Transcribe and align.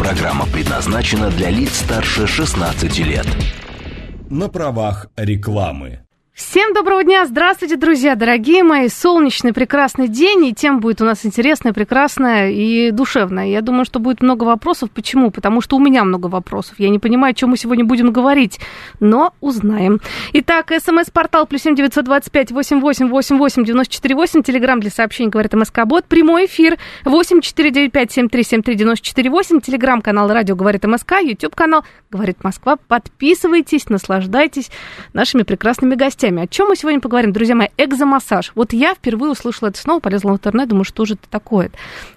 Программа 0.00 0.46
предназначена 0.46 1.28
для 1.28 1.50
лиц 1.50 1.80
старше 1.80 2.26
16 2.26 2.98
лет. 3.00 3.26
На 4.30 4.48
правах 4.48 5.08
рекламы. 5.14 6.06
Всем 6.40 6.72
доброго 6.72 7.04
дня, 7.04 7.26
здравствуйте, 7.26 7.76
друзья, 7.76 8.14
дорогие 8.14 8.64
мои. 8.64 8.88
Солнечный 8.88 9.52
прекрасный 9.52 10.08
день, 10.08 10.46
и 10.46 10.54
тем 10.54 10.80
будет 10.80 11.02
у 11.02 11.04
нас 11.04 11.26
интересная, 11.26 11.74
прекрасная 11.74 12.50
и 12.50 12.90
душевная. 12.92 13.48
Я 13.48 13.60
думаю, 13.60 13.84
что 13.84 13.98
будет 13.98 14.22
много 14.22 14.44
вопросов. 14.44 14.90
Почему? 14.90 15.30
Потому 15.30 15.60
что 15.60 15.76
у 15.76 15.78
меня 15.78 16.02
много 16.02 16.28
вопросов. 16.28 16.76
Я 16.78 16.88
не 16.88 16.98
понимаю, 16.98 17.32
о 17.32 17.34
чем 17.34 17.50
мы 17.50 17.58
сегодня 17.58 17.84
будем 17.84 18.10
говорить, 18.10 18.58
но 19.00 19.34
узнаем. 19.42 20.00
Итак, 20.32 20.72
смс-портал 20.82 21.46
плюс 21.46 21.60
семь 21.60 21.76
девятьсот 21.76 22.06
двадцать 22.06 22.32
пять 22.32 22.50
восемь 22.50 22.80
восемь 22.80 23.08
восемь 23.08 23.36
восемь 23.36 23.62
девяносто 23.62 23.92
четыре 23.92 24.14
восемь. 24.14 24.42
Телеграмм 24.42 24.80
для 24.80 24.90
сообщений 24.90 25.28
говорит 25.28 25.52
МСК 25.52 25.84
Бот. 25.84 26.06
Прямой 26.06 26.46
эфир 26.46 26.78
восемь 27.04 27.42
четыре 27.42 27.70
девять 27.70 27.92
пять 27.92 28.12
семь 28.12 28.30
три 28.30 28.44
семь 28.44 28.62
три 28.62 28.76
девяносто 28.76 29.04
четыре 29.04 29.28
восемь. 29.28 29.60
Телеграмм-канал 29.60 30.32
Радио 30.32 30.56
говорит 30.56 30.84
МСК. 30.84 31.20
Ютуб 31.20 31.54
канал 31.54 31.84
говорит 32.10 32.42
Москва. 32.42 32.76
Подписывайтесь, 32.88 33.90
наслаждайтесь 33.90 34.70
нашими 35.12 35.42
прекрасными 35.42 35.96
гостями 35.96 36.29
гостями. 36.30 36.42
О 36.42 36.46
чем 36.46 36.68
мы 36.68 36.76
сегодня 36.76 37.00
поговорим, 37.00 37.32
друзья 37.32 37.54
мои? 37.54 37.68
Экзомассаж. 37.76 38.52
Вот 38.54 38.72
я 38.72 38.94
впервые 38.94 39.32
услышала 39.32 39.68
это 39.68 39.78
снова, 39.78 40.00
полезла 40.00 40.30
в 40.30 40.34
интернет, 40.34 40.68
думаю, 40.68 40.84
что 40.84 41.04
же 41.04 41.14
это 41.14 41.28
такое. 41.28 41.70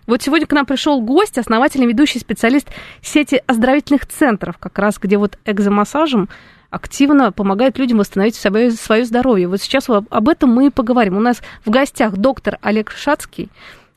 Вот 0.07 0.21
сегодня 0.21 0.47
к 0.47 0.53
нам 0.53 0.65
пришел 0.65 1.01
гость, 1.01 1.37
основатель 1.37 1.83
и 1.83 1.87
ведущий 1.87 2.19
специалист 2.19 2.67
сети 3.01 3.41
оздоровительных 3.47 4.05
центров, 4.05 4.57
как 4.57 4.77
раз 4.79 4.97
где 4.99 5.17
вот 5.17 5.37
экзомассажем 5.45 6.29
активно 6.69 7.31
помогает 7.31 7.77
людям 7.77 7.99
восстановить 7.99 8.35
свое, 8.35 8.71
свое 8.71 9.05
здоровье. 9.05 9.47
Вот 9.47 9.61
сейчас 9.61 9.87
об 9.89 10.29
этом 10.29 10.51
мы 10.51 10.67
и 10.67 10.69
поговорим. 10.69 11.17
У 11.17 11.19
нас 11.19 11.41
в 11.65 11.69
гостях 11.69 12.17
доктор 12.17 12.57
Олег 12.61 12.91
Шацкий. 12.91 13.49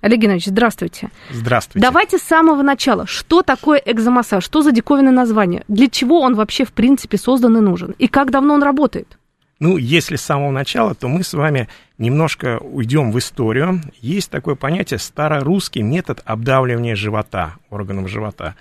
Олег 0.03 0.19
Геннадьевич, 0.21 0.47
здравствуйте. 0.47 1.09
Здравствуйте. 1.31 1.85
Давайте 1.85 2.19
с 2.19 2.23
самого 2.23 2.63
начала. 2.63 3.07
Что 3.07 3.43
такое 3.43 3.83
экзомассаж? 3.85 4.45
Что 4.45 4.61
за 4.61 4.71
диковинное 4.73 5.11
название? 5.11 5.65
Для 5.69 5.89
чего 5.89 6.21
он 6.21 6.35
вообще, 6.35 6.65
в 6.65 6.73
принципе, 6.73 7.17
создан 7.17 7.57
и 7.57 7.61
нужен? 7.61 7.95
И 7.99 8.07
как 8.07 8.31
давно 8.31 8.55
он 8.55 8.63
работает? 8.63 9.17
Ну, 9.59 9.79
если 9.79 10.17
с 10.17 10.23
самого 10.23 10.51
начала, 10.51 10.95
то 10.95 11.09
мы 11.09 11.23
с 11.23 11.33
вами 11.33 11.69
немножко 11.97 12.59
уйдем 12.59 13.11
в 13.11 13.19
историю. 13.19 13.81
Есть 14.01 14.31
такое 14.31 14.55
понятие 14.55 14.99
старорусский 14.99 15.81
метод 15.81 16.21
обдавливания 16.27 16.95
живота, 16.95 17.55
органов 17.71 18.09
живота. 18.09 18.55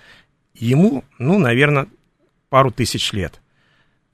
Ему, 0.54 1.04
ну, 1.18 1.38
наверное, 1.38 1.86
пару 2.48 2.70
тысяч 2.70 3.12
лет. 3.12 3.42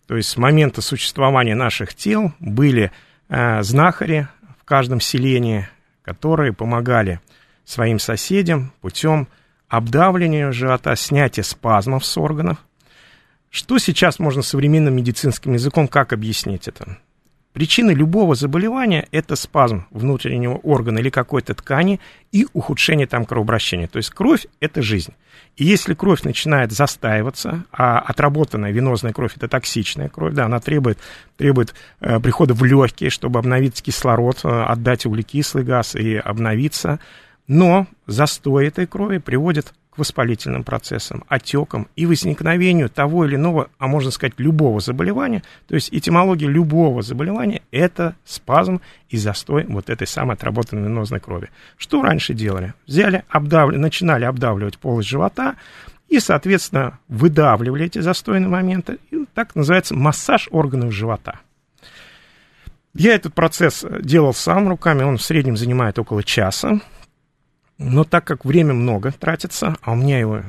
То 0.08 0.16
есть 0.16 0.28
с 0.28 0.36
момента 0.36 0.82
существования 0.82 1.54
наших 1.54 1.94
тел 1.94 2.32
были 2.40 2.90
э, 3.28 3.62
знахари 3.62 4.26
в 4.58 4.64
каждом 4.64 5.00
селении, 5.00 5.68
которые 6.02 6.52
помогали 6.52 7.20
своим 7.64 8.00
соседям 8.00 8.72
путем 8.80 9.28
обдавливания 9.68 10.50
живота, 10.50 10.96
снятия 10.96 11.44
спазмов 11.44 12.04
с 12.04 12.18
органов– 12.18 12.58
что 13.52 13.76
сейчас 13.78 14.18
можно 14.18 14.40
современным 14.40 14.96
медицинским 14.96 15.52
языком, 15.52 15.86
как 15.86 16.14
объяснить 16.14 16.68
это? 16.68 16.96
Причина 17.52 17.90
любого 17.90 18.34
заболевания– 18.34 19.06
это 19.12 19.36
спазм 19.36 19.84
внутреннего 19.90 20.54
органа 20.54 21.00
или 21.00 21.10
какой-то 21.10 21.52
ткани 21.54 22.00
и 22.32 22.46
ухудшение 22.54 23.06
там 23.06 23.26
кровообращения. 23.26 23.88
То 23.88 23.98
есть 23.98 24.08
кровь– 24.08 24.46
это 24.60 24.80
жизнь. 24.80 25.12
И 25.58 25.66
если 25.66 25.92
кровь 25.92 26.22
начинает 26.22 26.72
застаиваться, 26.72 27.66
а 27.70 27.98
отработанная 27.98 28.72
венозная 28.72 29.12
кровь– 29.12 29.32
это 29.36 29.48
токсичная 29.48 30.08
кровь, 30.08 30.32
да, 30.32 30.46
она 30.46 30.58
требует, 30.58 30.98
требует 31.36 31.74
э, 32.00 32.20
прихода 32.20 32.54
в 32.54 32.64
легкие, 32.64 33.10
чтобы 33.10 33.38
обновить 33.38 33.82
кислород, 33.82 34.40
э, 34.44 34.48
отдать 34.48 35.04
углекислый 35.04 35.62
газ 35.62 35.94
и 35.94 36.14
обновиться. 36.14 37.00
Но 37.48 37.86
застой 38.06 38.68
этой 38.68 38.86
крови 38.86 39.18
приводит 39.18 39.74
к 39.92 39.98
воспалительным 39.98 40.64
процессам, 40.64 41.22
отекам 41.28 41.86
и 41.96 42.06
возникновению 42.06 42.88
того 42.88 43.26
или 43.26 43.36
иного, 43.36 43.68
а 43.78 43.86
можно 43.86 44.10
сказать, 44.10 44.32
любого 44.38 44.80
заболевания. 44.80 45.42
То 45.68 45.74
есть 45.74 45.90
этимология 45.92 46.48
любого 46.48 47.02
заболевания– 47.02 47.60
это 47.70 48.16
спазм 48.24 48.80
и 49.10 49.18
застой 49.18 49.66
вот 49.66 49.90
этой 49.90 50.06
самой 50.06 50.36
отработанной 50.36 50.84
венозной 50.84 51.20
крови. 51.20 51.50
Что 51.76 52.02
раньше 52.02 52.32
делали? 52.32 52.72
Взяли, 52.86 53.24
обдавли, 53.28 53.76
начинали 53.76 54.24
обдавливать 54.24 54.78
полость 54.78 55.10
живота 55.10 55.56
и, 56.08 56.20
соответственно, 56.20 56.98
выдавливали 57.08 57.84
эти 57.84 57.98
застойные 57.98 58.48
моменты. 58.48 58.98
И 59.10 59.26
так 59.34 59.54
называется 59.54 59.94
массаж 59.94 60.48
органов 60.50 60.92
живота. 60.92 61.40
Я 62.94 63.14
этот 63.14 63.34
процесс 63.34 63.84
делал 64.00 64.32
сам 64.32 64.68
руками, 64.68 65.02
он 65.02 65.18
в 65.18 65.22
среднем 65.22 65.56
занимает 65.56 65.98
около 65.98 66.22
часа. 66.22 66.80
Но 67.82 68.04
так 68.04 68.24
как 68.24 68.44
время 68.44 68.74
много 68.74 69.10
тратится, 69.10 69.76
а 69.82 69.92
у 69.92 69.96
меня 69.96 70.18
его 70.18 70.42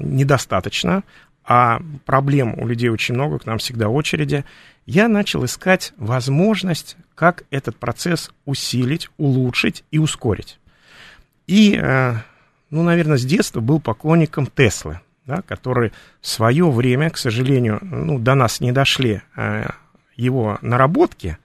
недостаточно, 0.00 1.04
а 1.44 1.80
проблем 2.04 2.58
у 2.58 2.66
людей 2.66 2.88
очень 2.88 3.14
много, 3.14 3.38
к 3.38 3.46
нам 3.46 3.58
всегда 3.58 3.88
очереди, 3.88 4.44
я 4.84 5.06
начал 5.06 5.44
искать 5.44 5.92
возможность, 5.96 6.96
как 7.14 7.44
этот 7.50 7.76
процесс 7.76 8.32
усилить, 8.46 9.10
улучшить 9.16 9.84
и 9.92 9.98
ускорить. 9.98 10.58
И, 11.46 11.78
э, 11.80 12.14
ну, 12.70 12.82
наверное, 12.82 13.16
с 13.16 13.24
детства 13.24 13.60
был 13.60 13.80
поклонником 13.80 14.46
Теслы, 14.46 15.00
да, 15.24 15.42
который 15.42 15.92
в 16.20 16.26
свое 16.26 16.68
время, 16.68 17.10
к 17.10 17.16
сожалению, 17.16 17.78
ну, 17.80 18.18
до 18.18 18.34
нас 18.34 18.60
не 18.60 18.72
дошли 18.72 19.22
э, 19.36 19.68
его 20.16 20.58
наработки, 20.62 21.38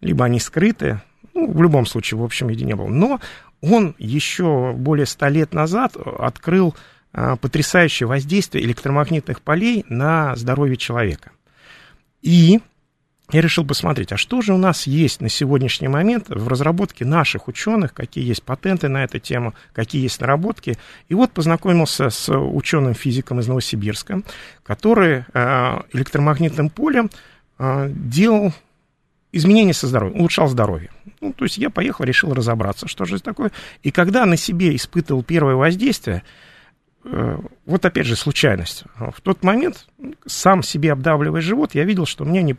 либо 0.00 0.24
они 0.24 0.40
скрыты, 0.40 1.02
ну, 1.34 1.50
в 1.50 1.62
любом 1.62 1.84
случае, 1.84 2.18
в 2.18 2.24
общем 2.24 2.48
виде 2.48 2.64
не 2.64 2.74
было. 2.74 2.88
Но 2.88 3.20
он 3.60 3.94
еще 3.98 4.72
более 4.72 5.06
ста 5.06 5.28
лет 5.28 5.52
назад 5.52 5.96
открыл 5.96 6.74
а, 7.12 7.36
потрясающее 7.36 8.06
воздействие 8.06 8.64
электромагнитных 8.64 9.42
полей 9.42 9.84
на 9.88 10.36
здоровье 10.36 10.76
человека. 10.76 11.30
И 12.22 12.60
я 13.32 13.40
решил 13.40 13.64
посмотреть, 13.64 14.12
а 14.12 14.16
что 14.16 14.42
же 14.42 14.52
у 14.52 14.56
нас 14.56 14.86
есть 14.86 15.20
на 15.20 15.28
сегодняшний 15.28 15.88
момент 15.88 16.28
в 16.28 16.48
разработке 16.48 17.04
наших 17.04 17.46
ученых, 17.46 17.94
какие 17.94 18.26
есть 18.26 18.42
патенты 18.42 18.88
на 18.88 19.04
эту 19.04 19.20
тему, 19.20 19.54
какие 19.72 20.02
есть 20.02 20.20
наработки. 20.20 20.78
И 21.08 21.14
вот 21.14 21.30
познакомился 21.30 22.10
с 22.10 22.32
ученым 22.36 22.94
физиком 22.94 23.38
из 23.38 23.46
Новосибирска, 23.46 24.22
который 24.64 25.24
а, 25.32 25.84
электромагнитным 25.92 26.70
полем 26.70 27.10
а, 27.58 27.88
делал 27.88 28.52
изменения 29.32 29.74
со 29.74 29.86
здоровьем, 29.86 30.18
улучшал 30.18 30.48
здоровье. 30.48 30.90
Ну, 31.20 31.32
то 31.32 31.44
есть 31.44 31.58
я 31.58 31.70
поехал, 31.70 32.04
решил 32.04 32.32
разобраться, 32.32 32.88
что 32.88 33.04
же 33.04 33.16
это 33.16 33.24
такое. 33.24 33.52
И 33.82 33.90
когда 33.90 34.26
на 34.26 34.36
себе 34.36 34.74
испытывал 34.74 35.22
первое 35.22 35.54
воздействие, 35.54 36.22
э, 37.04 37.38
вот 37.66 37.84
опять 37.84 38.06
же 38.06 38.16
случайность. 38.16 38.84
В 38.96 39.20
тот 39.20 39.42
момент, 39.42 39.86
сам 40.26 40.62
себе 40.62 40.92
обдавливая 40.92 41.40
живот, 41.40 41.74
я 41.74 41.84
видел, 41.84 42.06
что 42.06 42.24
у 42.24 42.26
меня 42.26 42.42
не, 42.42 42.54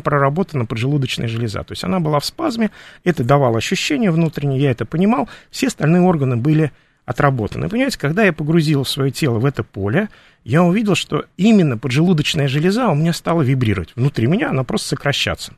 проработана 0.00 0.66
поджелудочная 0.66 1.28
железа. 1.28 1.62
То 1.62 1.72
есть 1.72 1.84
она 1.84 2.00
была 2.00 2.20
в 2.20 2.24
спазме, 2.24 2.70
это 3.04 3.24
давало 3.24 3.58
ощущение 3.58 4.10
внутреннее, 4.10 4.60
я 4.60 4.70
это 4.70 4.84
понимал, 4.84 5.28
все 5.50 5.68
остальные 5.68 6.02
органы 6.02 6.36
были 6.36 6.72
отработаны. 7.04 7.68
Понимаете, 7.68 7.98
когда 7.98 8.24
я 8.24 8.32
погрузил 8.32 8.84
свое 8.84 9.10
тело 9.10 9.38
в 9.38 9.44
это 9.44 9.64
поле, 9.64 10.08
я 10.44 10.62
увидел, 10.62 10.94
что 10.94 11.24
именно 11.36 11.78
поджелудочная 11.78 12.48
железа 12.48 12.88
у 12.88 12.94
меня 12.94 13.12
стала 13.12 13.42
вибрировать. 13.42 13.92
Внутри 13.96 14.26
меня 14.26 14.50
она 14.50 14.64
просто 14.64 14.88
сокращаться. 14.88 15.54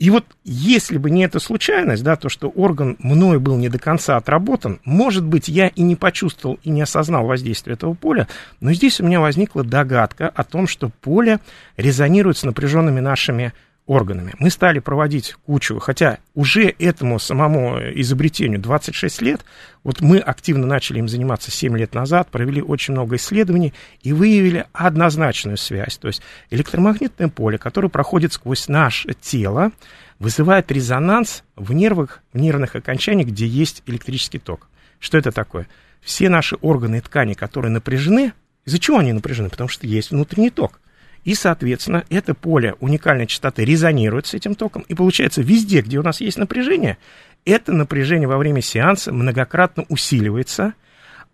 И 0.00 0.08
вот 0.08 0.24
если 0.44 0.96
бы 0.96 1.10
не 1.10 1.24
эта 1.24 1.38
случайность, 1.38 2.02
да, 2.02 2.16
то, 2.16 2.30
что 2.30 2.48
орган 2.48 2.96
мной 3.00 3.38
был 3.38 3.58
не 3.58 3.68
до 3.68 3.78
конца 3.78 4.16
отработан, 4.16 4.80
может 4.86 5.26
быть, 5.26 5.46
я 5.46 5.68
и 5.68 5.82
не 5.82 5.94
почувствовал 5.94 6.58
и 6.62 6.70
не 6.70 6.80
осознал 6.80 7.26
воздействие 7.26 7.74
этого 7.74 7.92
поля, 7.92 8.26
но 8.60 8.72
здесь 8.72 8.98
у 9.00 9.04
меня 9.04 9.20
возникла 9.20 9.62
догадка 9.62 10.26
о 10.30 10.42
том, 10.42 10.66
что 10.66 10.88
поле 11.02 11.38
резонирует 11.76 12.38
с 12.38 12.44
напряженными 12.44 13.00
нашими 13.00 13.52
органами. 13.90 14.34
Мы 14.38 14.50
стали 14.50 14.78
проводить 14.78 15.34
кучу, 15.46 15.80
хотя 15.80 16.18
уже 16.36 16.72
этому 16.78 17.18
самому 17.18 17.76
изобретению 17.96 18.60
26 18.60 19.20
лет, 19.20 19.44
вот 19.82 20.00
мы 20.00 20.18
активно 20.18 20.64
начали 20.64 21.00
им 21.00 21.08
заниматься 21.08 21.50
7 21.50 21.76
лет 21.76 21.92
назад, 21.92 22.28
провели 22.28 22.62
очень 22.62 22.94
много 22.94 23.16
исследований 23.16 23.74
и 24.00 24.12
выявили 24.12 24.66
однозначную 24.72 25.56
связь. 25.56 25.98
То 25.98 26.06
есть 26.06 26.22
электромагнитное 26.50 27.26
поле, 27.26 27.58
которое 27.58 27.88
проходит 27.88 28.32
сквозь 28.32 28.68
наше 28.68 29.12
тело, 29.14 29.72
вызывает 30.20 30.70
резонанс 30.70 31.42
в 31.56 31.72
нервах, 31.72 32.22
в 32.32 32.38
нервных 32.38 32.76
окончаниях, 32.76 33.26
где 33.26 33.46
есть 33.48 33.82
электрический 33.86 34.38
ток. 34.38 34.68
Что 35.00 35.18
это 35.18 35.32
такое? 35.32 35.66
Все 36.00 36.28
наши 36.28 36.54
органы 36.60 36.98
и 36.98 37.00
ткани, 37.00 37.34
которые 37.34 37.72
напряжены, 37.72 38.34
Из-за 38.64 38.78
чего 38.78 38.98
они 38.98 39.12
напряжены? 39.12 39.48
Потому 39.48 39.68
что 39.68 39.88
есть 39.88 40.12
внутренний 40.12 40.50
ток. 40.50 40.78
И, 41.24 41.34
соответственно, 41.34 42.04
это 42.08 42.34
поле 42.34 42.74
уникальной 42.80 43.26
частоты 43.26 43.64
резонирует 43.64 44.26
с 44.26 44.34
этим 44.34 44.54
током. 44.54 44.82
И 44.88 44.94
получается, 44.94 45.42
везде, 45.42 45.82
где 45.82 45.98
у 45.98 46.02
нас 46.02 46.20
есть 46.20 46.38
напряжение, 46.38 46.98
это 47.44 47.72
напряжение 47.72 48.28
во 48.28 48.38
время 48.38 48.62
сеанса 48.62 49.12
многократно 49.12 49.84
усиливается. 49.88 50.74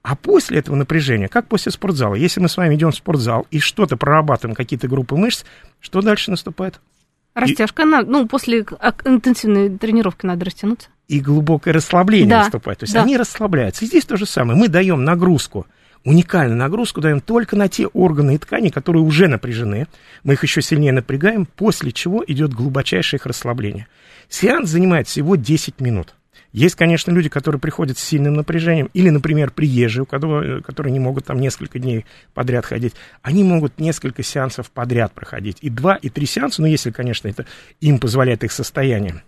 А 0.02 0.14
после 0.14 0.58
этого 0.58 0.76
напряжения, 0.76 1.28
как 1.28 1.48
после 1.48 1.72
спортзала, 1.72 2.14
если 2.14 2.40
мы 2.40 2.48
с 2.48 2.56
вами 2.56 2.74
идем 2.74 2.92
в 2.92 2.96
спортзал 2.96 3.46
и 3.50 3.58
что-то 3.58 3.96
прорабатываем, 3.96 4.54
какие-то 4.54 4.86
группы 4.86 5.16
мышц, 5.16 5.44
что 5.80 6.00
дальше 6.00 6.30
наступает? 6.30 6.80
Растяжка, 7.34 7.82
и... 7.82 7.86
ну, 7.86 8.26
после 8.26 8.60
интенсивной 8.60 9.76
тренировки 9.76 10.24
надо 10.24 10.44
растянуться. 10.44 10.88
И 11.08 11.20
глубокое 11.20 11.74
расслабление 11.74 12.30
да, 12.30 12.38
наступает. 12.38 12.78
То 12.78 12.84
есть 12.84 12.94
да. 12.94 13.02
они 13.02 13.16
расслабляются. 13.16 13.84
И 13.84 13.88
здесь 13.88 14.04
то 14.04 14.16
же 14.16 14.26
самое. 14.26 14.58
Мы 14.58 14.68
даем 14.68 15.04
нагрузку 15.04 15.66
уникальную 16.06 16.56
нагрузку 16.56 17.00
даем 17.00 17.20
только 17.20 17.56
на 17.56 17.68
те 17.68 17.88
органы 17.88 18.36
и 18.36 18.38
ткани, 18.38 18.68
которые 18.70 19.02
уже 19.02 19.26
напряжены. 19.26 19.88
Мы 20.22 20.34
их 20.34 20.42
еще 20.44 20.62
сильнее 20.62 20.92
напрягаем, 20.92 21.46
после 21.46 21.92
чего 21.92 22.24
идет 22.26 22.54
глубочайшее 22.54 23.18
их 23.18 23.26
расслабление. 23.26 23.88
Сеанс 24.28 24.70
занимает 24.70 25.08
всего 25.08 25.36
10 25.36 25.80
минут. 25.80 26.14
Есть, 26.52 26.76
конечно, 26.76 27.10
люди, 27.10 27.28
которые 27.28 27.60
приходят 27.60 27.98
с 27.98 28.04
сильным 28.04 28.34
напряжением, 28.34 28.88
или, 28.94 29.10
например, 29.10 29.50
приезжие, 29.50 30.04
у 30.04 30.06
которого, 30.06 30.60
которые 30.60 30.92
не 30.92 31.00
могут 31.00 31.26
там 31.26 31.40
несколько 31.40 31.78
дней 31.78 32.06
подряд 32.34 32.64
ходить. 32.64 32.94
Они 33.20 33.42
могут 33.42 33.78
несколько 33.78 34.22
сеансов 34.22 34.70
подряд 34.70 35.12
проходить. 35.12 35.58
И 35.60 35.68
два, 35.68 35.96
и 35.96 36.08
три 36.08 36.24
сеанса, 36.24 36.62
ну, 36.62 36.68
если, 36.68 36.92
конечно, 36.92 37.28
это 37.28 37.46
им 37.80 37.98
позволяет 37.98 38.44
их 38.44 38.52
состояние. 38.52 39.22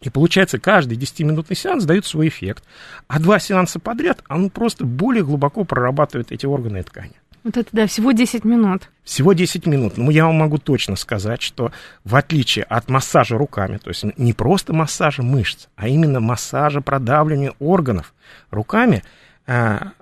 И 0.00 0.10
получается, 0.10 0.58
каждый 0.58 0.96
10-минутный 0.96 1.56
сеанс 1.56 1.84
дает 1.84 2.06
свой 2.06 2.28
эффект. 2.28 2.64
А 3.08 3.18
два 3.18 3.38
сеанса 3.38 3.80
подряд, 3.80 4.22
он 4.28 4.50
просто 4.50 4.84
более 4.84 5.24
глубоко 5.24 5.64
прорабатывает 5.64 6.30
эти 6.30 6.46
органы 6.46 6.78
и 6.78 6.82
ткани. 6.82 7.14
Вот 7.44 7.56
это 7.56 7.68
да, 7.72 7.86
всего 7.86 8.12
10 8.12 8.44
минут. 8.44 8.90
Всего 9.04 9.32
10 9.32 9.66
минут. 9.66 9.96
Ну, 9.96 10.10
я 10.10 10.26
вам 10.26 10.36
могу 10.36 10.58
точно 10.58 10.96
сказать, 10.96 11.40
что 11.40 11.72
в 12.04 12.14
отличие 12.16 12.64
от 12.64 12.90
массажа 12.90 13.38
руками, 13.38 13.78
то 13.78 13.88
есть 13.88 14.04
не 14.18 14.32
просто 14.32 14.72
массажа 14.72 15.22
мышц, 15.22 15.68
а 15.76 15.88
именно 15.88 16.20
массажа 16.20 16.80
продавливания 16.80 17.54
органов 17.58 18.12
руками, 18.50 19.02
а, 19.46 19.92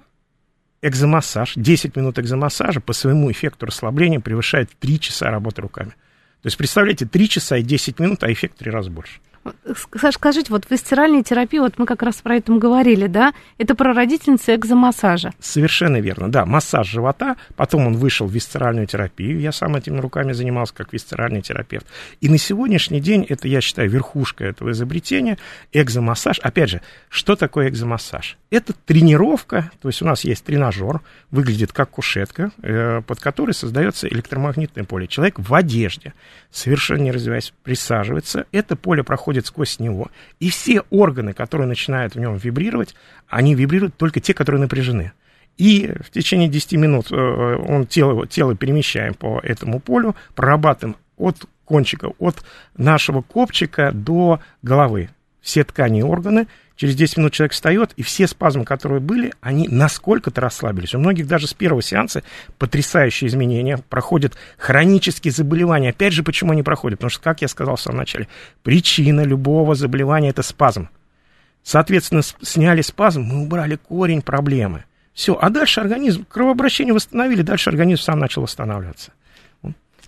экзомассаж, 0.82 1.52
10 1.56 1.96
минут 1.96 2.19
экзомассажа 2.19 2.81
по 2.81 2.93
своему 2.93 3.31
эффекту 3.31 3.66
расслабления 3.66 4.20
превышает 4.20 4.70
3 4.78 5.00
часа 5.00 5.31
работы 5.31 5.62
руками. 5.62 5.90
То 6.43 6.48
есть, 6.48 6.56
представляете, 6.56 7.06
3 7.06 7.28
часа 7.28 7.56
и 7.58 7.62
10 7.62 7.98
минут, 7.98 8.25
а 8.25 8.32
эффект 8.32 8.56
в 8.56 8.58
3 8.58 8.70
раза 8.70 8.90
больше. 8.90 9.20
Саш, 9.98 10.14
скажите, 10.14 10.52
вот 10.52 10.66
в 10.69 10.76
стиральной 10.76 11.22
терапии, 11.22 11.58
вот 11.58 11.78
мы 11.78 11.87
как 11.87 12.02
раз 12.02 12.16
про 12.16 12.37
это 12.37 12.52
говорили, 12.52 13.06
да? 13.06 13.32
Это 13.58 13.75
про 13.75 13.93
родительницы 13.93 14.54
экзомассажа. 14.54 15.32
Совершенно 15.40 16.00
верно, 16.00 16.31
да. 16.31 16.46
Массаж 16.46 16.88
живота, 16.88 17.37
потом 17.56 17.87
он 17.87 17.96
вышел 17.96 18.26
в 18.26 18.32
висцеральную 18.32 18.87
терапию. 18.87 19.40
Я 19.40 19.52
сам 19.52 19.76
этими 19.76 19.98
руками 19.98 20.32
занимался 20.32 20.75
как 20.75 20.93
висцеральный 20.93 21.43
терапевт. 21.43 21.87
И 22.20 22.28
на 22.28 22.38
сегодняшний 22.38 23.00
день 23.00 23.25
это, 23.28 23.48
я 23.48 23.60
считаю, 23.60 23.90
верхушка 23.90 24.44
этого 24.44 24.70
изобретения. 24.72 25.38
Экзомассаж. 25.72 26.38
Опять 26.40 26.70
же, 26.70 26.81
что 27.08 27.37
такое 27.37 27.69
экзомассаж? 27.69 28.38
Это 28.50 28.72
тренировка, 28.72 29.70
то 29.82 29.88
есть 29.88 30.02
у 30.02 30.06
нас 30.06 30.25
есть 30.25 30.44
тренажер, 30.44 31.00
выглядит 31.31 31.72
как 31.72 31.90
кушетка, 31.90 32.52
э, 32.62 33.02
под 33.02 33.20
которой 33.20 33.52
создается 33.52 34.08
электромагнитное 34.08 34.84
поле. 34.84 35.06
Человек 35.06 35.38
в 35.38 35.54
одежде, 35.54 36.14
совершенно 36.50 37.02
не 37.02 37.12
развиваясь, 37.12 37.52
присаживается. 37.62 38.46
Это 38.52 38.76
поле 38.76 39.02
проходит 39.02 39.35
проходит 39.36 39.46
сквозь 39.46 39.78
него. 39.80 40.08
И 40.40 40.48
все 40.50 40.82
органы, 40.90 41.32
которые 41.32 41.68
начинают 41.68 42.14
в 42.14 42.20
нем 42.20 42.36
вибрировать, 42.36 42.94
они 43.28 43.54
вибрируют 43.54 43.96
только 43.96 44.20
те, 44.20 44.32
которые 44.34 44.60
напряжены. 44.60 45.12
И 45.58 45.92
в 46.00 46.10
течение 46.10 46.48
10 46.48 46.72
минут 46.72 47.10
э, 47.10 47.16
он 47.16 47.86
тело, 47.86 48.26
тело 48.26 48.54
перемещаем 48.54 49.14
по 49.14 49.40
этому 49.42 49.80
полю, 49.80 50.14
прорабатываем 50.34 50.96
от 51.16 51.46
кончика, 51.64 52.12
от 52.18 52.36
нашего 52.76 53.22
копчика 53.22 53.90
до 53.92 54.40
головы. 54.62 55.08
Все 55.40 55.64
ткани 55.64 56.00
и 56.00 56.02
органы– 56.02 56.46
Через 56.76 56.94
10 56.94 57.17
минут 57.17 57.32
человек 57.32 57.52
встает, 57.52 57.93
и 57.96 58.02
все 58.02 58.26
спазмы, 58.26 58.64
которые 58.64 59.00
были, 59.00 59.32
они 59.40 59.67
насколько-то 59.67 60.43
расслабились. 60.43 60.94
У 60.94 60.99
многих 60.99 61.26
даже 61.26 61.46
с 61.46 61.55
первого 61.55 61.81
сеанса 61.81 62.23
потрясающие 62.58 63.28
изменения. 63.28 63.78
Проходят 63.88 64.34
хронические 64.58 65.32
заболевания. 65.32 65.90
Опять 65.90 66.12
же, 66.12 66.23
почему 66.23 66.52
они 66.52 66.62
проходят? 66.62 66.99
Потому 66.99 67.11
что, 67.11 67.23
как 67.23 67.40
я 67.40 67.49
сказал 67.49 67.76
в 67.76 67.81
самом 67.81 67.99
начале, 67.99 68.28
причина 68.62 69.23
любого 69.23 69.75
заболевания– 69.75 70.28
это 70.31 70.43
спазм. 70.43 70.90
Соответственно, 71.62 72.23
сняли 72.23 72.82
спазм, 72.82 73.22
мы 73.22 73.43
убрали 73.43 73.76
корень 73.76 74.22
проблемы. 74.22 74.84
Все, 75.14 75.37
а 75.40 75.49
дальше 75.49 75.81
организм, 75.81 76.26
кровообращение 76.29 76.93
восстановили, 76.93 77.40
дальше 77.40 77.70
организм 77.70 78.02
сам 78.02 78.19
начал 78.19 78.43
восстанавливаться. 78.43 79.12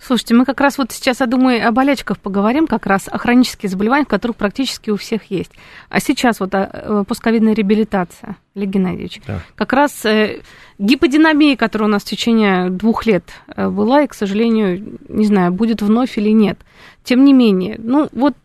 Слушайте, 0.01 0.33
мы 0.33 0.45
как 0.45 0.61
раз 0.61 0.77
вот 0.77 0.91
сейчас, 0.91 1.19
я 1.19 1.25
думаю, 1.25 1.67
о 1.67 1.71
болячках 1.71 2.19
поговорим, 2.19 2.67
как 2.67 2.85
раз 2.85 3.07
о 3.07 3.17
хронических 3.17 3.69
заболеваниях, 3.69 4.07
которых 4.07 4.37
практически 4.37 4.89
у 4.89 4.97
всех 4.97 5.25
есть. 5.25 5.51
А 5.89 5.99
сейчас 5.99 6.39
вот 6.39 6.55
о, 6.55 6.69
э, 6.71 7.03
пусковидная 7.07 7.53
реабилитация, 7.53 8.37
Олег 8.55 8.69
Геннадьевич. 8.69 9.21
Да. 9.27 9.41
Как 9.55 9.73
раз 9.73 10.05
э, 10.05 10.41
гиподинамия, 10.77 11.57
которая 11.57 11.89
у 11.89 11.91
нас 11.91 12.03
в 12.03 12.07
течение 12.07 12.69
двух 12.69 13.05
лет 13.05 13.25
э, 13.55 13.69
была, 13.69 14.03
и, 14.03 14.07
к 14.07 14.13
сожалению, 14.13 14.99
не 15.09 15.25
знаю, 15.25 15.51
будет 15.51 15.81
вновь 15.81 16.17
или 16.17 16.29
нет. 16.29 16.57
Тем 17.03 17.25
не 17.25 17.33
менее, 17.33 17.75
ну 17.77 18.07
вот 18.11 18.35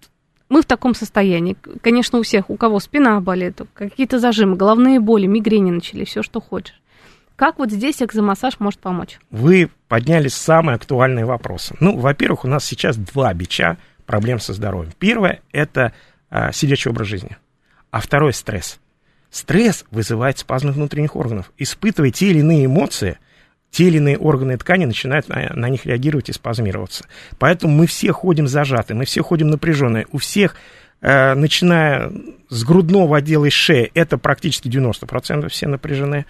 мы 0.49 0.62
в 0.62 0.67
таком 0.67 0.95
состоянии. 0.95 1.56
Конечно, 1.81 2.19
у 2.19 2.23
всех, 2.23 2.51
у 2.51 2.56
кого 2.56 2.81
спина 2.81 3.21
болит, 3.21 3.61
какие-то 3.75 4.19
зажимы, 4.19 4.56
головные 4.56 5.01
боли, 5.01 5.27
мигрени 5.27 5.71
начались, 5.71 6.09
все, 6.09 6.23
что 6.23 6.41
хочешь. 6.41 6.81
Как 7.36 7.58
вот 7.58 7.70
здесь 7.70 8.00
экзомассаж 8.00 8.60
может 8.60 8.81
помочь? 8.81 9.19
Вы 9.31 9.70
подняли 9.88 10.28
самые 10.28 10.76
актуальные 10.76 11.25
вопросы. 11.25 11.75
Ну, 11.81 11.96
во-первых, 11.96 12.44
у 12.44 12.48
нас 12.48 12.64
сейчас 12.64 12.96
два 12.96 13.34
бича 13.34 13.76
проблем 14.06 14.38
со 14.38 14.52
здоровьем. 14.52 14.92
Первое– 14.98 15.40
это 15.52 15.92
а, 16.31 16.52
сидячий 16.52 16.90
образ 16.90 17.08
жизни, 17.08 17.36
а 17.90 18.00
второе– 18.00 18.32
стресс. 18.32 18.78
Стресс 19.31 19.84
вызывает 19.90 20.38
спазмы 20.38 20.70
внутренних 20.70 21.16
органов. 21.16 21.52
Испытывая 21.58 22.12
те 22.12 22.31
или 22.31 22.38
иные 22.38 22.66
эмоции, 22.66 23.19
те 23.72 23.88
или 23.88 23.96
иные 23.96 24.16
органы 24.16 24.52
и 24.52 24.56
ткани 24.56 24.84
начинают 24.84 25.28
на, 25.28 25.50
на 25.54 25.69
них 25.69 25.86
реагировать 25.86 26.28
и 26.28 26.32
спазмироваться. 26.32 27.06
Поэтому 27.40 27.75
мы 27.75 27.88
все 27.88 28.12
ходим 28.12 28.46
зажаты, 28.46 28.94
мы 28.94 29.06
все 29.06 29.22
ходим 29.22 29.48
напряженные. 29.48 30.06
У 30.12 30.19
всех, 30.19 30.54
э, 31.00 31.34
начиная 31.34 32.12
с 32.48 32.62
грудного 32.62 33.16
отдела 33.16 33.46
и 33.46 33.50
шеи, 33.50 33.90
это 33.94 34.19
практически 34.19 34.69
90% 34.69 35.48
все 35.48 35.66
напряжены. 35.66 36.26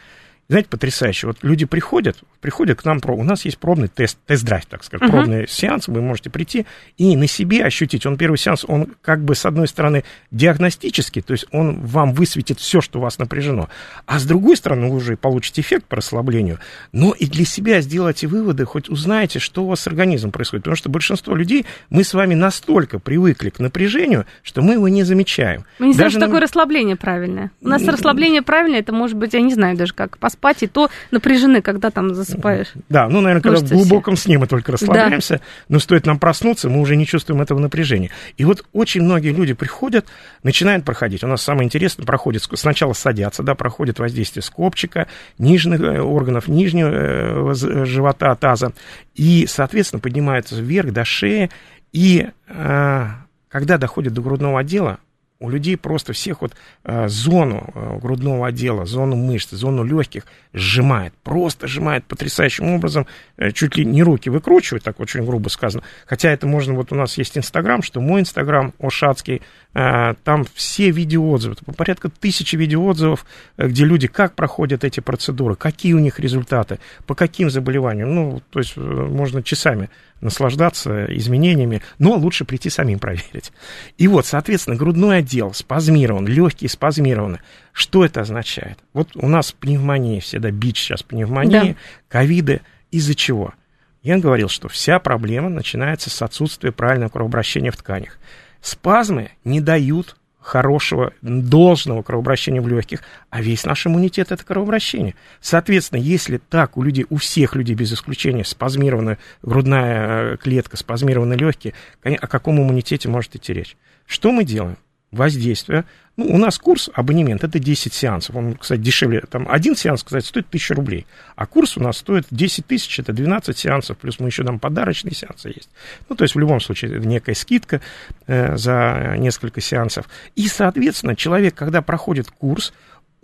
Знаете, 0.48 0.68
потрясающе. 0.68 1.28
Вот 1.28 1.38
люди 1.42 1.64
приходят, 1.64 2.18
приходят 2.40 2.80
к 2.80 2.84
нам, 2.84 3.00
у 3.06 3.24
нас 3.24 3.44
есть 3.46 3.58
пробный 3.58 3.88
тест, 3.88 4.18
тест-драйв, 4.26 4.66
так 4.66 4.84
сказать, 4.84 5.08
uh-huh. 5.08 5.10
пробный 5.10 5.48
сеанс, 5.48 5.88
вы 5.88 6.02
можете 6.02 6.28
прийти 6.28 6.66
и 6.98 7.16
на 7.16 7.26
себе 7.26 7.64
ощутить. 7.64 8.04
Он 8.04 8.16
первый 8.16 8.36
сеанс, 8.36 8.64
он 8.66 8.88
как 9.00 9.24
бы 9.24 9.34
с 9.34 9.46
одной 9.46 9.68
стороны 9.68 10.04
диагностический, 10.30 11.22
то 11.22 11.32
есть 11.32 11.46
он 11.50 11.80
вам 11.80 12.12
высветит 12.12 12.60
все, 12.60 12.80
что 12.80 12.98
у 12.98 13.02
вас 13.02 13.18
напряжено, 13.18 13.68
а 14.06 14.18
с 14.18 14.24
другой 14.24 14.56
стороны 14.56 14.88
вы 14.88 14.96
уже 14.96 15.16
получите 15.16 15.62
эффект 15.62 15.86
по 15.86 15.96
расслаблению, 15.96 16.58
но 16.92 17.12
и 17.12 17.26
для 17.26 17.46
себя 17.46 17.80
сделайте 17.80 18.26
выводы, 18.26 18.66
хоть 18.66 18.90
узнаете, 18.90 19.38
что 19.38 19.64
у 19.64 19.68
вас 19.68 19.80
с 19.80 19.86
организмом 19.86 20.32
происходит, 20.32 20.64
потому 20.64 20.76
что 20.76 20.90
большинство 20.90 21.34
людей, 21.34 21.64
мы 21.88 22.04
с 22.04 22.12
вами 22.12 22.34
настолько 22.34 22.98
привыкли 22.98 23.48
к 23.48 23.60
напряжению, 23.60 24.26
что 24.42 24.60
мы 24.60 24.74
его 24.74 24.88
не 24.88 25.04
замечаем. 25.04 25.64
Мы 25.78 25.88
не 25.88 25.94
знаем, 25.94 26.10
что 26.10 26.20
на... 26.20 26.26
такое 26.26 26.40
расслабление 26.40 26.96
правильное. 26.96 27.50
У 27.62 27.68
нас 27.68 27.82
расслабление 27.86 28.42
правильное, 28.42 28.80
это 28.80 28.92
может 28.92 29.16
быть, 29.16 29.32
я 29.32 29.40
не 29.40 29.54
знаю 29.54 29.76
даже 29.76 29.94
как, 29.94 30.18
спать, 30.34 30.62
и 30.62 30.66
то 30.66 30.90
напряжены, 31.10 31.62
когда 31.62 31.90
там 31.90 32.14
засыпаешь. 32.14 32.72
Да, 32.88 33.08
ну, 33.08 33.20
наверное, 33.20 33.42
когда 33.42 33.58
в 33.60 33.70
глубоком 33.70 34.16
все. 34.16 34.24
сне 34.24 34.38
мы 34.38 34.46
только 34.46 34.72
расслабляемся, 34.72 35.34
да. 35.34 35.40
но 35.68 35.78
стоит 35.78 36.06
нам 36.06 36.18
проснуться, 36.18 36.68
мы 36.68 36.80
уже 36.80 36.96
не 36.96 37.06
чувствуем 37.06 37.40
этого 37.40 37.58
напряжения. 37.58 38.10
И 38.36 38.44
вот 38.44 38.64
очень 38.72 39.02
многие 39.02 39.32
люди 39.32 39.54
приходят, 39.54 40.06
начинают 40.42 40.84
проходить. 40.84 41.24
У 41.24 41.26
нас 41.26 41.42
самое 41.42 41.66
интересное, 41.66 42.04
проходит, 42.04 42.42
сначала 42.52 42.92
садятся, 42.92 43.42
да, 43.42 43.54
проходит 43.54 43.98
воздействие 43.98 44.42
скопчика, 44.42 45.06
нижних 45.38 45.80
э, 45.80 46.00
органов, 46.00 46.48
нижнего 46.48 46.90
э, 46.90 47.84
живота, 47.84 48.34
таза, 48.34 48.72
и, 49.14 49.46
соответственно, 49.48 50.00
поднимаются 50.00 50.56
вверх 50.56 50.92
до 50.92 51.04
шеи, 51.04 51.50
и 51.92 52.26
э, 52.48 53.06
когда 53.48 53.78
доходит 53.78 54.12
до 54.12 54.20
грудного 54.20 54.60
отдела, 54.60 54.98
у 55.40 55.50
людей 55.50 55.76
просто 55.76 56.12
всех 56.12 56.42
вот 56.42 56.52
э, 56.84 57.08
зону 57.08 57.70
э, 57.74 57.98
грудного 58.00 58.46
отдела, 58.46 58.86
зону 58.86 59.16
мышц, 59.16 59.50
зону 59.50 59.84
легких 59.84 60.26
сжимает, 60.52 61.12
просто 61.22 61.66
сжимает 61.66 62.04
потрясающим 62.04 62.68
образом, 62.72 63.06
э, 63.36 63.50
чуть 63.50 63.76
ли 63.76 63.84
не 63.84 64.02
руки 64.02 64.30
выкручивает, 64.30 64.84
так 64.84 65.00
очень 65.00 65.24
грубо 65.24 65.48
сказано. 65.48 65.82
Хотя 66.06 66.30
это 66.30 66.46
можно, 66.46 66.74
вот 66.74 66.92
у 66.92 66.94
нас 66.94 67.18
есть 67.18 67.36
Инстаграм, 67.36 67.82
что 67.82 68.00
мой 68.00 68.20
Инстаграм, 68.20 68.72
Ошацкий, 68.78 69.42
э, 69.74 70.14
там 70.22 70.44
все 70.54 70.90
видеоотзывы, 70.90 71.56
порядка 71.76 72.08
тысячи 72.08 72.54
видеоотзывов, 72.54 73.26
э, 73.56 73.68
где 73.68 73.84
люди 73.84 74.06
как 74.06 74.34
проходят 74.34 74.84
эти 74.84 75.00
процедуры, 75.00 75.56
какие 75.56 75.94
у 75.94 75.98
них 75.98 76.20
результаты, 76.20 76.78
по 77.06 77.14
каким 77.14 77.50
заболеваниям, 77.50 78.14
ну, 78.14 78.42
то 78.50 78.60
есть 78.60 78.74
э, 78.76 78.80
можно 78.80 79.42
часами 79.42 79.90
наслаждаться 80.20 81.04
изменениями, 81.14 81.82
но 81.98 82.14
лучше 82.14 82.44
прийти 82.44 82.70
самим 82.70 82.98
проверить. 82.98 83.52
И 83.98 84.08
вот, 84.08 84.26
соответственно, 84.26 84.76
грудное 84.76 85.22
отдел 85.24 85.52
спазмирован, 85.52 86.26
легкие 86.26 86.68
спазмированы. 86.68 87.40
Что 87.72 88.04
это 88.04 88.20
означает? 88.20 88.78
Вот 88.92 89.10
у 89.14 89.26
нас 89.26 89.52
пневмония, 89.52 90.20
всегда 90.20 90.50
бич 90.50 90.78
сейчас 90.78 91.02
пневмонии, 91.02 91.72
да. 91.72 91.76
ковиды. 92.08 92.60
Из-за 92.90 93.14
чего? 93.14 93.54
Я 94.02 94.18
говорил, 94.18 94.48
что 94.48 94.68
вся 94.68 94.98
проблема 95.00 95.48
начинается 95.48 96.10
с 96.10 96.22
отсутствия 96.22 96.70
правильного 96.70 97.08
кровообращения 97.08 97.70
в 97.70 97.76
тканях. 97.76 98.18
Спазмы 98.60 99.30
не 99.44 99.60
дают 99.60 100.16
хорошего, 100.40 101.14
должного 101.22 102.02
кровообращения 102.02 102.60
в 102.60 102.68
легких, 102.68 103.00
а 103.30 103.40
весь 103.40 103.64
наш 103.64 103.86
иммунитет 103.86 104.30
это 104.30 104.44
кровообращение. 104.44 105.14
Соответственно, 105.40 106.00
если 106.00 106.36
так 106.36 106.76
у 106.76 106.82
людей, 106.82 107.06
у 107.08 107.16
всех 107.16 107.56
людей 107.56 107.74
без 107.74 107.94
исключения 107.94 108.44
спазмированная 108.44 109.18
грудная 109.42 110.34
э, 110.34 110.36
клетка, 110.36 110.76
спазмированные 110.76 111.38
легкие, 111.38 111.72
о 112.02 112.26
каком 112.26 112.60
иммунитете 112.60 113.08
может 113.08 113.34
идти 113.34 113.54
речь? 113.54 113.76
Что 114.06 114.32
мы 114.32 114.44
делаем? 114.44 114.76
Воздействие. 115.14 115.84
Ну, 116.16 116.26
у 116.26 116.38
нас 116.38 116.58
курс, 116.58 116.90
абонемент, 116.94 117.42
это 117.42 117.58
10 117.58 117.92
сеансов. 117.92 118.36
Он, 118.36 118.54
кстати, 118.54 118.80
дешевле. 118.80 119.22
Там 119.28 119.46
один 119.48 119.74
сеанс, 119.74 120.04
кстати, 120.04 120.24
стоит 120.24 120.46
1000 120.46 120.74
рублей. 120.74 121.06
А 121.34 121.46
курс 121.46 121.76
у 121.76 121.80
нас 121.80 121.98
стоит 121.98 122.26
10 122.30 122.66
тысяч, 122.66 122.98
это 123.00 123.12
12 123.12 123.56
сеансов, 123.56 123.96
плюс 123.98 124.20
мы 124.20 124.28
еще 124.28 124.44
там 124.44 124.58
подарочные 124.58 125.14
сеансы 125.14 125.48
есть. 125.48 125.70
Ну, 126.08 126.14
то 126.14 126.22
есть, 126.22 126.34
в 126.34 126.38
любом 126.38 126.60
случае, 126.60 127.00
некая 127.00 127.34
скидка 127.34 127.80
э, 128.26 128.56
за 128.56 129.16
несколько 129.18 129.60
сеансов. 129.60 130.08
И, 130.36 130.46
соответственно, 130.46 131.16
человек, 131.16 131.54
когда 131.54 131.82
проходит 131.82 132.30
курс, 132.30 132.72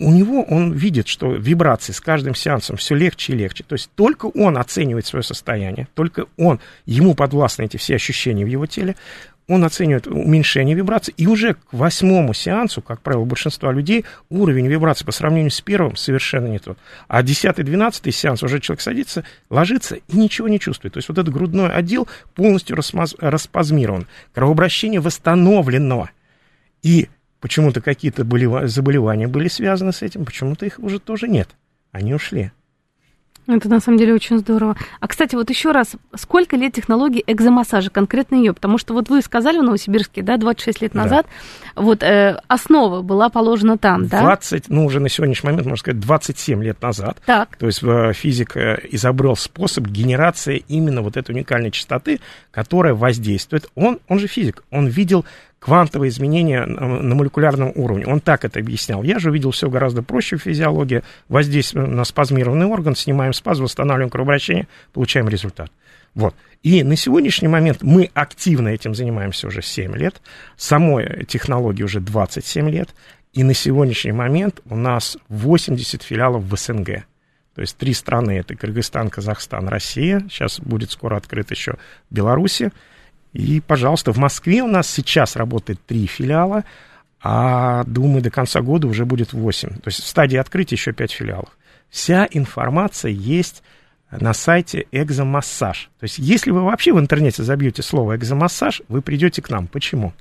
у 0.01 0.13
него 0.13 0.43
он 0.43 0.73
видит, 0.73 1.09
что 1.09 1.35
вибрации 1.35 1.93
с 1.93 2.01
каждым 2.01 2.35
сеансом 2.35 2.77
все 2.77 2.95
легче 2.95 3.35
и 3.35 3.37
легче. 3.37 3.65
То 3.65 3.75
есть 3.75 3.91
только 3.95 4.27
он 4.27 4.57
оценивает 4.57 5.07
свое 5.07 5.23
состояние, 5.23 5.89
только 5.95 6.25
он, 6.39 6.59
ему 6.87 7.15
подвластны 7.15 7.65
эти 7.65 7.77
все 7.77 7.97
ощущения 7.97 8.45
в 8.45 8.49
его 8.49 8.65
теле, 8.65 8.97
он 9.51 9.65
оценивает 9.65 10.07
уменьшение 10.07 10.77
вибраций, 10.77 11.13
и 11.17 11.27
уже 11.27 11.55
к 11.55 11.59
восьмому 11.73 12.35
сеансу, 12.35 12.83
как 12.83 13.01
правило, 13.01 13.25
большинства 13.25 13.73
людей 13.73 14.05
уровень 14.29 14.69
вибраций 14.69 15.05
по 15.05 15.11
сравнению 15.11 15.51
с 15.51 15.61
первым 15.61 15.97
совершенно 15.97 16.47
не 16.47 16.61
тот. 16.61 16.79
А 17.09 17.23
десятый, 17.25 17.65
двенадцатый 17.65 18.13
сеанс 18.13 18.45
уже 18.45 18.61
человек 18.61 18.81
садится, 18.81 19.25
ложится 19.51 19.97
и 19.97 20.17
ничего 20.17 20.47
не 20.47 20.61
чувствует. 20.61 20.95
То 20.95 20.99
есть 20.99 21.09
вот 21.09 21.19
этот 21.19 21.35
грудной 21.35 21.69
отдел 21.69 22.07
полностью 22.37 22.77
распаз, 22.77 23.17
распазмирован, 23.19 24.07
кровообращение 24.33 25.01
восстановлено. 25.01 26.09
И 26.85 27.09
почему-то 27.41 27.81
какие-то 27.81 28.25
заболевания 28.69 29.27
были 29.27 29.49
связаны 29.49 29.93
с 29.93 30.03
этим, 30.03 30.25
почему-то 30.25 30.65
их 30.65 30.79
уже 30.79 31.01
тоже 31.01 31.27
нет. 31.27 31.49
Они 31.91 32.15
ушли. 32.15 32.53
Это 33.47 33.69
на 33.69 33.81
самом 33.81 33.99
деле 33.99 34.15
очень 34.15 34.39
здорово. 34.39 34.77
А, 35.01 35.09
кстати, 35.09 35.35
вот 35.35 35.51
еще 35.51 35.73
раз, 35.73 35.97
сколько 36.15 36.57
лет 36.57 36.75
технологии 36.75 37.23
экзомассажа, 37.27 37.91
конкретно 37.91 38.37
ее? 38.37 38.53
Потому 38.53 38.79
что 38.79 38.95
вот 38.95 39.09
вы 39.09 39.23
сказали 39.23 39.59
в 39.59 39.63
Новосибирске, 39.63 40.23
да, 40.23 40.37
26 40.37 40.83
лет 40.83 40.95
назад, 40.95 41.27
да. 41.75 41.83
вот 41.83 42.03
э, 42.03 42.41
основа 42.49 43.03
была 43.03 43.29
положена 43.29 43.79
там, 43.79 44.07
20, 44.07 44.11
да? 44.11 44.21
20, 44.21 44.69
ну 44.69 44.85
уже 44.85 45.01
на 45.01 45.09
сегодняшний 45.09 45.51
момент, 45.51 45.67
можно 45.67 45.81
сказать, 45.81 46.01
27 46.01 46.63
лет 46.63 46.81
назад. 46.83 47.19
Так. 47.27 47.57
То 47.57 47.67
есть 47.67 47.83
э, 47.83 48.13
физик 48.13 48.57
э, 48.57 48.79
изобрел 48.91 49.37
способ 49.37 49.87
генерации 49.87 50.65
именно 50.69 51.03
вот 51.03 51.17
этой 51.17 51.33
уникальной 51.33 51.71
частоты, 51.71 52.21
которая 52.51 52.95
воздействует. 52.95 53.69
Он, 53.75 53.99
он 54.09 54.19
же 54.19 54.27
физик, 54.27 54.63
он 54.71 54.87
видел 54.87 55.25
квантовые 55.61 56.09
изменения 56.09 56.65
на 56.65 57.15
молекулярном 57.15 57.73
уровне. 57.75 58.07
Он 58.07 58.21
так 58.21 58.45
это 58.45 58.59
объяснял. 58.59 59.03
Я 59.03 59.19
же 59.19 59.31
увидел 59.31 59.53
все 59.53 59.69
гораздо 59.69 60.03
проще 60.03 60.37
в 60.37 60.43
физиологии. 60.43 61.03
Воздействуем 61.29 61.95
на 61.95 62.05
спазмированный 62.05 62.67
орган, 62.67 62.97
снимаем 62.97 63.35
спазм, 63.35 63.65
восстанавливаем 63.65 64.11
кровообращение, 64.11 64.67
получаем 64.93 65.29
результат. 65.29 65.71
Вот. 66.15 66.35
И 66.63 66.83
на 66.83 66.97
сегодняшний 66.97 67.49
момент 67.49 67.83
мы 67.83 68.11
активно 68.15 68.69
этим 68.69 68.95
занимаемся 68.95 69.47
уже 69.47 69.63
7 69.63 69.95
лет. 69.97 70.21
Самой 70.57 71.25
технологии 71.27 71.83
уже 71.83 72.01
27 72.01 72.69
лет. 72.71 72.89
И 73.33 73.45
на 73.45 73.55
сегодняшний 73.55 74.13
момент 74.13 74.61
у 74.65 74.77
нас 74.77 75.17
80 75.29 76.03
филиалов 76.03 76.43
в 76.43 76.57
СНГ. 76.57 77.05
То 77.55 77.61
есть 77.61 77.77
три 77.77 77.93
страны, 77.93 78.39
это 78.39 78.55
Кыргызстан, 78.57 79.11
Казахстан, 79.11 79.69
Россия. 79.69 80.21
Сейчас 80.31 80.59
будет 80.59 80.91
скоро 80.91 81.17
открыт 81.17 81.51
еще 81.51 81.77
Беларусь. 82.09 82.63
И, 83.33 83.61
пожалуйста, 83.61 84.13
в 84.13 84.19
Москве 84.19 84.63
у 84.63 84.67
нас 84.67 84.89
сейчас 84.91 85.37
работает 85.37 85.79
три 85.87 86.07
филиала, 86.07 86.65
а, 87.23 87.85
думаю, 87.85 88.23
до 88.23 88.31
конца 88.31 88.61
года 88.61 88.87
уже 88.87 89.05
будет 89.05 89.33
восемь. 89.33 89.71
То 89.71 89.89
есть 89.89 90.03
в 90.03 90.07
стадии 90.07 90.37
открытия 90.37 90.77
еще 90.77 90.93
пять 90.93 91.13
филиалов. 91.13 91.57
Вся 91.91 92.27
информация 92.31 93.11
есть 93.11 93.63
на 94.11 94.33
сайте 94.33 94.87
экзомассаж. 94.91 95.91
То 96.01 96.05
есть 96.05 96.19
если 96.19 96.51
вы 96.51 96.65
вообще 96.65 96.93
в 96.93 96.99
интернете 96.99 97.43
забьете 97.43 97.83
слово 97.83 98.17
экзомассаж, 98.17 98.83
вы 98.89 99.03
придете 99.03 99.43
к 99.43 99.51
нам. 99.51 99.67
Почему? 99.67 100.13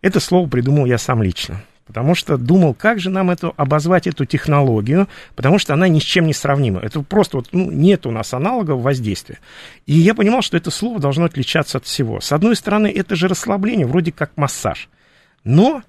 Это 0.00 0.20
слово 0.20 0.48
придумал 0.48 0.86
я 0.86 0.96
сам 0.96 1.22
лично 1.22 1.60
потому 1.88 2.14
что 2.14 2.36
думал, 2.36 2.74
как 2.74 3.00
же 3.00 3.10
нам 3.10 3.30
эту, 3.30 3.52
обозвать 3.56 4.06
эту 4.06 4.26
технологию, 4.26 5.08
потому 5.34 5.58
что 5.58 5.74
она 5.74 5.88
ни 5.88 5.98
с 5.98 6.02
чем 6.02 6.26
не 6.26 6.34
сравнима. 6.34 6.80
Это 6.80 7.02
просто 7.02 7.38
вот, 7.38 7.48
ну, 7.52 7.70
нет 7.72 8.06
у 8.06 8.10
нас 8.12 8.32
аналогов 8.34 8.82
воздействия. 8.82 9.38
И 9.86 9.94
я 9.94 10.14
понимал, 10.14 10.42
что 10.42 10.56
это 10.56 10.70
слово 10.70 11.00
должно 11.00 11.24
отличаться 11.24 11.78
от 11.78 11.86
всего. 11.86 12.20
С 12.20 12.30
одной 12.30 12.54
стороны, 12.54 12.92
это 12.94 13.16
же 13.16 13.26
расслабление, 13.26 13.86
вроде 13.86 14.12
как 14.12 14.36
массаж. 14.36 14.88
Но 15.44 15.82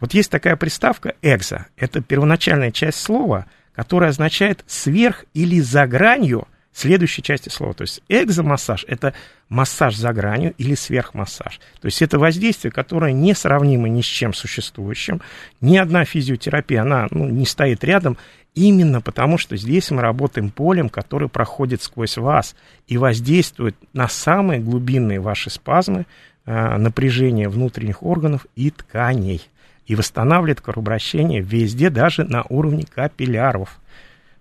вот 0.00 0.14
есть 0.14 0.30
такая 0.30 0.54
приставка 0.56 1.14
«экзо». 1.22 1.66
Это 1.76 2.02
первоначальная 2.02 2.70
часть 2.70 3.00
слова, 3.00 3.46
которая 3.74 4.10
означает 4.10 4.64
«сверх» 4.66 5.24
или 5.32 5.60
«за 5.60 5.86
гранью», 5.86 6.46
следующей 6.78 7.22
части 7.22 7.48
слова. 7.48 7.74
То 7.74 7.82
есть 7.82 8.02
экзомассаж– 8.08 8.84
это 8.88 9.14
массаж 9.48 9.96
за 9.96 10.12
гранью 10.12 10.54
или 10.58 10.74
сверхмассаж. 10.74 11.60
То 11.80 11.86
есть 11.86 12.02
это 12.02 12.18
воздействие, 12.18 12.70
которое 12.70 13.12
не 13.12 13.34
сравнимо 13.34 13.88
ни 13.88 14.02
с 14.02 14.06
чем 14.06 14.32
существующим. 14.32 15.20
Ни 15.60 15.76
одна 15.76 16.04
физиотерапия, 16.04 16.82
она 16.82 17.08
ну, 17.10 17.28
не 17.28 17.46
стоит 17.46 17.82
рядом, 17.84 18.16
именно 18.54 19.00
потому 19.00 19.38
что 19.38 19.56
здесь 19.56 19.90
мы 19.90 20.02
работаем 20.02 20.50
полем, 20.50 20.88
который 20.88 21.28
проходит 21.28 21.82
сквозь 21.82 22.16
вас 22.16 22.54
и 22.86 22.96
воздействует 22.96 23.76
на 23.92 24.08
самые 24.08 24.60
глубинные 24.60 25.20
ваши 25.20 25.50
спазмы, 25.50 26.06
э, 26.46 26.76
напряжение 26.76 27.48
внутренних 27.48 28.02
органов 28.02 28.46
и 28.56 28.70
тканей. 28.70 29.42
И 29.86 29.94
восстанавливает 29.94 30.60
кровообращение 30.60 31.40
везде, 31.40 31.88
даже 31.88 32.24
на 32.24 32.44
уровне 32.48 32.84
капилляров. 32.84 33.78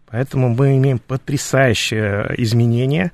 Поэтому 0.09 0.49
мы 0.49 0.77
имеем 0.77 0.99
потрясающее 0.99 2.33
изменение 2.37 3.11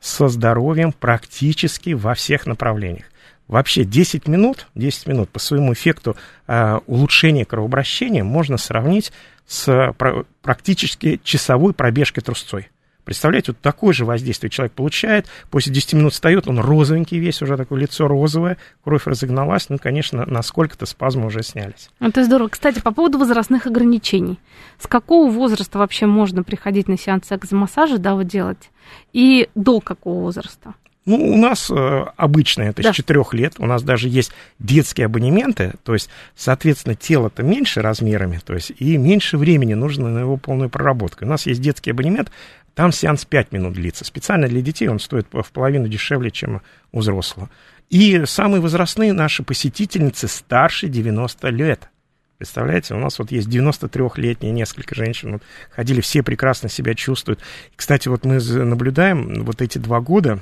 со 0.00 0.28
здоровьем 0.28 0.92
практически 0.92 1.90
во 1.90 2.14
всех 2.14 2.46
направлениях. 2.46 3.04
Вообще 3.46 3.84
10 3.84 4.28
минут, 4.28 4.68
10 4.74 5.08
минут 5.08 5.28
по 5.28 5.38
своему 5.38 5.72
эффекту 5.72 6.16
э, 6.46 6.78
улучшения 6.86 7.44
кровообращения 7.44 8.22
можно 8.22 8.56
сравнить 8.56 9.12
с 9.46 9.92
про, 9.98 10.24
практически 10.40 11.20
часовой 11.24 11.74
пробежкой 11.74 12.22
трусцой. 12.22 12.68
Представляете, 13.10 13.50
вот 13.50 13.60
такое 13.60 13.92
же 13.92 14.04
воздействие 14.04 14.50
человек 14.50 14.72
получает, 14.72 15.26
после 15.50 15.72
10 15.72 15.94
минут 15.94 16.12
встает, 16.12 16.46
он 16.46 16.60
розовенький 16.60 17.18
весь, 17.18 17.42
уже 17.42 17.56
такое 17.56 17.80
лицо 17.80 18.06
розовое, 18.06 18.56
кровь 18.84 19.04
разогналась, 19.04 19.68
ну, 19.68 19.78
конечно, 19.78 20.24
насколько-то 20.26 20.86
спазмы 20.86 21.26
уже 21.26 21.42
снялись. 21.42 21.90
Это 21.98 22.22
здорово. 22.22 22.50
Кстати, 22.50 22.80
по 22.80 22.92
поводу 22.92 23.18
возрастных 23.18 23.66
ограничений. 23.66 24.38
С 24.78 24.86
какого 24.86 25.28
возраста 25.28 25.80
вообще 25.80 26.06
можно 26.06 26.44
приходить 26.44 26.86
на 26.86 26.96
сеансы 26.96 27.34
экзомассажа, 27.34 27.98
да, 27.98 28.14
вот 28.14 28.28
делать? 28.28 28.70
И 29.12 29.48
до 29.56 29.80
какого 29.80 30.20
возраста? 30.20 30.74
Ну, 31.06 31.16
у 31.16 31.36
нас 31.36 31.70
э, 31.70 32.04
обычно 32.16 32.62
это 32.62 32.82
да. 32.82 32.92
с 32.92 32.96
4 32.96 33.24
лет, 33.32 33.54
у 33.58 33.66
нас 33.66 33.82
даже 33.82 34.08
есть 34.08 34.32
детские 34.58 35.06
абонементы, 35.06 35.72
то 35.82 35.94
есть, 35.94 36.10
соответственно, 36.36 36.94
тело-то 36.94 37.42
меньше 37.42 37.80
размерами, 37.80 38.38
то 38.44 38.52
есть, 38.52 38.70
и 38.78 38.98
меньше 38.98 39.38
времени 39.38 39.72
нужно 39.74 40.10
на 40.10 40.18
его 40.20 40.36
полную 40.36 40.68
проработку. 40.68 41.24
У 41.24 41.28
нас 41.28 41.46
есть 41.46 41.62
детский 41.62 41.90
абонемент, 41.90 42.30
там 42.74 42.92
сеанс 42.92 43.24
5 43.24 43.52
минут 43.52 43.74
длится. 43.74 44.04
Специально 44.04 44.48
для 44.48 44.60
детей 44.60 44.88
он 44.88 44.98
стоит 44.98 45.26
в 45.32 45.52
половину 45.52 45.88
дешевле, 45.88 46.30
чем 46.30 46.62
у 46.92 47.00
взрослого. 47.00 47.50
И 47.88 48.24
самые 48.24 48.60
возрастные 48.60 49.12
наши 49.12 49.42
посетительницы 49.42 50.28
старше 50.28 50.88
90 50.88 51.48
лет. 51.48 51.90
Представляете, 52.38 52.94
у 52.94 52.98
нас 52.98 53.18
вот 53.18 53.32
есть 53.32 53.48
93-летние 53.48 54.52
несколько 54.52 54.94
женщин, 54.94 55.32
вот, 55.32 55.42
ходили, 55.70 56.00
все 56.00 56.22
прекрасно 56.22 56.70
себя 56.70 56.94
чувствуют. 56.94 57.40
Кстати, 57.76 58.08
вот 58.08 58.24
мы 58.24 58.40
наблюдаем 58.40 59.44
вот 59.44 59.60
эти 59.60 59.76
два 59.76 60.00
года, 60.00 60.40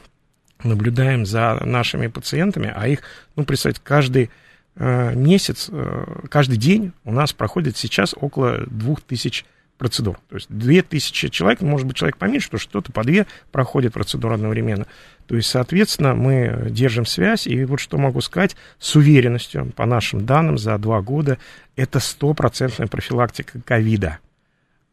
наблюдаем 0.63 1.27
за 1.27 1.59
нашими 1.65 2.07
пациентами, 2.07 2.73
а 2.73 2.87
их, 2.87 3.01
ну, 3.35 3.45
представьте, 3.45 3.81
каждый 3.83 4.31
э, 4.77 5.15
месяц, 5.17 5.69
э, 5.73 6.27
каждый 6.31 6.57
день 6.57 6.93
у 7.03 7.13
нас 7.13 7.33
проходит 7.33 7.77
сейчас 7.77 8.15
около 8.17 8.65
2000 8.67 9.45
процедур. 9.79 10.19
То 10.29 10.37
есть 10.37 10.49
2000 10.51 11.29
человек, 11.29 11.61
может 11.61 11.87
быть, 11.87 11.97
человек 11.97 12.17
поменьше, 12.17 12.49
потому 12.49 12.61
что 12.61 12.69
кто-то 12.71 12.93
по 12.93 13.05
две 13.05 13.27
проходит 13.53 13.95
процедуру 13.95 14.35
одновременно. 14.35 14.87
То 15.27 15.37
есть, 15.37 15.49
соответственно, 15.49 16.15
мы 16.15 16.67
держим 16.71 17.07
связь, 17.07 17.47
и 17.47 17.65
вот 17.65 17.81
что 17.81 17.97
могу 17.97 18.21
сказать 18.21 18.57
с 18.79 18.97
уверенностью, 18.97 19.73
по 19.77 19.87
нашим 19.87 20.27
данным, 20.27 20.59
за 20.59 20.77
два 20.79 21.01
года 21.01 21.39
это 21.77 22.01
стопроцентная 22.01 22.89
профилактика 22.89 23.61
ковида. 23.65 24.19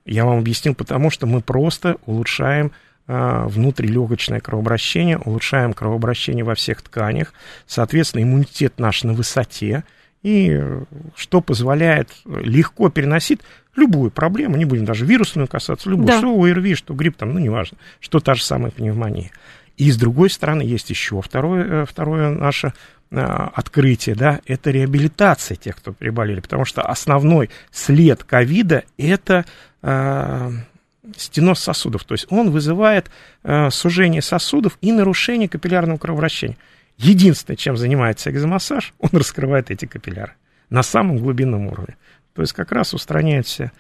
Я 0.06 0.25
вам 0.25 0.39
объяснил, 0.39 0.75
потому 0.75 1.10
что 1.10 1.25
мы 1.25 1.42
просто 1.42 1.98
улучшаем 2.06 2.72
а, 3.08 3.48
внутрилегочное 3.48 4.39
кровообращение, 4.39 5.18
улучшаем 5.18 5.74
кровообращение 5.74 6.44
во 6.44 6.54
всех 6.54 6.82
тканях, 6.82 7.34
соответственно, 7.65 8.22
иммунитет 8.22 8.80
наш 8.80 9.04
на 9.04 9.13
высоте, 9.13 9.84
и 10.24 10.50
э, 10.51 10.84
что 11.15 11.39
позволяет 11.39 12.10
легко 12.25 12.89
переносить 12.89 13.42
любую 13.75 14.12
проблему, 14.12 14.55
не 14.58 14.65
будем 14.65 14.86
даже 14.86 15.05
вирусную 15.05 15.48
касаться, 15.48 15.89
любую, 15.89 16.08
Да. 16.08 16.17
что 16.17 16.41
ОРВИ, 16.41 16.75
что 16.75 16.94
грипп, 16.94 17.17
там, 17.17 17.34
ну, 17.34 17.39
неважно, 17.39 17.77
что 18.00 18.20
та 18.20 18.34
же 18.34 18.44
самая 18.44 18.72
пневмония. 18.72 19.32
И 19.77 19.91
с 19.91 19.98
другой 19.98 20.29
стороны, 20.29 20.62
есть 20.62 20.89
еще 20.89 21.22
второе, 21.22 21.84
э, 21.84 21.86
второе 21.86 22.29
наше 22.29 22.74
э, 23.12 23.20
открытие, 23.20 24.15
да, 24.15 24.39
это 24.46 24.72
реабилитация 24.72 25.55
тех, 25.55 25.75
кто 25.75 25.94
приболели, 25.94 26.39
потому 26.39 26.65
что 26.65 26.82
основной 26.82 27.50
след 27.72 28.24
ковида– 28.24 28.84
это 28.98 29.46
э, 29.84 30.51
стеноз 31.15 31.60
сосудов, 31.60 32.03
то 32.03 32.13
есть 32.13 32.25
он 32.29 32.50
вызывает 32.50 33.12
э, 33.44 33.70
сужение 33.70 34.22
сосудов 34.22 34.77
и 34.82 34.91
нарушение 34.91 35.48
капиллярного 35.48 35.98
кровообращения. 35.98 36.58
Единственное, 36.98 37.58
чем 37.58 37.77
занимается 37.77 38.32
экзомассаж, 38.32 38.94
он 39.00 39.10
раскрывает 39.13 39.70
эти 39.70 39.86
капилляры 39.86 40.34
на 40.70 40.82
самом 40.82 41.17
глубинном 41.17 41.67
уровне. 41.67 41.98
То 42.36 42.42
есть 42.42 42.54
как 42.54 42.72
раз 42.72 42.94
устраняет 42.94 43.48
все 43.48 43.72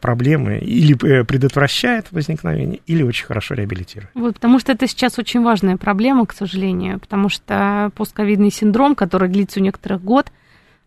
проблемы 0.00 0.58
или 0.58 0.96
э, 1.04 1.24
предотвращает 1.24 2.10
возникновение, 2.12 2.80
или 2.86 3.02
очень 3.02 3.26
хорошо 3.26 3.54
реабилитирует. 3.54 4.10
Вот, 4.14 4.34
потому 4.34 4.58
что 4.58 4.72
это 4.72 4.86
сейчас 4.86 5.18
очень 5.18 5.42
важная 5.42 5.76
проблема, 5.76 6.24
к 6.24 6.32
сожалению, 6.32 6.98
потому 6.98 7.28
что 7.28 7.90
постковидный 7.94 8.50
синдром, 8.50 8.94
который 8.94 9.28
длится 9.28 9.60
у 9.60 9.62
некоторых 9.62 10.02
год, 10.02 10.32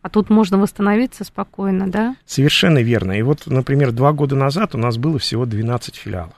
а 0.01 0.09
тут 0.09 0.29
можно 0.29 0.57
восстановиться 0.57 1.23
спокойно, 1.25 1.91
да? 1.91 2.15
Совершенно 2.25 2.79
верно. 2.79 3.11
И 3.11 3.21
вот, 3.21 3.47
например, 3.47 3.91
два 3.91 4.13
года 4.13 4.35
назад 4.35 4.73
у 4.73 4.77
нас 4.77 4.97
было 4.97 5.19
всего 5.19 5.45
12 5.45 5.95
филиалов. 5.95 6.33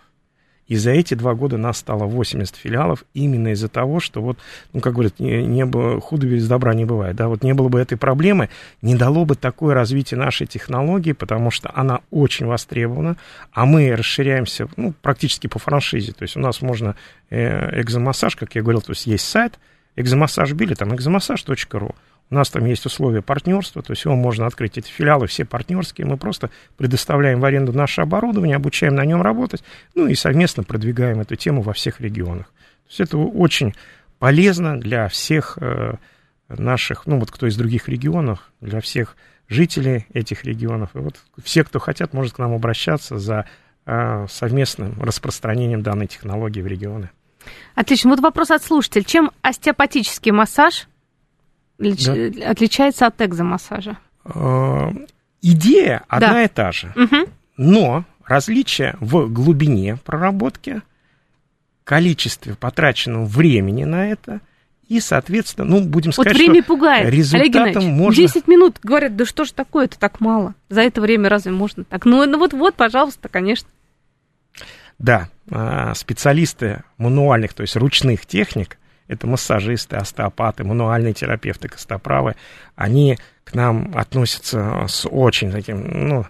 И 0.71 0.77
за 0.77 0.91
эти 0.91 1.15
два 1.15 1.33
года 1.33 1.57
нас 1.57 1.79
стало 1.79 2.05
80 2.05 2.55
филиалов 2.55 3.03
именно 3.13 3.49
из-за 3.49 3.67
того, 3.67 3.99
что 3.99 4.21
вот, 4.21 4.37
ну, 4.71 4.79
как 4.79 4.93
говорят, 4.93 5.19
не, 5.19 5.45
не 5.45 5.65
было, 5.65 5.99
худо 5.99 6.25
без 6.25 6.47
добра 6.47 6.73
не 6.73 6.85
бывает, 6.85 7.17
да, 7.17 7.27
вот 7.27 7.43
не 7.43 7.53
было 7.53 7.67
бы 7.67 7.77
этой 7.77 7.97
проблемы, 7.97 8.47
не 8.81 8.95
дало 8.95 9.25
бы 9.25 9.35
такое 9.35 9.75
развитие 9.75 10.17
нашей 10.17 10.47
технологии, 10.47 11.11
потому 11.11 11.51
что 11.51 11.69
она 11.75 11.99
очень 12.09 12.45
востребована, 12.45 13.17
а 13.51 13.65
мы 13.65 13.93
расширяемся, 13.93 14.69
ну, 14.77 14.93
практически 15.01 15.47
по 15.47 15.59
франшизе, 15.59 16.13
то 16.13 16.21
есть 16.23 16.37
у 16.37 16.39
нас 16.39 16.61
можно 16.61 16.95
э, 17.29 17.81
экзомассаж, 17.81 18.37
как 18.37 18.55
я 18.55 18.61
говорил, 18.61 18.79
то 18.79 18.93
есть 18.93 19.07
есть 19.07 19.27
сайт, 19.27 19.59
экзомассаж 19.97 20.53
били, 20.53 20.73
там 20.73 20.95
экзомассаж.ру, 20.95 21.95
у 22.31 22.35
нас 22.35 22.49
там 22.49 22.65
есть 22.65 22.85
условия 22.85 23.21
партнерства, 23.21 23.81
то 23.81 23.91
есть 23.91 24.05
его 24.05 24.15
можно 24.15 24.47
открыть, 24.47 24.77
эти 24.77 24.89
филиалы 24.89 25.27
все 25.27 25.45
партнерские, 25.45 26.07
мы 26.07 26.17
просто 26.17 26.49
предоставляем 26.77 27.41
в 27.41 27.45
аренду 27.45 27.73
наше 27.73 28.01
оборудование, 28.01 28.55
обучаем 28.55 28.95
на 28.95 29.05
нем 29.05 29.21
работать, 29.21 29.63
ну 29.93 30.07
и 30.07 30.15
совместно 30.15 30.63
продвигаем 30.63 31.19
эту 31.19 31.35
тему 31.35 31.61
во 31.61 31.73
всех 31.73 31.99
регионах. 31.99 32.47
То 32.47 32.89
есть 32.89 32.99
это 33.01 33.17
очень 33.17 33.75
полезно 34.17 34.79
для 34.79 35.09
всех 35.09 35.57
э, 35.59 35.95
наших, 36.47 37.05
ну 37.05 37.19
вот 37.19 37.31
кто 37.31 37.47
из 37.47 37.57
других 37.57 37.89
регионов, 37.89 38.51
для 38.61 38.79
всех 38.79 39.17
жителей 39.49 40.07
этих 40.13 40.45
регионов. 40.45 40.91
И 40.93 40.99
вот 40.99 41.17
все, 41.43 41.63
кто 41.65 41.79
хотят, 41.79 42.13
может 42.13 42.33
к 42.33 42.37
нам 42.39 42.53
обращаться 42.53 43.19
за 43.19 43.45
э, 43.85 44.25
совместным 44.29 45.01
распространением 45.01 45.83
данной 45.83 46.07
технологии 46.07 46.61
в 46.61 46.67
регионы. 46.67 47.09
Отлично. 47.75 48.11
Вот 48.11 48.19
вопрос 48.19 48.51
от 48.51 48.63
слушателя. 48.63 49.03
Чем 49.03 49.31
остеопатический 49.41 50.31
массаж 50.31 50.87
лич- 51.81 52.43
отличается 52.43 53.07
от 53.07 53.21
экзомассажа? 53.21 53.97
Э, 54.25 54.91
Идея 55.43 56.03
одна 56.07 56.33
Да. 56.33 56.43
и 56.43 56.47
та 56.47 56.71
же, 56.71 56.93
Мгм. 56.95 57.25
но 57.57 58.05
различие 58.25 58.95
в 58.99 59.27
глубине 59.27 59.97
проработки, 60.05 60.81
количестве 61.83 62.53
потраченного 62.55 63.25
времени 63.25 63.83
на 63.83 64.07
это 64.07 64.39
и, 64.87 64.99
соответственно, 64.99 65.65
ну, 65.67 65.81
будем 65.83 66.11
Вот 66.11 66.25
сказать, 66.25 66.35
время 66.37 66.61
что 66.61 66.67
пугает. 66.73 67.05
Олег 67.07 67.17
результатом 67.17 67.51
Геннадьевич, 67.51 67.87
можно... 67.97 68.15
10 68.21 68.47
минут, 68.47 68.77
говорят, 68.83 69.15
да 69.15 69.25
что 69.25 69.45
ж 69.45 69.51
такое, 69.51 69.85
это 69.85 69.97
так 69.97 70.19
мало. 70.19 70.53
За 70.69 70.81
это 70.81 71.01
время 71.01 71.27
разве 71.29 71.51
можно 71.51 71.83
так? 71.85 72.05
Ну, 72.05 72.23
ну 72.27 72.37
вот, 72.37 72.53
вот, 72.53 72.75
пожалуйста, 72.75 73.27
конечно. 73.29 73.67
Да, 74.99 75.29
а, 75.49 75.93
специалисты 75.95 76.83
мануальных, 76.97 77.53
то 77.53 77.61
есть 77.61 77.75
ручных 77.75 78.25
техник, 78.27 78.77
это 79.11 79.27
массажисты, 79.27 79.97
остеопаты, 79.97 80.63
мануальные 80.63 81.13
терапевты, 81.13 81.67
костоправы, 81.67 82.35
они 82.75 83.17
к 83.43 83.53
нам 83.53 83.91
относятся 83.93 84.85
с 84.87 85.05
очень 85.07 85.51
таким, 85.51 86.07
ну, 86.07 86.25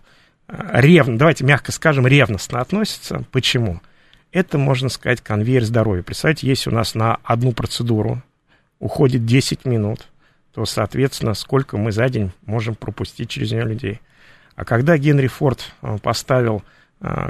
ревно, 0.47 1.17
давайте 1.19 1.45
мягко 1.45 1.71
скажем, 1.71 2.07
ревностно 2.07 2.59
относятся. 2.59 3.23
Почему? 3.31 3.81
Это, 4.31 4.57
можно 4.57 4.89
сказать, 4.89 5.21
конвейер 5.21 5.63
здоровья. 5.63 6.01
Представьте, 6.01 6.47
если 6.47 6.71
у 6.71 6.73
нас 6.73 6.95
на 6.95 7.19
одну 7.23 7.51
процедуру 7.51 8.23
уходит 8.79 9.25
10 9.25 9.65
минут, 9.65 10.07
то, 10.51 10.65
соответственно, 10.65 11.35
сколько 11.35 11.77
мы 11.77 11.91
за 11.91 12.09
день 12.09 12.31
можем 12.47 12.73
пропустить 12.73 13.29
через 13.29 13.51
нее 13.51 13.63
людей. 13.63 14.01
А 14.55 14.65
когда 14.65 14.97
Генри 14.97 15.27
Форд 15.27 15.71
э, 15.81 15.97
поставил 16.01 16.57
э, 16.57 16.61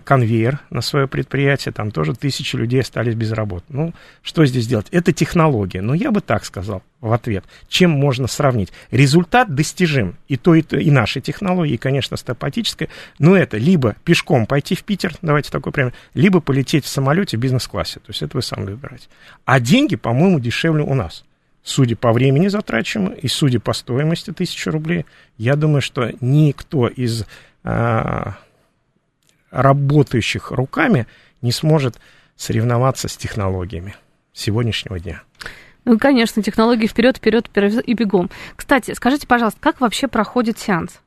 конвейер 0.04 0.60
на 0.70 0.82
свое 0.82 1.08
предприятие, 1.08 1.72
там 1.72 1.92
тоже 1.92 2.14
тысячи 2.14 2.58
людей 2.58 2.82
остались 2.82 3.16
без 3.16 3.32
работы. 3.32 3.66
Ну, 3.70 3.94
что 4.22 4.46
здесь 4.46 4.68
делать? 4.68 4.88
Это 4.92 5.14
технология. 5.14 5.82
Но 5.82 5.94
я 5.94 6.12
бы 6.12 6.20
так 6.20 6.44
сказал 6.44 6.84
в 7.00 7.14
ответ. 7.14 7.46
Чем 7.70 7.92
можно 7.92 8.28
сравнить? 8.28 8.74
Результат 8.92 9.56
достижим. 9.56 10.18
И 10.28 10.36
то, 10.36 10.56
и, 10.56 10.62
то, 10.62 10.78
и 10.78 10.92
нашей 10.92 11.22
технологии, 11.22 11.76
и, 11.76 11.78
конечно, 11.78 12.18
стопатической. 12.18 12.90
Но 13.18 13.38
это 13.38 13.58
либо 13.58 13.96
пешком 14.04 14.46
пойти 14.46 14.76
в 14.76 14.84
Питер, 14.84 15.14
давайте 15.22 15.52
такой 15.52 15.72
пример, 15.72 15.94
либо 16.14 16.42
полететь 16.42 16.84
в 16.84 16.90
самолете 16.90 17.38
в 17.38 17.40
бизнес-классе. 17.40 18.02
То 18.02 18.10
есть 18.10 18.22
это 18.22 18.36
вы 18.36 18.42
сами 18.42 18.66
выбираете. 18.66 19.08
А 19.46 19.62
деньги, 19.62 19.96
по-моему, 19.96 20.42
дешевле 20.42 20.84
у 20.84 20.94
нас. 20.94 21.24
Судя 21.64 21.96
по 21.96 22.12
времени 22.12 22.48
затрачиваемому 22.48 23.16
и 23.16 23.28
судя 23.28 23.60
по 23.60 23.72
стоимости 23.72 24.32
тысячи 24.32 24.68
рублей, 24.68 25.06
я 25.38 25.56
думаю, 25.56 25.82
что 25.82 26.12
никто 26.20 26.88
из 26.88 27.26
а, 27.64 28.36
работающих 29.52 30.52
руками 30.52 31.08
не 31.42 31.52
сможет 31.52 32.00
соревноваться 32.36 33.08
с 33.08 33.18
технологиями 33.18 33.96
сегодняшнего 34.34 35.00
дня. 35.00 35.22
Ну, 35.86 35.98
конечно, 35.98 36.44
технологии 36.44 36.88
вперед, 36.88 37.18
вперед, 37.18 37.48
вперед 37.48 37.84
и 37.88 37.94
бегом. 37.94 38.30
Кстати, 38.56 38.94
скажите, 38.94 39.28
пожалуйста, 39.28 39.60
как 39.60 39.82
вообще 39.82 40.08
проходит 40.08 40.60
сеанс? 40.60 41.00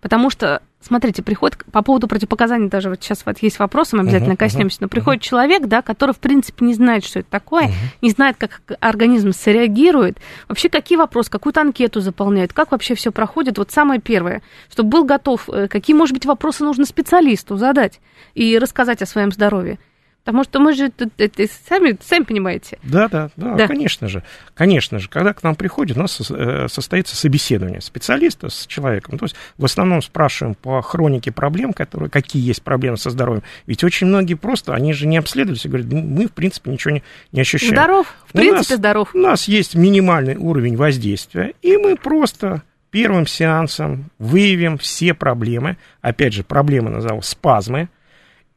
Потому 0.00 0.30
что, 0.30 0.62
смотрите, 0.80 1.22
приходит 1.22 1.58
по 1.72 1.82
поводу 1.82 2.08
противопоказаний, 2.08 2.68
даже 2.68 2.88
вот 2.90 3.02
сейчас 3.02 3.24
вот 3.26 3.38
есть 3.40 3.58
вопросы, 3.58 3.96
мы 3.96 4.02
обязательно 4.02 4.30
Мгм, 4.30 4.38
коснемся, 4.38 4.76
мгм, 4.76 4.84
но 4.84 4.88
приходит 4.88 5.22
человек, 5.22 5.66
да, 5.66 5.82
который, 5.82 6.14
в 6.14 6.18
принципе, 6.18 6.64
не 6.64 6.74
знает, 6.74 7.04
что 7.04 7.20
это 7.20 7.28
такое, 7.30 7.72
не 8.00 8.10
знает, 8.10 8.36
как 8.38 8.62
организм 8.80 9.32
среагирует, 9.32 10.18
вообще 10.48 10.68
какие 10.68 10.96
вопросы, 10.96 11.30
какую-то 11.30 11.60
анкету 11.60 12.00
заполняет, 12.00 12.52
как 12.52 12.70
вообще 12.70 12.94
все 12.94 13.10
проходит, 13.10 13.58
вот 13.58 13.70
самое 13.70 14.00
первое, 14.00 14.42
чтобы 14.70 14.90
был 14.90 15.04
готов, 15.04 15.48
э, 15.48 15.68
какие, 15.68 15.96
может 15.96 16.14
быть, 16.14 16.26
вопросы 16.26 16.64
нужно 16.64 16.84
специалисту 16.84 17.56
задать 17.56 18.00
и 18.34 18.58
рассказать 18.58 19.02
о 19.02 19.06
своем 19.06 19.32
здоровье. 19.32 19.78
Потому 20.28 20.44
что 20.44 20.60
мы 20.60 20.74
же, 20.74 20.90
тут, 20.90 21.08
это, 21.16 21.46
сами, 21.70 21.96
сами 22.06 22.24
понимаете, 22.24 22.78
Да, 22.82 23.08
да, 23.08 23.30
да, 23.36 23.54
Да. 23.54 23.66
конечно 23.66 24.08
же. 24.08 24.22
Конечно 24.54 24.98
же, 24.98 25.08
когда 25.08 25.32
к 25.32 25.42
нам 25.42 25.54
приходит, 25.54 25.96
у 25.96 26.00
нас 26.00 26.20
э, 26.30 26.66
состоится 26.68 27.16
собеседование 27.16 27.80
специалиста 27.80 28.50
с 28.50 28.66
человеком. 28.66 29.18
То 29.18 29.24
есть 29.24 29.36
в 29.56 29.64
основном 29.64 30.02
спрашиваем 30.02 30.54
по 30.54 30.82
хронике 30.82 31.32
проблем, 31.32 31.72
которые, 31.72 32.10
какие 32.10 32.46
есть 32.46 32.62
проблемы 32.62 32.98
со 32.98 33.08
здоровьем. 33.08 33.42
Ведь 33.66 33.82
очень 33.84 34.06
многие 34.06 34.34
просто, 34.34 34.74
они 34.74 34.92
же 34.92 35.06
не 35.06 35.16
обследовались 35.16 35.64
и 35.64 35.68
говорят, 35.68 35.86
«Ну, 35.90 36.02
мы, 36.02 36.26
в 36.26 36.32
принципе, 36.32 36.72
ничего 36.72 36.92
не, 36.92 37.02
не 37.32 37.40
ощущаем. 37.40 37.72
здоров, 37.72 38.06
в 38.26 38.34
У 38.34 38.36
принципе, 38.36 38.74
нас- 38.74 38.78
здоров. 38.80 39.14
У 39.14 39.18
нас 39.18 39.48
есть 39.48 39.76
минимальный 39.76 40.36
уровень 40.36 40.76
воздействия, 40.76 41.54
и 41.62 41.78
мы 41.78 41.96
просто 41.96 42.62
первым 42.90 43.26
сеансом 43.26 44.10
выявим 44.18 44.76
все 44.76 45.14
проблемы. 45.14 45.78
Опять 46.02 46.34
же, 46.34 46.44
проблемы 46.44 46.90
назову 46.90 47.22
спазмы. 47.22 47.88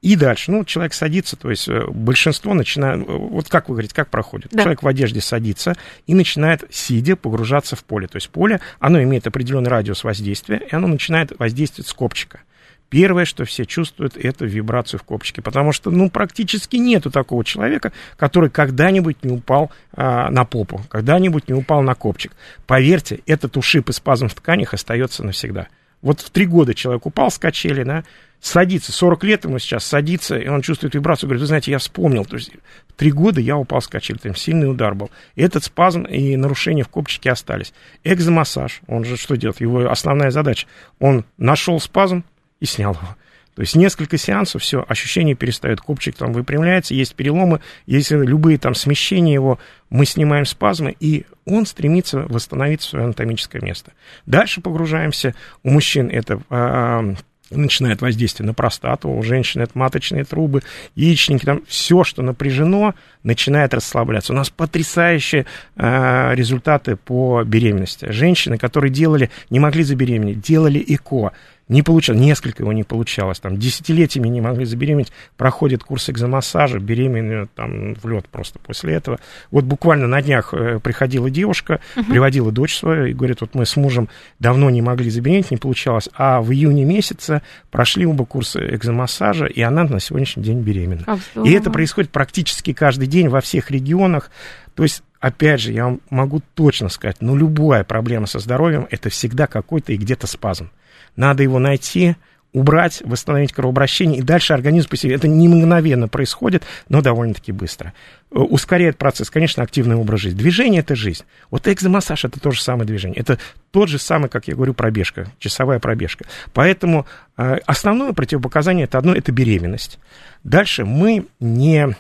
И 0.02 0.16
дальше, 0.16 0.52
ну, 0.52 0.66
человек 0.66 0.94
садится, 0.94 1.36
то 1.36 1.52
есть 1.52 1.68
э, 1.68 1.86
большинство 1.88 2.56
начинает, 2.56 3.02
э, 3.02 3.04
вот 3.06 3.50
как 3.50 3.70
вы 3.70 3.76
говорите, 3.76 3.94
как 3.94 4.10
проходит? 4.10 4.50
Да. 4.52 4.64
Человек 4.64 4.82
в 4.82 4.88
одежде 4.88 5.22
садится 5.22 5.76
и 6.08 6.16
начинает, 6.16 6.64
сидя, 6.72 7.16
погружаться 7.16 7.76
в 7.76 7.84
поле. 7.84 8.08
То 8.08 8.16
есть 8.16 8.30
поле, 8.30 8.62
оно 8.80 9.02
имеет 9.04 9.28
определенный 9.28 9.70
радиус 9.70 10.04
воздействия, 10.04 10.58
и 10.58 10.76
оно 10.76 10.88
начинает 10.88 11.38
воздействовать 11.38 11.88
с 11.88 11.94
копчика. 11.94 12.42
Первое, 12.90 13.26
что 13.26 13.46
все 13.46 13.66
чувствуют, 13.66 14.18
это 14.18 14.44
вибрацию 14.44 15.00
в 15.00 15.04
копчике, 15.04 15.44
потому 15.44 15.72
что, 15.72 15.92
ну, 15.92 16.10
практически 16.10 16.78
нету 16.78 17.12
такого 17.12 17.46
человека, 17.46 17.94
который 18.18 18.50
когда-нибудь 18.50 19.24
не 19.24 19.32
упал 19.32 19.72
а, 19.94 20.30
на 20.30 20.44
попу, 20.44 20.82
когда-нибудь 20.90 21.48
не 21.48 21.54
упал 21.54 21.84
на 21.84 21.96
копчик. 21.96 22.34
Поверьте, 22.68 23.22
этот 23.28 23.56
ушиб 23.56 23.88
и 23.90 23.94
спазм 23.94 24.28
в 24.28 24.34
тканях 24.34 24.74
остается 24.74 25.24
навсегда. 25.24 25.70
Вот 26.02 26.22
в 26.22 26.30
три 26.30 26.46
года 26.46 26.74
человек 26.74 27.06
упал 27.06 27.30
с 27.30 27.38
качели, 27.38 27.84
да, 27.84 28.04
садится, 28.40 28.92
40 28.92 29.24
лет 29.24 29.46
ему 29.46 29.60
сейчас 29.60 29.86
садится, 29.86 30.38
и 30.38 30.48
он 30.48 30.62
чувствует 30.62 30.96
вибрацию, 30.96 31.28
говорит, 31.28 31.42
вы 31.42 31.48
знаете, 31.48 31.72
я 31.72 31.78
вспомнил, 31.78 32.26
то 32.26 32.38
есть 32.38 32.52
три 32.98 33.12
года 33.12 33.40
я 33.40 33.56
упал 33.56 33.82
с 33.82 33.88
качели, 33.88 34.18
там 34.18 34.36
сильный 34.36 34.70
удар 34.70 34.96
был. 34.96 35.12
И 35.36 35.44
этот 35.44 35.64
спазм 35.64 36.04
и 36.04 36.36
нарушения 36.36 36.84
в 36.84 36.90
копчике 36.90 37.32
остались. 37.32 37.74
Экзомассаж, 38.04 38.82
он 38.88 39.06
же 39.06 39.16
что 39.16 39.38
делает? 39.38 39.62
Его 39.62 39.90
основная 39.90 40.32
задача, 40.32 40.68
он 41.00 41.24
нашел 41.38 41.80
спазм 41.80 42.24
и 42.60 42.66
снял 42.66 42.94
его. 42.94 43.16
То 43.56 43.62
есть 43.62 43.76
несколько 43.76 44.18
сеансов, 44.18 44.62
все, 44.62 44.86
ощущение 44.88 45.36
перестает, 45.36 45.82
копчик 45.82 46.16
там 46.16 46.32
выпрямляется, 46.32 46.94
есть 46.94 47.16
переломы, 47.16 47.60
есть 47.86 48.12
любые 48.12 48.58
там 48.58 48.76
смещения 48.76 49.34
его, 49.34 49.60
мы 49.90 50.06
снимаем 50.06 50.46
спазмы, 50.46 50.96
и 51.00 51.26
он 51.46 51.66
стремится 51.66 52.20
восстановить 52.22 52.82
свое 52.82 53.06
анатомическое 53.06 53.62
место. 53.62 53.92
Дальше 54.26 54.62
погружаемся. 54.62 55.36
У 55.64 55.70
мужчин 55.70 56.10
это 56.10 56.42
а, 56.50 57.14
начинает 57.52 58.02
воздействие 58.02 58.48
на 58.48 58.54
простату, 58.54 59.10
у 59.10 59.22
женщин 59.24 59.62
это 59.62 59.78
маточные 59.78 60.24
трубы, 60.24 60.62
яичники, 60.96 61.46
там 61.46 61.62
все, 61.68 62.04
что 62.04 62.22
напряжено, 62.22 62.96
начинает 63.24 63.74
расслабляться. 63.74 64.34
У 64.34 64.36
нас 64.36 64.50
потрясающие 64.50 65.46
э, 65.76 66.36
результаты 66.36 66.96
по 66.96 67.44
беременности. 67.44 68.08
Женщины, 68.10 68.58
которые 68.58 68.92
делали, 68.92 69.30
не 69.50 69.60
могли 69.60 69.84
забеременеть, 69.84 70.42
делали 70.42 70.84
ЭКО, 70.88 71.34
не 71.72 71.84
получалось, 71.84 72.22
несколько 72.22 72.64
его 72.64 72.74
не 72.74 72.84
получалось, 72.84 73.40
там, 73.40 73.58
десятилетиями 73.58 74.28
не 74.28 74.42
могли 74.42 74.66
забеременеть, 74.66 75.14
проходит 75.38 75.86
курс 75.86 76.10
экзомассажа, 76.10 76.80
беременную 76.80 77.48
там 77.56 77.94
в 77.96 78.06
лед 78.10 78.28
просто 78.28 78.60
после 78.60 78.94
этого. 78.94 79.20
Вот 79.52 79.64
буквально 79.64 80.06
на 80.06 80.22
днях 80.22 80.54
э, 80.54 80.80
приходила 80.80 81.30
девушка, 81.30 81.80
uh-huh. 81.96 82.10
приводила 82.10 82.52
дочь 82.52 82.78
свою 82.78 83.06
и 83.06 83.14
говорит, 83.14 83.40
вот 83.40 83.56
мы 83.56 83.66
с 83.66 83.78
мужем 83.78 84.10
давно 84.38 84.70
не 84.70 84.82
могли 84.82 85.10
забеременеть, 85.10 85.52
не 85.52 85.58
получалось, 85.58 86.10
а 86.14 86.42
в 86.42 86.52
июне 86.52 86.84
месяце 86.84 87.42
прошли 87.70 88.06
оба 88.06 88.26
курса 88.26 88.60
экзомассажа, 88.76 89.46
и 89.46 89.62
она 89.62 89.86
на 89.86 90.02
сегодняшний 90.02 90.44
день 90.44 90.60
беременна. 90.60 91.06
Oh, 91.08 91.48
и 91.48 91.54
это 91.54 91.72
происходит 91.72 92.12
практически 92.12 92.74
каждый 92.74 93.08
день 93.08 93.30
во 93.30 93.40
всех 93.40 93.72
регионах. 93.72 94.30
То 94.76 94.84
есть 94.84 95.04
опять 95.22 95.62
же, 95.62 95.72
я 95.72 95.86
вам 95.86 96.02
могу 96.10 96.42
точно 96.54 96.90
сказать, 96.90 97.22
но 97.22 97.34
любая 97.34 97.86
проблема 97.86 98.28
со 98.28 98.40
здоровьем 98.40 98.88
это 98.92 99.10
всегда 99.10 99.48
какой-то 99.48 99.94
и 99.94 99.98
где-то 99.98 100.28
спазм. 100.28 100.70
Надо 101.16 101.44
его 101.44 101.60
найти, 101.60 102.16
убрать, 102.54 103.02
восстановить 103.06 103.54
кровообращение, 103.54 104.20
и 104.20 104.22
дальше 104.22 104.54
организм 104.54 104.90
по 104.90 104.98
себе. 104.98 105.16
Это 105.16 105.28
не 105.28 105.48
мгновенно 105.48 106.08
происходит, 106.08 106.64
но 106.90 107.02
довольно-таки 107.02 107.52
быстро. 107.52 107.94
Э, 108.32 108.40
ускоряет 108.40 108.98
процесс, 108.98 109.30
конечно, 109.30 109.64
активный 109.64 109.96
образ 109.96 110.22
жизни. 110.22 110.38
Движение– 110.38 110.80
это 110.82 110.96
жизнь. 110.96 111.24
Вот 111.50 111.68
экзомассаж– 111.68 112.26
это 112.26 112.40
то 112.40 112.52
же 112.52 112.62
самое 112.62 112.86
движение. 112.86 113.20
Это 113.20 113.40
тот 113.72 113.90
же 113.90 114.00
самый, 114.00 114.30
как 114.30 114.48
я 114.48 114.56
говорю, 114.56 114.74
пробежка, 114.74 115.28
часовая 115.40 115.80
пробежка. 115.80 116.26
Поэтому 116.54 117.06
э, 117.38 117.58
основное 117.66 118.14
противопоказание– 118.14 118.84
это 118.86 118.98
одно– 118.98 119.14
это 119.16 119.32
беременность. 119.32 120.00
Дальше 120.44 120.84
мы 120.84 121.28
не 121.40 121.96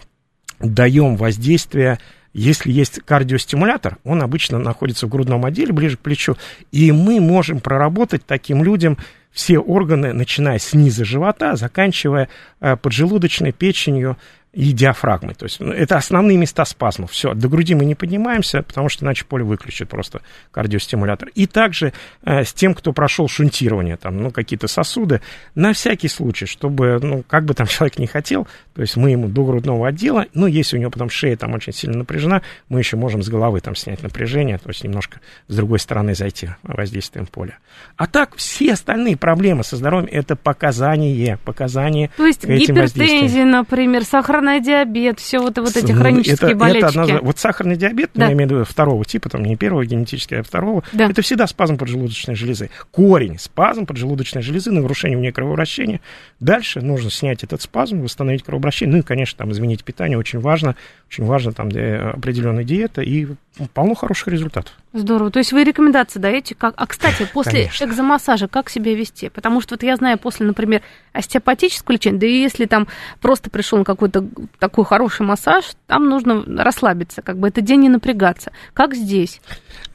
даем 0.59 1.15
воздействия 1.15 1.99
если 2.33 2.71
есть 2.71 3.01
кардиостимулятор, 3.01 3.97
он 4.03 4.21
обычно 4.21 4.57
находится 4.57 5.05
в 5.05 5.09
грудном 5.09 5.45
отделе, 5.45 5.73
ближе 5.73 5.97
к 5.97 6.01
плечу, 6.01 6.37
и 6.71 6.91
мы 6.91 7.19
можем 7.19 7.59
проработать 7.59 8.25
таким 8.25 8.63
людям 8.63 8.97
все 9.31 9.59
органы, 9.59 10.13
начиная 10.13 10.59
с 10.59 10.73
низа 10.73 11.05
живота, 11.05 11.55
заканчивая 11.55 12.29
э, 12.59 12.75
поджелудочной 12.75 13.51
печенью, 13.51 14.17
и 14.53 14.73
диафрагмой. 14.73 15.33
То 15.33 15.45
есть 15.45 15.59
ну, 15.59 15.71
это 15.71 15.95
основные 15.95 16.37
места 16.37 16.65
спазмов. 16.65 17.11
Все, 17.11 17.33
до 17.33 17.47
груди 17.47 17.73
мы 17.73 17.85
не 17.85 17.95
поднимаемся, 17.95 18.63
потому 18.63 18.89
что 18.89 19.05
иначе 19.05 19.23
поле 19.23 19.45
выключит 19.45 19.87
просто 19.87 20.21
кардиостимулятор. 20.51 21.29
И 21.35 21.47
также 21.47 21.93
э, 22.23 22.43
с 22.43 22.51
тем, 22.51 22.73
кто 22.73 22.91
прошел 22.91 23.29
шунтирование, 23.29 23.95
там, 23.95 24.17
ну, 24.17 24.31
какие-то 24.31 24.67
сосуды, 24.67 25.21
на 25.55 25.71
всякий 25.71 26.09
случай, 26.09 26.45
чтобы, 26.45 26.99
ну, 27.01 27.23
как 27.25 27.45
бы 27.45 27.53
там 27.53 27.67
человек 27.67 27.97
не 27.97 28.07
хотел, 28.07 28.47
то 28.75 28.81
есть 28.81 28.97
мы 28.97 29.11
ему 29.11 29.29
до 29.29 29.45
грудного 29.45 29.87
отдела, 29.87 30.25
ну, 30.33 30.47
если 30.47 30.77
у 30.77 30.79
него 30.79 30.91
потом 30.91 31.09
шея 31.09 31.37
там 31.37 31.53
очень 31.53 31.73
сильно 31.73 31.99
напряжена, 31.99 32.41
мы 32.67 32.79
еще 32.79 32.97
можем 32.97 33.23
с 33.23 33.29
головы 33.29 33.61
там 33.61 33.75
снять 33.75 34.03
напряжение, 34.03 34.57
то 34.57 34.69
есть 34.69 34.83
немножко 34.83 35.21
с 35.47 35.55
другой 35.55 35.79
стороны 35.79 36.13
зайти 36.13 36.49
воздействием 36.63 37.25
поля. 37.25 37.57
А 37.95 38.05
так 38.05 38.35
все 38.35 38.73
остальные 38.73 39.15
проблемы 39.15 39.63
со 39.63 39.77
здоровьем 39.77 40.09
это 40.11 40.35
показания, 40.35 41.37
показания 41.45 42.09
То 42.17 42.25
есть 42.25 42.45
гипертензия, 42.45 43.45
например, 43.45 44.03
сахар 44.03 44.40
сахарный 44.41 44.61
диабет, 44.61 45.19
все 45.19 45.39
вот, 45.39 45.57
вот 45.57 45.75
эти 45.75 45.91
хронические 45.91 46.51
это, 46.51 46.55
болячки. 46.55 46.89
Это 46.89 47.01
одна, 47.01 47.19
вот 47.21 47.39
сахарный 47.39 47.75
диабет, 47.75 48.11
да. 48.13 48.27
я 48.27 48.33
имею 48.33 48.49
в 48.49 48.51
виду 48.51 48.65
второго 48.65 49.05
типа, 49.05 49.29
там 49.29 49.43
не 49.43 49.55
первого 49.55 49.85
генетического, 49.85 50.39
а 50.39 50.43
второго, 50.43 50.83
да. 50.93 51.09
это 51.09 51.21
всегда 51.21 51.47
спазм 51.47 51.77
поджелудочной 51.77 52.35
железы. 52.35 52.69
Корень, 52.91 53.37
спазм 53.39 53.85
поджелудочной 53.85 54.41
железы, 54.41 54.71
нарушение 54.71 55.17
у 55.17 55.21
нее 55.21 55.31
кровообращения. 55.31 56.01
Дальше 56.39 56.81
нужно 56.81 57.11
снять 57.11 57.43
этот 57.43 57.61
спазм, 57.61 58.01
восстановить 58.01 58.43
кровообращение, 58.43 58.95
ну 58.95 58.99
и, 59.01 59.05
конечно, 59.05 59.37
там 59.37 59.51
изменить 59.51 59.83
питание, 59.83 60.17
очень 60.17 60.39
важно, 60.39 60.75
очень 61.07 61.25
важно 61.25 61.53
там 61.53 61.67
определенная 61.67 62.63
диета 62.63 63.01
и 63.01 63.27
полно 63.73 63.95
хороших 63.95 64.29
результатов. 64.29 64.73
Здорово. 64.93 65.31
То 65.31 65.39
есть 65.39 65.53
вы 65.53 65.63
рекомендации 65.63 66.19
даете? 66.19 66.55
Как... 66.55 66.73
А, 66.77 66.85
кстати, 66.85 67.27
после 67.31 67.51
Конечно. 67.51 67.85
экзомассажа 67.85 68.47
как 68.47 68.69
себя 68.69 68.93
вести? 68.93 69.29
Потому 69.29 69.61
что 69.61 69.75
вот 69.75 69.83
я 69.83 69.95
знаю, 69.95 70.17
после, 70.17 70.45
например, 70.45 70.81
остеопатического 71.13 71.93
лечения, 71.93 72.17
да 72.17 72.27
и 72.27 72.41
если 72.41 72.65
там 72.65 72.87
просто 73.21 73.49
пришел 73.49 73.83
какой-то 73.83 74.25
такой 74.59 74.85
хороший 74.85 75.25
массаж, 75.25 75.65
там 75.87 76.09
нужно 76.09 76.43
расслабиться, 76.63 77.21
как 77.21 77.37
бы 77.37 77.47
это 77.47 77.61
день 77.61 77.81
не 77.81 77.89
напрягаться. 77.89 78.51
Как 78.73 78.95
здесь? 78.95 79.41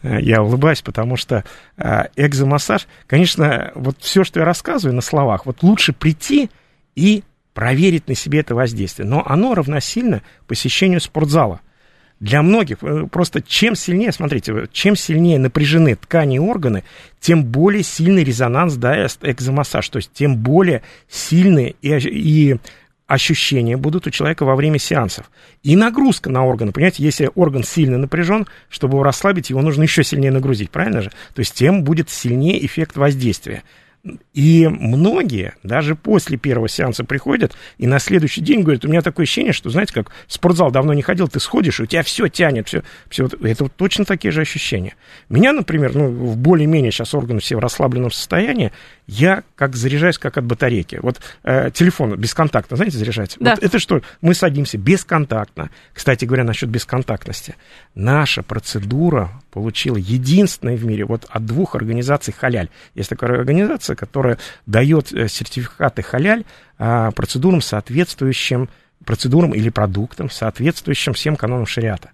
Э, 0.03 0.21
я 0.21 0.43
улыбаюсь, 0.43 0.83
потому 0.83 1.17
что 1.17 1.45
э, 1.77 2.05
экзомассаж, 2.17 2.87
конечно, 3.07 3.73
вот 3.75 3.97
все, 4.01 4.25
что 4.25 4.41
я 4.41 4.47
рассказываю 4.47 4.95
на 4.95 5.03
словах, 5.03 5.47
вот 5.47 5.63
лучше 5.63 5.93
прийти 5.93 6.51
и 6.95 7.25
проверить 7.55 8.09
на 8.09 8.15
себе 8.15 8.41
это 8.41 8.55
воздействие. 8.55 9.09
Но 9.09 9.23
оно 9.27 9.55
равносильно 9.55 10.23
посещению 10.47 11.01
спортзала 11.01 11.61
для 12.21 12.43
многих 12.43 12.79
э, 12.83 13.07
просто 13.11 13.43
чем 13.43 13.75
сильнее, 13.75 14.13
смотрите, 14.13 14.69
чем 14.73 14.97
сильнее 14.97 15.39
напряжены 15.39 15.97
ткани 15.97 16.37
и 16.37 16.39
органы, 16.39 16.85
тем 17.21 17.45
более 17.45 17.83
сильный 17.83 18.25
резонанс 18.25 18.75
даст 18.75 19.21
экзомассаж, 19.23 19.89
то 19.89 19.99
есть 19.99 20.13
тем 20.13 20.37
более 20.37 20.83
сильные 21.09 21.75
и, 21.83 21.97
и 21.97 22.57
ощущения 23.07 23.77
будут 23.77 24.07
у 24.07 24.11
человека 24.11 24.45
во 24.45 24.57
время 24.57 24.79
сеансов. 24.79 25.31
И 25.63 25.77
нагрузка 25.77 26.31
на 26.31 26.45
органы. 26.45 26.73
Понимаете, 26.73 27.03
если 27.03 27.31
орган 27.35 27.63
сильно 27.63 27.99
напряжен, 27.99 28.47
чтобы 28.69 28.95
его 28.95 29.03
расслабить, 29.03 29.51
его 29.51 29.63
нужно 29.63 29.85
еще 29.85 30.03
сильнее 30.03 30.33
нагрузить, 30.33 30.71
правильно 30.71 31.03
же? 31.03 31.11
То 31.35 31.41
есть 31.41 31.55
тем 31.55 31.85
будет 31.85 32.11
сильнее 32.11 32.65
эффект 32.65 32.97
воздействия. 32.97 33.63
И 34.35 34.69
многие 34.69 35.55
даже 35.63 35.95
после 35.95 36.37
первого 36.37 36.69
сеанса 36.69 37.05
приходят 37.05 37.57
и 37.79 37.87
на 37.87 37.99
следующий 37.99 38.41
день 38.41 38.63
говорят, 38.63 38.85
у 38.85 38.89
меня 38.89 39.03
такое 39.03 39.25
ощущение, 39.25 39.53
что, 39.53 39.71
знаете, 39.71 39.95
как 39.95 40.11
в 40.27 40.33
спортзал 40.33 40.71
давно 40.71 40.93
не 40.93 41.03
ходил, 41.03 41.29
ты 41.29 41.41
сходишь, 41.41 41.81
и 41.81 41.85
у 41.85 41.87
тебя 41.87 42.03
все 42.03 42.29
тянет, 42.29 42.69
все, 42.69 42.83
все 43.09 43.29
это 43.43 43.65
вот 43.65 43.73
точно 43.77 44.05
такие 44.05 44.31
же 44.31 44.43
ощущения. 44.43 44.95
Меня, 45.29 45.53
например, 45.53 45.95
ну, 45.95 46.09
в 46.09 46.37
более-менее 46.37 46.93
сейчас 46.93 47.15
органы 47.15 47.41
все 47.41 47.57
в 47.57 47.61
расслабленном 47.61 48.11
состоянии, 48.11 48.73
я 49.07 49.43
как 49.55 49.77
заряжаюсь, 49.77 50.19
как 50.19 50.37
от 50.37 50.45
батарейки. 50.45 50.99
Вот 51.03 51.21
э, 51.45 51.71
телефон 51.73 52.17
бесконтактно, 52.17 52.77
знаете, 52.77 52.99
заряжается? 52.99 53.39
Да. 53.41 53.55
Вот 53.55 53.63
это 53.63 53.79
что? 53.79 54.03
Мы 54.21 54.35
садимся 54.35 54.79
бесконтактно. 54.79 55.71
Кстати 55.93 56.25
говоря, 56.25 56.45
насчет 56.45 56.69
бесконтактности. 56.69 57.55
Наша 57.95 58.43
процедура 58.43 59.31
получила 59.51 59.97
единственная 59.97 60.77
в 60.77 60.85
мире 60.85 61.05
вот 61.05 61.27
от 61.29 61.47
двух 61.47 61.75
организаций 61.75 62.35
«Халяль». 62.37 62.69
Есть 62.95 63.11
такая 63.11 63.31
организация, 63.31 63.96
которая 63.97 64.39
дает 64.67 65.13
э, 65.13 65.29
сертификаты 65.29 66.03
«Халяль» 66.03 66.45
э, 66.79 67.11
процедурам, 67.15 67.61
соответствующим 67.61 68.69
процедурам 69.05 69.53
или 69.53 69.69
продуктам, 69.69 70.31
соответствующим 70.31 71.13
всем 71.13 71.37
канонам 71.37 71.67
шариата. 71.67 72.11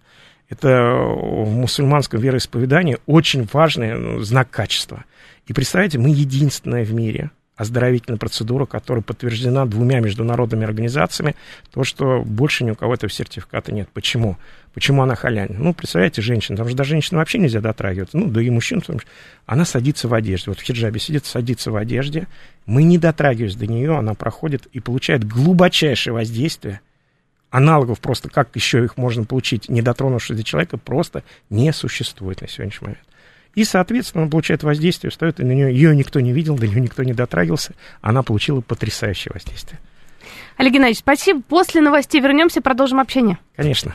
Это 0.48 0.92
в 0.92 1.50
мусульманском 1.54 2.20
вероисповедании 2.20 2.98
очень 3.06 3.48
важный 3.50 3.94
ну, 3.94 4.20
знак 4.20 4.50
качества. 4.50 5.04
И 5.46 5.52
представьте, 5.52 5.98
мы 5.98 6.10
единственная 6.10 6.84
в 6.84 6.92
мире 6.92 7.30
оздоровительная 7.56 8.18
процедура, 8.18 8.66
которая 8.66 9.02
подтверждена 9.02 9.66
двумя 9.66 10.00
международными 10.00 10.64
организациями, 10.64 11.36
то, 11.72 11.84
что 11.84 12.22
больше 12.22 12.64
ни 12.64 12.70
у 12.70 12.74
кого 12.74 12.94
этого 12.94 13.10
сертификата 13.10 13.72
нет. 13.72 13.88
Почему? 13.92 14.36
Почему 14.74 15.02
она 15.02 15.14
халяль? 15.14 15.50
Ну, 15.50 15.74
представляете, 15.74 16.22
женщина, 16.22 16.56
там 16.56 16.68
же 16.68 16.74
до 16.74 16.84
женщины 16.84 17.18
вообще 17.18 17.38
нельзя 17.38 17.60
дотрагиваться, 17.60 18.16
ну, 18.16 18.28
да 18.28 18.40
и 18.40 18.48
мужчин, 18.48 18.80
потому 18.80 19.00
что 19.00 19.08
она 19.44 19.64
садится 19.64 20.08
в 20.08 20.14
одежде, 20.14 20.50
вот 20.50 20.60
в 20.60 20.62
хиджабе 20.62 20.98
сидит, 20.98 21.26
садится 21.26 21.70
в 21.70 21.76
одежде, 21.76 22.26
мы 22.64 22.82
не 22.82 22.96
дотрагиваемся 22.96 23.58
до 23.58 23.66
нее, 23.66 23.96
она 23.96 24.14
проходит 24.14 24.66
и 24.72 24.80
получает 24.80 25.24
глубочайшее 25.24 26.14
воздействие, 26.14 26.80
аналогов 27.50 28.00
просто, 28.00 28.30
как 28.30 28.48
еще 28.54 28.82
их 28.82 28.96
можно 28.96 29.24
получить, 29.24 29.68
не 29.68 29.82
дотронувшись 29.82 30.36
до 30.36 30.42
человека, 30.42 30.78
просто 30.78 31.22
не 31.50 31.70
существует 31.72 32.40
на 32.40 32.48
сегодняшний 32.48 32.86
момент. 32.86 33.04
И, 33.54 33.64
соответственно, 33.64 34.22
она 34.22 34.30
получает 34.30 34.62
воздействие, 34.62 35.10
встает, 35.10 35.38
и 35.38 35.44
на 35.44 35.52
нее 35.52 35.74
ее 35.74 35.94
никто 35.94 36.20
не 36.20 36.32
видел, 36.32 36.56
до 36.56 36.66
нее 36.66 36.80
никто 36.80 37.02
не 37.02 37.12
дотрагивался. 37.12 37.74
Она 38.00 38.22
получила 38.22 38.62
потрясающее 38.62 39.30
воздействие. 39.34 39.78
Олег 40.56 40.72
Геннадьевич, 40.72 41.00
спасибо. 41.00 41.42
После 41.42 41.82
новостей 41.82 42.22
вернемся, 42.22 42.62
продолжим 42.62 42.98
общение. 42.98 43.38
Конечно. 43.54 43.94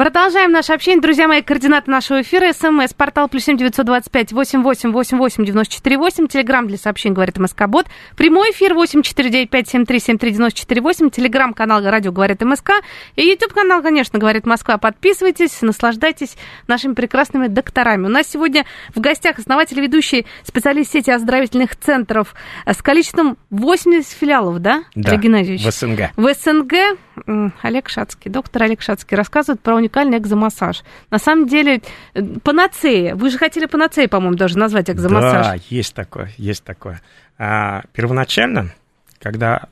Продолжаем 0.00 0.50
наше 0.50 0.72
общение. 0.72 1.02
Друзья 1.02 1.28
мои, 1.28 1.42
координаты 1.42 1.90
нашего 1.90 2.22
эфира. 2.22 2.54
СМС, 2.54 2.94
портал 2.94 3.28
плюс 3.28 3.44
семь 3.44 3.58
девятьсот 3.58 3.84
двадцать 3.84 4.10
пять 4.10 4.32
восемь 4.32 4.62
восемь 4.62 4.92
восемь 4.92 5.18
восемь 5.18 5.44
девяносто 5.44 5.74
четыре 5.74 5.98
восемь. 5.98 6.26
Телеграмм 6.26 6.68
для 6.68 6.78
сообщений, 6.78 7.14
говорит 7.14 7.36
МСК 7.36 7.66
Бот. 7.66 7.84
Прямой 8.16 8.52
эфир 8.52 8.72
восемь 8.72 9.02
четыре 9.02 9.28
девять 9.28 9.50
пять 9.50 9.68
семь 9.68 9.84
три 9.84 10.00
семь 10.00 10.16
три 10.16 10.30
девяносто 10.30 10.58
четыре 10.58 10.80
восемь. 10.80 11.10
Телеграмм 11.10 11.52
канал 11.52 11.82
Радио 11.82 12.12
говорит 12.12 12.40
МСК. 12.40 12.70
И 13.14 13.28
YouTube 13.28 13.52
канал, 13.52 13.82
конечно, 13.82 14.18
говорит 14.18 14.46
Москва. 14.46 14.78
Подписывайтесь, 14.78 15.60
наслаждайтесь 15.60 16.34
нашими 16.66 16.94
прекрасными 16.94 17.48
докторами. 17.48 18.06
У 18.06 18.08
нас 18.08 18.26
сегодня 18.26 18.64
в 18.94 19.00
гостях 19.00 19.38
основатель 19.38 19.78
ведущий 19.82 20.24
специалист 20.44 20.92
сети 20.92 21.10
оздоровительных 21.10 21.76
центров 21.76 22.34
с 22.64 22.80
количеством 22.80 23.36
80 23.50 24.10
филиалов, 24.10 24.60
да, 24.60 24.84
Да, 24.94 25.10
Олег 25.10 25.24
Геннадьевич? 25.24 25.62
в 25.62 25.70
СНГ. 25.70 26.12
В 26.16 26.32
СНГ 26.32 27.52
Олег 27.60 27.90
Шацкий, 27.90 28.30
доктор 28.30 28.62
Олег 28.62 28.80
Шацкий 28.80 29.14
рассказывает 29.14 29.60
про 29.60 29.74
уникальный 29.90 30.18
экзомассаж. 30.18 30.82
На 31.10 31.18
самом 31.18 31.46
деле, 31.46 31.82
э, 32.14 32.22
панацея. 32.42 33.14
Вы 33.14 33.30
же 33.30 33.38
хотели 33.38 33.66
панацеей, 33.66 34.08
по-моему, 34.08 34.36
даже 34.36 34.56
назвать 34.58 34.88
экзомассаж. 34.88 35.46
Да, 35.46 35.56
есть 35.68 35.94
такое, 35.94 36.30
есть 36.36 36.64
такое. 36.64 37.00
А, 37.38 37.82
первоначально, 37.92 38.72
когда 39.20 39.68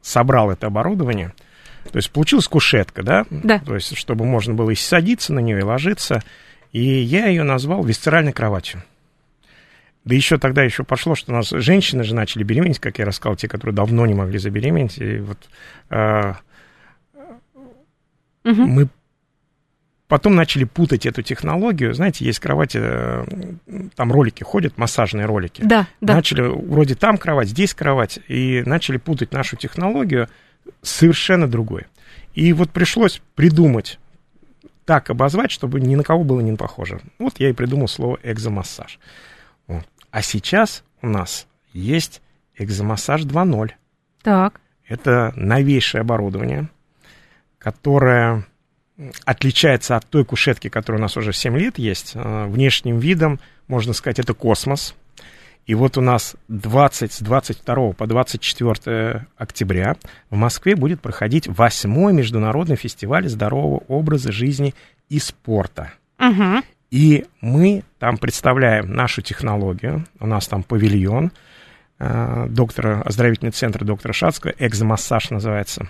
собрал 0.00 0.50
это 0.50 0.66
оборудование, 0.66 1.32
то 1.92 1.96
есть 1.96 2.10
получилась 2.10 2.48
кушетка, 2.48 3.02
да? 3.02 3.24
Да. 3.30 3.58
То 3.60 3.74
есть, 3.74 3.96
чтобы 3.96 4.24
можно 4.24 4.54
было 4.54 4.70
и 4.70 4.74
садиться 4.74 5.32
на 5.32 5.40
нее, 5.40 5.60
и 5.60 5.62
ложиться. 5.62 6.22
И 6.72 6.80
я 6.82 7.26
ее 7.26 7.42
назвал 7.42 7.82
висцеральной 7.84 8.32
кроватью. 8.32 8.82
Да 10.04 10.14
еще 10.14 10.38
тогда 10.38 10.62
еще 10.62 10.82
пошло, 10.82 11.14
что 11.14 11.32
у 11.32 11.34
нас 11.34 11.50
женщины 11.50 12.04
же 12.04 12.14
начали 12.14 12.42
беременеть, 12.42 12.78
как 12.78 12.98
я 12.98 13.04
рассказал, 13.04 13.36
те, 13.36 13.48
которые 13.48 13.74
давно 13.74 14.06
не 14.06 14.14
могли 14.14 14.38
забеременеть. 14.38 14.98
И 14.98 15.18
вот 15.18 15.38
а, 15.90 16.36
Мгм. 18.44 18.62
мы 18.68 18.88
потом 20.10 20.34
начали 20.34 20.64
путать 20.64 21.06
эту 21.06 21.22
технологию. 21.22 21.94
Знаете, 21.94 22.24
есть 22.24 22.40
кровати, 22.40 22.80
э, 22.82 23.24
там 23.94 24.10
ролики 24.10 24.42
ходят, 24.42 24.76
массажные 24.76 25.24
ролики. 25.24 25.62
Да, 25.62 25.86
да. 26.00 26.16
Начали 26.16 26.42
вроде 26.42 26.96
там 26.96 27.16
кровать, 27.16 27.48
здесь 27.48 27.74
кровать, 27.74 28.18
и 28.26 28.64
начали 28.66 28.96
путать 28.96 29.32
нашу 29.32 29.56
технологию 29.56 30.28
совершенно 30.82 31.46
другой. 31.46 31.86
И 32.34 32.52
вот 32.52 32.70
пришлось 32.70 33.22
придумать, 33.36 34.00
так 34.84 35.10
обозвать, 35.10 35.52
чтобы 35.52 35.80
ни 35.80 35.94
на 35.94 36.02
кого 36.02 36.24
было 36.24 36.40
не 36.40 36.56
похоже. 36.56 37.00
Вот 37.20 37.38
я 37.38 37.48
и 37.48 37.52
придумал 37.52 37.86
слово 37.86 38.18
экзомассаж. 38.24 38.98
Вот. 39.68 39.84
А 40.10 40.22
сейчас 40.22 40.82
у 41.02 41.06
нас 41.06 41.46
есть 41.72 42.20
экзомассаж 42.56 43.22
2.0. 43.22 43.70
Так. 44.22 44.60
Это 44.88 45.32
новейшее 45.36 46.00
оборудование, 46.00 46.68
которое 47.58 48.44
отличается 49.24 49.96
от 49.96 50.06
той 50.06 50.24
кушетки, 50.24 50.68
которая 50.68 51.00
у 51.00 51.02
нас 51.02 51.16
уже 51.16 51.32
7 51.32 51.56
лет 51.56 51.78
есть. 51.78 52.12
Э, 52.14 52.46
Внешним 52.46 52.98
видом, 52.98 53.40
можно 53.68 53.92
сказать, 53.92 54.18
это 54.18 54.34
космос. 54.34 54.94
И 55.66 55.74
вот 55.74 55.96
у 55.98 56.00
нас 56.00 56.34
20, 56.48 57.12
с 57.12 57.20
22 57.20 57.92
по 57.92 58.06
24 58.06 59.26
октября 59.36 59.96
в 60.28 60.36
Москве 60.36 60.74
будет 60.74 61.00
проходить 61.00 61.46
восьмой 61.46 62.12
международный 62.12 62.76
фестиваль 62.76 63.28
здорового 63.28 63.82
образа 63.86 64.32
жизни 64.32 64.74
и 65.08 65.18
спорта. 65.18 65.92
Мгм. 66.18 66.64
И 66.90 67.24
мы 67.40 67.84
там 67.98 68.18
представляем 68.18 68.92
нашу 68.92 69.22
технологию. 69.22 70.06
У 70.18 70.26
нас 70.26 70.48
там 70.48 70.64
павильон 70.64 71.30
э, 72.00 72.46
доктора, 72.48 73.02
оздоровительный 73.02 73.52
центр 73.52 73.84
доктора 73.84 74.12
Шацкого, 74.12 74.52
экзомассаж 74.58 75.30
называется. 75.30 75.88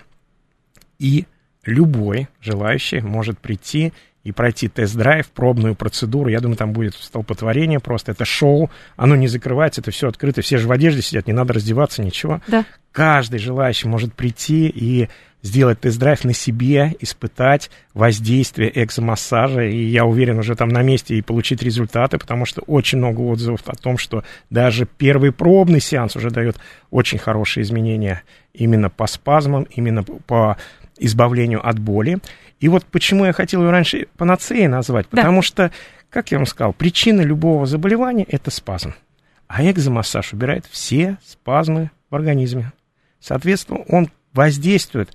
И 0.99 1.25
любой 1.64 2.29
желающий 2.40 3.01
может 3.01 3.38
прийти 3.38 3.92
и 4.23 4.33
пройти 4.33 4.68
тест-драйв, 4.68 5.29
пробную 5.31 5.75
процедуру. 5.75 6.29
Я 6.29 6.40
думаю, 6.40 6.57
там 6.57 6.73
будет 6.73 6.94
столпотворение 6.94 7.81
просто. 7.81 8.12
Это 8.12 8.25
шоу, 8.25 8.70
оно 8.96 9.16
не 9.16 9.29
закрывается, 9.29 9.81
это 9.81 9.90
все 9.90 10.09
открыто. 10.09 10.42
Все 10.42 10.59
же 10.59 10.68
в 10.68 10.73
одежде 10.73 11.01
сидят, 11.01 11.27
не 11.27 11.33
надо 11.33 11.55
раздеваться, 11.55 12.03
ничего. 12.03 12.40
Да. 12.46 12.66
Каждый 12.92 13.38
желающий 13.38 13.88
может 13.88 14.14
прийти 14.14 14.68
и 14.68 15.09
сделать 15.42 15.81
тест-драйв 15.81 16.25
на 16.25 16.35
себе, 16.35 16.94
испытать 17.01 17.70
воздействие 17.94 18.70
экзомассажа, 18.85 19.62
и 19.62 19.85
я 19.85 20.05
уверен 20.05 20.38
уже 20.38 20.55
там 20.55 20.68
на 20.68 20.83
месте 20.83 21.16
и 21.16 21.23
получить 21.23 21.62
результаты, 21.62 22.18
потому 22.18 22.44
что 22.44 22.61
очень 22.62 22.99
много 22.99 23.20
отзывов 23.20 23.62
о 23.66 23.75
том, 23.75 23.96
что 23.96 24.23
даже 24.51 24.87
первый 24.87 25.33
пробный 25.33 25.81
сеанс 25.81 26.16
уже 26.16 26.31
дает 26.31 26.57
очень 26.90 27.18
хорошие 27.18 27.62
изменения 27.64 28.23
именно 28.53 28.90
по 28.90 29.07
спазмам, 29.07 29.62
именно 29.70 30.03
по 30.03 30.59
избавлению 31.00 31.66
от 31.66 31.78
боли. 31.78 32.18
И 32.60 32.68
вот 32.68 32.84
почему 32.84 33.24
я 33.24 33.32
хотел 33.32 33.62
ее 33.62 33.70
раньше 33.70 34.06
панацеей 34.16 34.68
назвать, 34.68 35.06
Да. 35.10 35.16
потому 35.18 35.42
что, 35.42 35.70
как 36.10 36.30
я 36.30 36.38
вам 36.38 36.46
сказал, 36.46 36.72
причина 36.72 37.22
любого 37.22 37.66
заболевания– 37.66 38.24
это 38.28 38.50
спазм. 38.50 38.94
А 39.48 39.64
экзомассаж 39.68 40.32
убирает 40.32 40.66
все 40.70 41.16
спазмы 41.26 41.90
в 42.10 42.14
организме. 42.14 42.72
Соответственно, 43.18 43.80
он 43.88 44.10
воздействует 44.32 45.10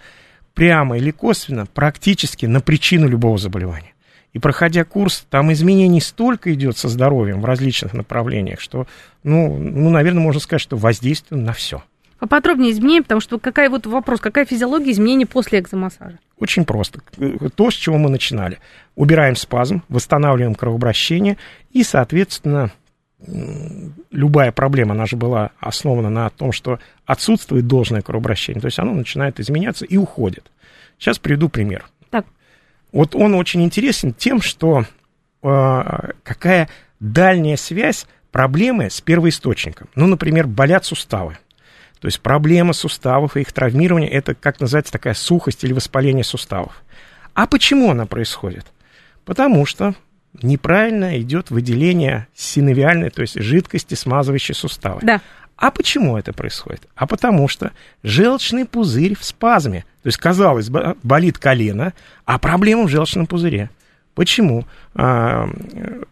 прямо 0.54 0.98
или 0.98 1.12
косвенно 1.12 1.66
практически 1.66 2.46
на 2.46 2.62
причину 2.62 3.08
любого 3.08 3.38
заболевания. 3.38 3.94
И 4.34 4.40
проходя 4.40 4.84
курс, 4.84 5.26
там 5.30 5.54
изменений 5.54 6.02
столько 6.02 6.54
идет 6.54 6.78
со 6.78 6.90
здоровьем 6.90 7.40
в 7.40 7.46
различных 7.46 7.94
направлениях, 7.94 8.60
что, 8.60 8.86
ну, 9.24 9.58
ну 9.58 9.90
наверное, 9.90 10.22
можно 10.22 10.42
сказать, 10.42 10.62
что 10.62 10.76
воздействие 10.76 11.40
на 11.40 11.54
все. 11.54 11.84
Поподробнее 12.26 12.72
изменения, 12.72 13.04
потому 13.04 13.22
что 13.22 13.38
какая 13.38 13.70
вот 13.70 13.86
вопрос, 13.86 14.20
какая 14.20 14.46
физиология 14.46 14.90
изменений 14.92 15.26
после 15.26 15.60
экзомассажа? 15.60 16.18
Очень 16.40 16.66
просто. 16.66 17.02
То, 17.54 17.70
с 17.70 17.76
чего 17.76 18.00
мы 18.00 18.10
начинали. 18.10 18.58
Убираем 18.96 19.36
спазм, 19.36 19.84
восстанавливаем 19.90 20.56
кровообращение, 20.56 21.38
и, 21.72 21.84
соответственно, 21.84 22.72
любая 24.10 24.52
проблема, 24.52 24.94
она 24.94 25.06
же 25.06 25.18
была 25.18 25.52
основана 25.60 26.10
на 26.10 26.32
том, 26.32 26.52
что 26.52 26.80
отсутствует 27.06 27.68
должное 27.68 28.02
кровообращение, 28.02 28.60
то 28.60 28.66
есть 28.66 28.80
оно 28.80 28.96
начинает 28.96 29.40
изменяться 29.40 29.86
и 29.86 29.96
уходит. 29.96 30.52
Сейчас 30.98 31.20
приведу 31.20 31.48
пример. 31.48 31.86
Так. 32.10 32.26
Вот 32.92 33.14
он 33.14 33.36
очень 33.36 33.62
интересен 33.64 34.16
тем, 34.16 34.42
что 34.42 34.86
э, 35.44 36.10
какая 36.24 36.70
дальняя 37.00 37.56
связь 37.56 38.08
проблемы 38.32 38.90
с 38.90 39.00
первоисточником. 39.00 39.90
Ну, 39.94 40.08
например, 40.08 40.48
болят 40.48 40.86
суставы. 40.86 41.38
То 42.00 42.08
есть 42.08 42.22
проблема 42.22 42.74
суставов 42.74 43.38
и 43.38 43.42
их 43.42 43.52
травмирование– 43.52 44.10
это, 44.12 44.36
как 44.36 44.60
называется, 44.60 44.94
такая 44.94 45.14
сухость 45.14 45.64
или 45.64 45.74
воспаление 45.74 46.24
суставов. 46.24 46.84
А 47.34 47.48
почему 47.48 47.92
она 47.92 48.06
происходит? 48.06 48.66
Потому 49.24 49.66
что 49.66 49.96
неправильно 50.42 51.20
идет 51.20 51.50
выделение 51.50 52.28
синовиальной, 52.36 53.10
то 53.10 53.22
есть 53.22 53.40
жидкости, 53.40 53.96
смазывающей 53.96 54.54
суставы. 54.54 55.00
Да. 55.02 55.22
А 55.58 55.72
почему 55.72 56.18
это 56.18 56.34
происходит? 56.34 56.82
А 56.96 57.08
потому 57.08 57.48
что 57.48 57.72
желчный 58.04 58.66
пузырь 58.66 59.18
в 59.18 59.24
спазме. 59.24 59.86
То 60.04 60.08
есть, 60.08 60.18
казалось 60.18 60.70
бы, 60.70 60.98
болит 61.02 61.38
колено, 61.38 61.94
а 62.26 62.38
проблема 62.40 62.84
в 62.84 62.90
желчном 62.90 63.26
пузыре. 63.26 63.70
Почему? 64.16 64.66
А, 64.94 65.50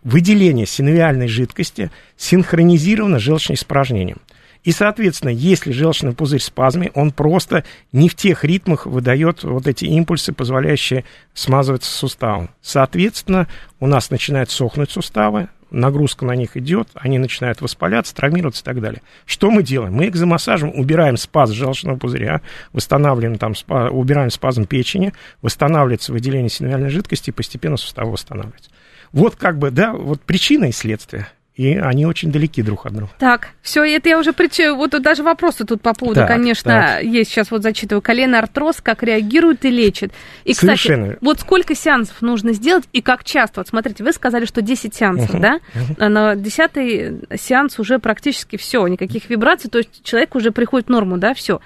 выделение 0.04 0.66
синовиальной 0.66 1.28
жидкости 1.28 1.92
синхронизировано 2.18 3.20
с 3.20 3.22
желчным 3.22 3.56
испражнением. 3.56 4.18
И, 4.64 4.72
соответственно, 4.72 5.30
если 5.30 5.72
желчный 5.72 6.14
пузырь 6.14 6.40
в 6.40 6.44
спазме, 6.44 6.92
он 6.96 7.12
просто 7.12 7.66
не 7.92 8.08
в 8.08 8.16
тех 8.16 8.44
ритмах 8.44 8.86
выдает 8.86 9.44
вот 9.44 9.68
эти 9.68 9.86
импульсы, 9.86 10.32
позволяющие 10.32 11.04
смазываться 11.34 11.92
суставом. 11.92 12.50
Соответственно, 12.62 13.48
у 13.80 13.88
нас 13.88 14.10
начинают 14.10 14.50
сохнуть 14.50 14.92
суставы, 14.92 15.50
нагрузка 15.74 16.26
на 16.26 16.36
них 16.36 16.56
идет, 16.56 16.88
они 16.94 17.18
начинают 17.18 17.60
воспаляться, 17.60 18.16
травмироваться 18.16 18.62
и 18.62 18.66
так 18.66 18.80
далее. 18.80 19.02
Что 19.26 19.52
мы 19.52 19.64
делаем? 19.64 19.94
Мы 19.94 20.08
экзомассажем 20.08 20.72
убираем 20.74 21.18
спазм 21.18 21.56
желчного 21.56 21.98
пузыря, 21.98 22.42
восстанавливаем 22.72 23.38
там, 23.38 23.54
спа- 23.54 23.90
убираем 23.90 24.30
спазм 24.30 24.66
печени, 24.66 25.14
восстанавливается 25.42 26.14
выделение 26.14 26.50
синовиальной 26.50 26.90
жидкости, 26.90 27.32
и 27.32 27.34
постепенно 27.34 27.76
суставы 27.76 28.12
восстанавливаются. 28.12 28.70
Вот 29.12 29.36
как 29.36 29.58
бы, 29.58 29.72
да, 29.72 29.94
вот 29.94 30.22
причина 30.22 30.66
и 30.66 30.72
следствие. 30.72 31.28
И 31.56 31.76
они 31.76 32.08
очень 32.08 32.32
далеки 32.32 32.64
друг 32.64 32.88
от 32.88 32.94
друга. 32.94 33.12
Так, 33.20 33.50
все, 33.62 33.84
это 33.84 34.10
я 34.10 34.18
уже 34.18 34.34
причину. 34.34 34.76
Вот 34.76 35.00
даже 35.04 35.22
вопросы 35.22 35.66
тут 35.66 35.84
по 35.84 35.94
поводу, 35.94 36.22
Так, 36.22 36.28
конечно, 36.28 36.72
так. 36.72 37.04
есть. 37.04 37.30
Сейчас 37.30 37.52
вот 37.52 37.62
зачитываю. 37.62 38.02
Колено 38.02 38.40
артроз, 38.40 38.78
как 38.82 39.04
реагирует 39.04 39.64
и 39.64 39.70
лечит. 39.70 40.12
И, 40.46 40.54
кстати, 40.54 40.66
Совершенно. 40.80 41.18
вот 41.22 41.40
сколько 41.42 41.76
сеансов 41.76 42.20
нужно 42.24 42.54
сделать 42.54 42.86
и 42.92 43.04
как 43.04 43.24
часто? 43.24 43.60
Вот 43.60 43.68
смотрите, 43.68 44.04
вы 44.04 44.14
сказали, 44.14 44.46
что 44.46 44.64
10 44.64 44.96
сеансов, 44.96 45.30
Мгм, 45.32 45.42
да? 45.42 45.60
А 46.00 46.10
на 46.10 46.36
10 46.36 47.40
сеанс 47.40 47.78
уже 47.78 48.00
практически 48.00 48.56
все, 48.58 48.88
никаких 48.88 49.30
вибраций, 49.30 49.70
то 49.70 49.78
есть 49.78 50.04
человек 50.04 50.34
уже 50.34 50.50
приходит 50.52 50.88
в 50.88 50.92
норму, 50.92 51.18
да, 51.20 51.36
все. 51.36 51.62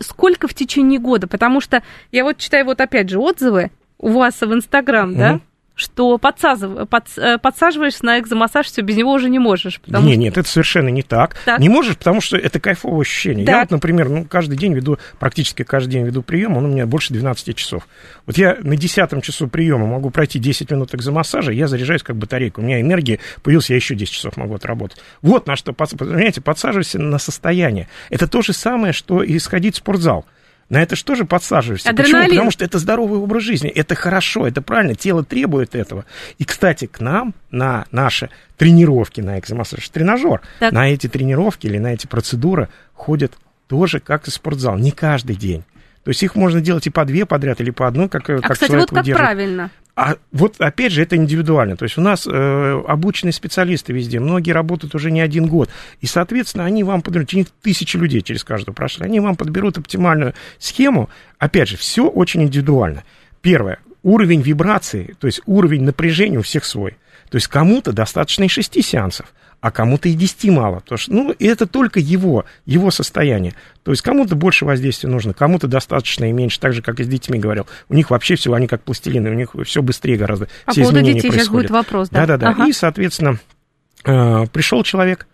Сколько 0.00 0.48
в 0.48 0.54
течение 0.54 0.98
года? 0.98 1.28
Потому 1.28 1.60
что 1.60 1.82
я 2.10 2.24
вот 2.24 2.38
читаю 2.38 2.64
вот 2.64 2.80
опять 2.80 3.08
же 3.10 3.18
отзывы 3.20 3.70
у 3.98 4.08
вас 4.08 4.40
в 4.40 4.52
Инстаграм, 4.52 5.14
да? 5.14 5.40
Что 5.76 6.16
подсазыв... 6.16 6.88
под... 6.88 7.04
Э, 7.18 7.36
подсаживаешься 7.36 8.02
на 8.06 8.18
экзомассаж, 8.18 8.66
все, 8.66 8.80
без 8.80 8.96
него 8.96 9.12
уже 9.12 9.28
не 9.28 9.38
можешь. 9.38 9.78
Потому... 9.78 10.08
Нет, 10.08 10.16
нет, 10.16 10.38
это 10.38 10.48
совершенно 10.48 10.88
не 10.88 11.02
так. 11.02 11.36
так. 11.44 11.60
Не 11.60 11.68
можешь, 11.68 11.98
потому 11.98 12.22
что 12.22 12.38
это 12.38 12.58
кайфовое 12.58 13.02
ощущение. 13.02 13.44
Так. 13.44 13.54
Я 13.54 13.60
вот, 13.60 13.70
например, 13.72 14.08
ну, 14.08 14.24
каждый 14.24 14.56
день 14.56 14.72
веду, 14.72 14.98
практически 15.18 15.64
каждый 15.64 15.90
день 15.90 16.06
веду 16.06 16.22
прием, 16.22 16.56
он 16.56 16.64
у 16.64 16.68
меня 16.68 16.86
больше 16.86 17.12
12 17.12 17.54
часов. 17.54 17.86
Вот 18.24 18.38
я 18.38 18.56
на 18.58 18.74
10 18.74 19.22
часу 19.22 19.48
приема 19.48 19.86
могу 19.86 20.08
пройти 20.08 20.38
10 20.38 20.70
минут 20.70 20.94
экзомассажа, 20.94 21.52
я 21.52 21.68
заряжаюсь 21.68 22.02
как 22.02 22.16
батарейка. 22.16 22.60
У 22.60 22.62
меня 22.62 22.80
энергия 22.80 23.20
появилась, 23.42 23.68
я 23.68 23.76
еще 23.76 23.94
10 23.94 24.10
часов 24.10 24.38
могу 24.38 24.54
отработать. 24.54 24.98
Вот 25.20 25.46
на 25.46 25.56
что, 25.56 25.74
понимаете, 25.74 26.40
подсаживайся 26.40 26.98
на 26.98 27.18
состояние. 27.18 27.88
Это 28.08 28.26
то 28.26 28.40
же 28.40 28.54
самое, 28.54 28.94
что 28.94 29.22
и 29.22 29.38
сходить 29.38 29.74
в 29.74 29.78
спортзал. 29.78 30.24
На 30.68 30.82
это 30.82 30.96
что 30.96 31.14
же 31.14 31.24
подсаживаешься? 31.24 31.90
Адреналин. 31.90 32.14
Почему? 32.14 32.28
Потому 32.30 32.50
что 32.50 32.64
это 32.64 32.78
здоровый 32.78 33.20
образ 33.20 33.42
жизни, 33.44 33.70
это 33.70 33.94
хорошо, 33.94 34.46
это 34.46 34.62
правильно, 34.62 34.94
тело 34.94 35.24
требует 35.24 35.74
этого. 35.74 36.04
И, 36.38 36.44
кстати, 36.44 36.86
к 36.86 37.00
нам 37.00 37.34
на 37.50 37.86
наши 37.92 38.30
тренировки 38.56 39.20
на 39.20 39.38
экзомассаж 39.38 39.88
тренажер, 39.88 40.40
так. 40.58 40.72
на 40.72 40.90
эти 40.90 41.08
тренировки 41.08 41.66
или 41.66 41.78
на 41.78 41.94
эти 41.94 42.06
процедуры 42.06 42.68
ходят 42.94 43.32
тоже 43.68 44.00
как 44.00 44.26
и 44.26 44.30
спортзал, 44.30 44.76
не 44.76 44.90
каждый 44.90 45.36
день. 45.36 45.64
То 46.04 46.10
есть 46.10 46.22
их 46.22 46.36
можно 46.36 46.60
делать 46.60 46.86
и 46.86 46.90
по 46.90 47.04
две 47.04 47.26
подряд, 47.26 47.60
или 47.60 47.70
по 47.70 47.86
одной, 47.86 48.08
как, 48.08 48.28
а, 48.30 48.38
как 48.38 48.52
кстати, 48.52 48.72
вот 48.72 48.90
как 48.90 49.02
удержит. 49.02 49.20
правильно. 49.20 49.70
А 49.96 50.16
вот 50.30 50.56
опять 50.60 50.92
же, 50.92 51.02
это 51.02 51.16
индивидуально. 51.16 51.74
То 51.76 51.84
есть 51.84 51.96
у 51.96 52.02
нас 52.02 52.26
э, 52.26 52.82
обученные 52.86 53.32
специалисты 53.32 53.94
везде, 53.94 54.20
многие 54.20 54.50
работают 54.50 54.94
уже 54.94 55.10
не 55.10 55.22
один 55.22 55.46
год. 55.46 55.70
И, 56.02 56.06
соответственно, 56.06 56.66
они 56.66 56.84
вам 56.84 57.00
подберут, 57.00 57.32
у 57.32 57.36
них 57.38 57.46
тысячи 57.62 57.96
людей 57.96 58.20
через 58.20 58.44
каждую 58.44 58.74
прошли, 58.74 59.06
они 59.06 59.20
вам 59.20 59.36
подберут 59.36 59.78
оптимальную 59.78 60.34
схему. 60.58 61.08
Опять 61.38 61.70
же, 61.70 61.76
все 61.78 62.06
очень 62.06 62.42
индивидуально. 62.42 63.04
Первое, 63.40 63.78
уровень 64.02 64.42
вибрации, 64.42 65.16
то 65.18 65.28
есть 65.28 65.40
уровень 65.46 65.84
напряжения 65.84 66.38
у 66.38 66.42
всех 66.42 66.66
свой. 66.66 66.98
То 67.30 67.36
есть 67.36 67.48
кому-то 67.48 67.92
достаточно 67.92 68.44
и 68.44 68.48
шести 68.48 68.82
сеансов, 68.82 69.32
а 69.60 69.70
кому-то 69.70 70.08
и 70.08 70.14
10 70.14 70.50
мало. 70.50 70.80
Потому 70.80 70.98
что, 70.98 71.12
ну, 71.12 71.34
это 71.38 71.66
только 71.66 71.98
его, 71.98 72.44
его 72.64 72.90
состояние. 72.90 73.54
То 73.82 73.90
есть 73.90 74.02
кому-то 74.02 74.36
больше 74.36 74.64
воздействия 74.64 75.08
нужно, 75.08 75.34
кому-то 75.34 75.66
достаточно 75.66 76.28
и 76.28 76.32
меньше, 76.32 76.60
так 76.60 76.72
же, 76.72 76.82
как 76.82 77.00
и 77.00 77.04
с 77.04 77.08
детьми 77.08 77.38
говорил. 77.38 77.66
У 77.88 77.94
них 77.94 78.10
вообще 78.10 78.36
все, 78.36 78.52
они 78.52 78.66
как 78.66 78.82
пластилины, 78.82 79.30
у 79.30 79.34
них 79.34 79.54
все 79.64 79.82
быстрее 79.82 80.16
гораздо. 80.16 80.48
А 80.64 80.72
все 80.72 80.82
по 80.82 80.90
поводу 80.90 81.06
детей 81.06 81.30
происходят. 81.30 81.40
сейчас 81.40 81.48
будет 81.48 81.70
вопрос, 81.70 82.08
да? 82.10 82.20
Да-да-да. 82.20 82.50
Ага. 82.50 82.68
И, 82.68 82.72
соответственно, 82.72 83.38
э, 84.04 84.46
пришел 84.52 84.82
человек, 84.82 85.26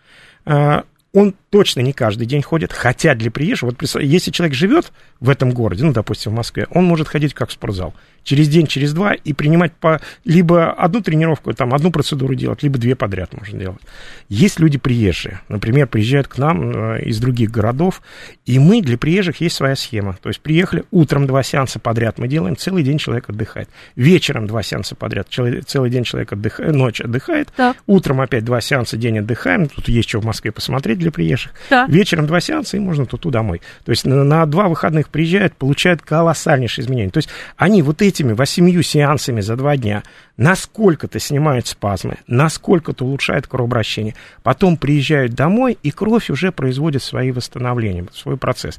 э, 0.47 0.83
он 1.13 1.35
точно 1.51 1.81
не 1.81 1.93
каждый 1.93 2.27
день 2.27 2.43
ходит, 2.43 2.73
хотя 2.73 3.15
для 3.15 3.31
приезжих, 3.31 3.63
вот 3.65 4.01
если 4.01 4.31
человек 4.31 4.57
живет 4.57 4.93
в 5.21 5.29
этом 5.29 5.51
городе, 5.51 5.85
ну, 5.85 5.93
допустим, 5.93 6.33
в 6.33 6.37
Москве, 6.37 6.67
он 6.71 6.85
может 6.85 7.09
ходить 7.09 7.35
как 7.35 7.51
в 7.51 7.53
спортзал 7.53 7.95
через 8.25 8.49
день, 8.49 8.67
через 8.67 8.93
два 8.93 9.15
и 9.15 9.33
принимать 9.33 9.73
по, 9.73 10.01
либо 10.25 10.73
одну 10.73 11.01
тренировку, 11.01 11.53
там, 11.55 11.75
одну 11.75 11.91
процедуру 11.91 12.35
делать, 12.35 12.63
либо 12.63 12.79
две 12.79 12.95
подряд 12.95 13.33
можно 13.35 13.59
делать. 13.59 13.81
Есть 14.29 14.61
люди 14.61 14.79
приезжие, 14.79 15.41
например, 15.49 15.87
приезжают 15.87 16.29
к 16.29 16.39
нам 16.39 16.71
э, 16.95 17.03
из 17.05 17.19
других 17.19 17.51
городов, 17.51 18.03
и 18.47 18.59
мы, 18.59 18.83
для 18.83 18.99
приезжих 18.99 19.41
есть 19.41 19.57
своя 19.57 19.77
схема. 19.77 20.19
То 20.23 20.29
есть 20.29 20.41
приехали, 20.41 20.85
утром 20.91 21.27
два 21.27 21.43
сеанса 21.43 21.79
подряд 21.79 22.19
мы 22.19 22.29
делаем, 22.29 22.57
целый 22.57 22.83
день 22.83 22.99
человек 22.99 23.29
отдыхает. 23.29 23.69
Вечером 23.97 24.47
два 24.47 24.63
сеанса 24.63 24.95
подряд, 24.95 25.29
целый 25.29 25.91
день 25.91 26.05
человек 26.05 26.33
отдыхает, 26.33 26.75
ночь 26.75 27.01
отдыхает. 27.01 27.53
Так. 27.57 27.77
Утром 27.87 28.21
опять 28.21 28.45
два 28.45 28.61
сеанса, 28.61 28.97
день 28.97 29.19
отдыхаем. 29.19 29.69
Тут 29.69 29.89
есть 29.89 30.09
что 30.09 30.21
в 30.21 30.25
Москве 30.25 30.53
посмотреть 30.53 30.99
для 30.99 31.11
приезжих. 31.11 31.53
Так. 31.69 31.89
Вечером 31.89 32.27
два 32.27 32.41
сеанса, 32.41 32.77
и 32.77 32.81
можно 32.81 33.07
туту 33.07 33.31
домой. 33.31 33.63
То 33.85 33.91
есть 33.91 34.05
на, 34.05 34.25
на 34.25 34.45
два 34.47 34.69
выходных 34.69 35.09
приезжают, 35.09 35.55
получают 35.55 36.03
колоссальнейшие 36.03 36.85
изменения. 36.85 37.11
То 37.11 37.19
есть 37.19 37.31
они 37.57 37.83
вот 37.83 38.03
эти 38.03 38.12
этими 38.13 38.33
восемью 38.33 38.83
сеансами 38.83 39.41
за 39.41 39.57
два 39.57 39.77
дня 39.77 40.03
насколько-то 40.37 41.19
снимают 41.19 41.67
спазмы, 41.67 42.19
насколько-то 42.27 43.05
улучшают 43.05 43.47
кровообращение. 43.47 44.15
Потом 44.43 44.77
приезжают 44.77 45.33
домой, 45.33 45.79
и 45.83 45.91
кровь 45.91 46.31
уже 46.31 46.53
производит 46.53 47.03
свои 47.03 47.33
восстановления, 47.33 48.07
свой 48.13 48.37
процесс. 48.37 48.79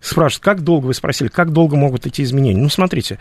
Спрашивают, 0.00 0.44
как 0.44 0.60
долго, 0.62 0.86
вы 0.86 0.94
спросили, 0.94 1.28
как 1.28 1.52
долго 1.52 1.76
могут 1.76 2.06
идти 2.06 2.22
изменения? 2.24 2.60
Ну, 2.60 2.68
смотрите, 2.68 3.18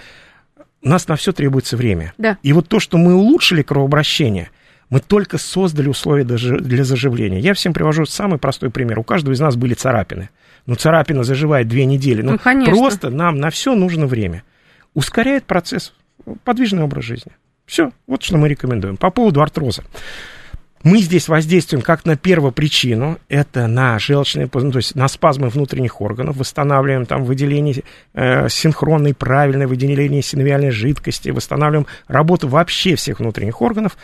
у 0.81 0.89
нас 0.89 1.07
на 1.07 1.15
все 1.15 1.31
требуется 1.31 1.77
время. 1.77 2.13
Да. 2.17 2.37
И 2.41 2.53
вот 2.53 2.67
то, 2.67 2.79
что 2.79 2.97
мы 2.97 3.13
улучшили 3.13 3.61
кровообращение, 3.61 4.49
мы 4.89 4.99
только 4.99 5.37
создали 5.37 5.87
условия 5.87 6.23
для 6.23 6.83
заживления. 6.83 7.39
Я 7.39 7.53
всем 7.53 7.71
привожу 7.71 8.05
самый 8.05 8.39
простой 8.39 8.71
пример. 8.71 8.99
У 8.99 9.03
каждого 9.03 9.33
из 9.33 9.39
нас 9.39 9.55
были 9.55 9.73
царапины. 9.73 10.29
Ну, 10.65 10.75
царапина 10.75 11.23
заживает 11.23 11.67
две 11.67 11.85
недели. 11.85 12.21
Ну, 12.21 12.37
ну 12.43 12.65
просто 12.65 13.09
нам 13.09 13.37
на 13.37 13.51
все 13.51 13.73
нужно 13.75 14.07
время 14.07 14.43
ускоряет 14.93 15.45
процесс, 15.45 15.93
подвижный 16.43 16.83
образ 16.83 17.05
жизни. 17.05 17.31
Все, 17.65 17.91
вот 18.07 18.23
что 18.23 18.37
мы 18.37 18.49
рекомендуем. 18.49 18.97
По 18.97 19.11
поводу 19.11 19.41
артроза. 19.41 19.83
Мы 20.83 20.97
здесь 20.97 21.27
воздействуем 21.27 21.83
как 21.83 22.05
на 22.05 22.17
первую 22.17 22.51
причину, 22.51 23.19
это 23.29 23.67
на 23.67 23.99
желчные, 23.99 24.49
ну, 24.51 24.71
то 24.71 24.77
есть 24.77 24.95
на 24.95 25.07
спазмы 25.07 25.49
внутренних 25.49 26.01
органов, 26.01 26.37
восстанавливаем 26.37 27.05
там 27.05 27.23
выделение 27.23 27.83
э, 28.13 28.49
синхронной, 28.49 29.13
правильное 29.13 29.67
выделение 29.67 30.23
синовиальной 30.23 30.71
жидкости, 30.71 31.29
восстанавливаем 31.29 31.85
работу 32.07 32.47
вообще 32.47 32.95
всех 32.95 33.19
внутренних 33.19 33.61
органов, 33.61 33.95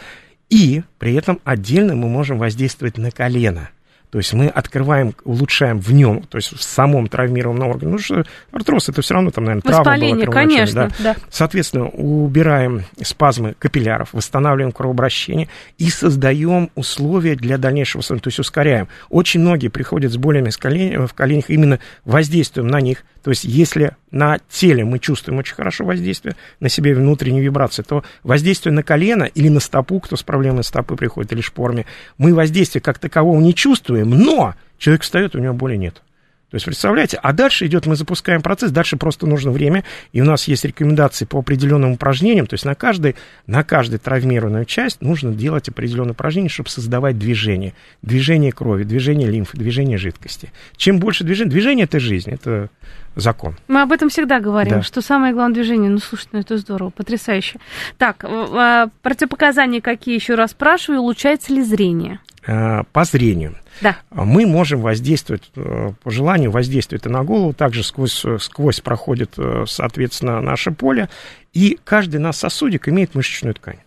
и 0.49 0.83
при 0.99 1.15
этом 1.15 1.39
отдельно 1.43 1.95
мы 1.95 2.09
можем 2.09 2.37
воздействовать 2.37 2.97
на 2.97 3.09
колено– 3.09 3.69
то 4.09 4.19
есть 4.19 4.31
мы 4.33 4.47
открываем, 4.47 5.13
улучшаем 5.25 5.79
в 5.79 5.91
нем, 5.91 6.23
то 6.23 6.37
есть 6.37 6.55
в 6.55 6.63
самом 6.63 7.07
травмированном 7.07 7.69
органе. 7.69 7.91
Ну 7.91 7.97
что 7.97 8.23
артроз 8.51 8.87
это 8.87 9.01
все 9.01 9.13
равно 9.13 9.31
там, 9.31 9.43
наверное, 9.43 9.61
травма 9.61 9.97
была 9.97 10.33
конечно, 10.33 10.91
да. 10.99 11.13
да. 11.13 11.15
Соответственно, 11.29 11.89
убираем 11.89 12.83
спазмы 13.01 13.55
капилляров, 13.59 14.13
восстанавливаем 14.13 14.71
кровообращение 14.71 15.49
и 15.77 15.89
создаем 15.89 16.69
условия 16.75 17.35
для 17.35 17.57
дальнейшего, 17.57 18.01
то 18.01 18.19
есть 18.23 18.39
ускоряем. 18.39 18.87
Очень 19.09 19.41
многие 19.41 19.67
приходят 19.67 20.11
с 20.11 20.17
болями 20.17 20.51
в 20.51 21.13
коленях, 21.13 21.49
именно 21.49 21.79
воздействуем 22.05 22.67
на 22.67 22.79
них. 22.79 23.03
То 23.27 23.31
есть 23.31 23.43
если 23.43 23.91
на 24.09 24.39
теле 24.47 24.85
мы 24.85 24.99
чувствуем 24.99 25.39
очень 25.39 25.53
хорошо 25.53 25.83
воздействие, 25.83 26.37
на 26.61 26.69
себе 26.69 26.95
внутренние 26.95 27.43
вибрации, 27.43 27.83
то 27.83 28.05
воздействие 28.23 28.71
на 28.71 28.83
колено 28.83 29.25
или 29.25 29.49
на 29.49 29.59
стопу, 29.59 29.99
кто 29.99 30.15
с 30.15 30.23
проблемой 30.23 30.63
стопы 30.63 30.95
приходит, 30.95 31.33
или 31.33 31.41
шпорами, 31.41 31.85
мы 32.17 32.33
воздействия 32.33 32.79
как 32.79 32.99
такового 32.99 33.37
не 33.41 33.53
чувствуем, 33.53 34.11
но 34.11 34.55
человек 34.77 35.01
встает, 35.01 35.35
у 35.35 35.39
него 35.39 35.53
боли 35.53 35.75
нет. 35.75 36.01
То 36.49 36.55
есть, 36.55 36.65
представляете, 36.65 37.19
а 37.21 37.33
дальше 37.33 37.65
идет, 37.65 37.87
мы 37.87 37.97
запускаем 37.97 38.41
процесс, 38.41 38.71
дальше 38.71 38.95
просто 38.95 39.27
нужно 39.27 39.51
время, 39.51 39.83
и 40.13 40.21
у 40.21 40.23
нас 40.23 40.47
есть 40.47 40.63
рекомендации 40.63 41.25
по 41.25 41.39
определенным 41.39 41.91
упражнениям, 41.91 42.47
то 42.47 42.53
есть 42.53 42.63
на 42.63 42.73
каждой, 42.73 43.17
на 43.47 43.65
каждой 43.65 43.99
травмированную 43.99 44.63
часть 44.63 45.01
нужно 45.01 45.33
делать 45.33 45.67
определенные 45.67 46.13
упражнения, 46.13 46.47
чтобы 46.47 46.69
создавать 46.69 47.19
движение, 47.19 47.73
движение 48.01 48.53
крови, 48.53 48.83
движение 48.83 49.29
лимфы, 49.29 49.57
движение 49.57 49.97
жидкости. 49.97 50.53
Чем 50.77 50.99
больше 50.99 51.25
движения, 51.25 51.49
движение 51.49 51.83
это 51.83 51.99
жизнь, 51.99 52.31
это 52.31 52.69
закон. 53.15 53.57
Мы 53.67 53.81
об 53.81 53.91
этом 53.91 54.07
всегда 54.07 54.39
говорим, 54.39 54.75
да. 54.75 54.83
что 54.83 55.01
самое 55.01 55.33
главное 55.33 55.55
движение. 55.55 55.89
Ну, 55.89 55.97
слушай, 55.99 56.27
ну 56.31 56.39
это 56.39 56.57
здорово, 56.57 56.91
потрясающе. 56.91 57.59
Так, 57.97 58.23
а, 58.23 58.89
противопоказания 59.01 59.81
какие 59.81 60.15
еще 60.15 60.35
раз 60.35 60.51
спрашиваю, 60.51 61.01
улучшается 61.01 61.53
ли 61.53 61.61
зрение? 61.61 62.19
А, 62.49 62.83
по 62.93 63.03
зрению. 63.03 63.57
Да. 63.81 63.97
Мы 64.09 64.45
можем 64.45 64.79
воздействовать, 64.79 65.51
э, 65.55 65.91
по 66.01 66.09
желанию 66.09 66.49
воздействовать 66.49 67.05
и 67.05 67.09
на 67.09 67.23
голову, 67.23 67.53
также 67.53 67.83
сквозь, 67.83 68.25
сквозь 68.39 68.79
проходит, 68.79 69.33
э, 69.37 69.65
соответственно, 69.67 70.39
наше 70.39 70.71
поле, 70.71 71.09
и 71.53 71.77
каждый 71.83 72.21
наш 72.21 72.37
сосудик 72.37 72.87
имеет 72.87 73.15
мышечную 73.15 73.53
ткань. 73.53 73.79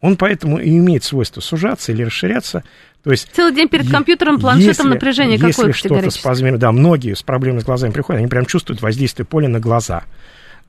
Он 0.00 0.16
поэтому 0.16 0.58
и 0.58 0.70
имеет 0.70 1.02
свойство 1.02 1.40
сужаться 1.40 1.90
или 1.90 2.04
расширяться. 2.04 2.62
То 3.02 3.10
есть, 3.10 3.30
Целый 3.32 3.52
день 3.52 3.68
перед 3.68 3.90
компьютером, 3.90 4.38
планшетом 4.38 4.68
если, 4.68 4.82
напряжение 4.84 5.36
какое-то 5.36 5.66
Если 5.66 5.72
что-то 5.72 6.10
спазмирует, 6.10 6.60
да, 6.60 6.70
многие 6.70 7.14
с 7.14 7.22
проблемами 7.24 7.60
с 7.60 7.64
глазами 7.64 7.90
приходят, 7.90 8.20
они 8.20 8.28
прям 8.28 8.46
чувствуют 8.46 8.80
воздействие 8.80 9.26
поля 9.26 9.48
на 9.48 9.58
глаза. 9.58 10.04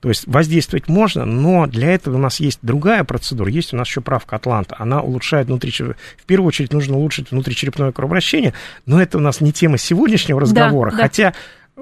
То 0.01 0.09
есть 0.09 0.27
воздействовать 0.27 0.87
можно, 0.87 1.25
но 1.25 1.67
для 1.67 1.91
этого 1.91 2.15
у 2.15 2.19
нас 2.19 2.39
есть 2.39 2.59
другая 2.61 3.03
процедура. 3.03 3.49
Есть 3.49 3.73
у 3.73 3.77
нас 3.77 3.87
еще 3.87 4.01
правка 4.01 4.37
Атланта. 4.37 4.75
Она 4.79 5.01
улучшает 5.01 5.47
внутри... 5.47 5.71
В 5.71 6.25
первую 6.25 6.47
очередь 6.47 6.71
нужно 6.71 6.97
улучшить 6.97 7.31
внутричерепное 7.31 7.91
кровообращение, 7.91 8.53
но 8.85 9.01
это 9.01 9.17
у 9.17 9.21
нас 9.21 9.41
не 9.41 9.51
тема 9.51 9.77
сегодняшнего 9.77 10.39
разговора. 10.39 10.91
Да, 10.91 10.97
да. 10.97 11.03
Хотя 11.03 11.33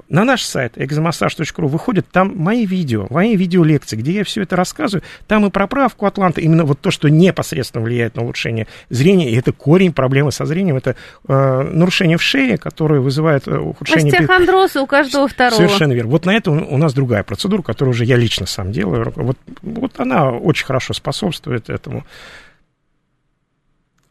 на 0.08 0.24
наш 0.24 0.42
сайт 0.42 0.76
exomassage.ru 0.76 1.66
выходят 1.66 2.06
там 2.10 2.34
мои 2.36 2.66
видео, 2.66 3.06
мои 3.10 3.36
видеолекции, 3.36 3.96
где 3.96 4.12
я 4.12 4.24
все 4.24 4.42
это 4.42 4.56
рассказываю. 4.56 5.02
Там 5.26 5.46
и 5.46 5.50
про 5.50 5.66
правку 5.66 6.06
Атланта, 6.06 6.40
именно 6.40 6.64
вот 6.64 6.80
то, 6.80 6.90
что 6.90 7.08
непосредственно 7.08 7.84
влияет 7.84 8.16
на 8.16 8.22
улучшение 8.22 8.66
зрения, 8.90 9.30
и 9.30 9.36
это 9.36 9.52
корень 9.52 9.92
проблемы 9.92 10.32
со 10.32 10.46
зрением, 10.46 10.76
это 10.76 10.96
э, 11.26 11.62
нарушение 11.72 12.16
в 12.16 12.22
шее, 12.22 12.58
которое 12.58 13.00
вызывает 13.00 13.46
э, 13.46 13.56
ухудшение... 13.56 14.12
Остеохондроз 14.12 14.76
у 14.76 14.86
каждого 14.86 15.28
второго. 15.28 15.56
Совершенно 15.56 15.92
верно. 15.92 16.10
Вот 16.10 16.24
на 16.26 16.34
это 16.34 16.50
у 16.50 16.76
нас 16.76 16.94
другая 16.94 17.22
процедура, 17.22 17.62
которую 17.62 17.92
уже 17.92 18.04
я 18.04 18.16
лично 18.16 18.46
сам 18.46 18.72
делаю. 18.72 19.12
Вот, 19.16 19.36
вот 19.62 20.00
она 20.00 20.30
очень 20.30 20.66
хорошо 20.66 20.94
способствует 20.94 21.70
этому. 21.70 22.04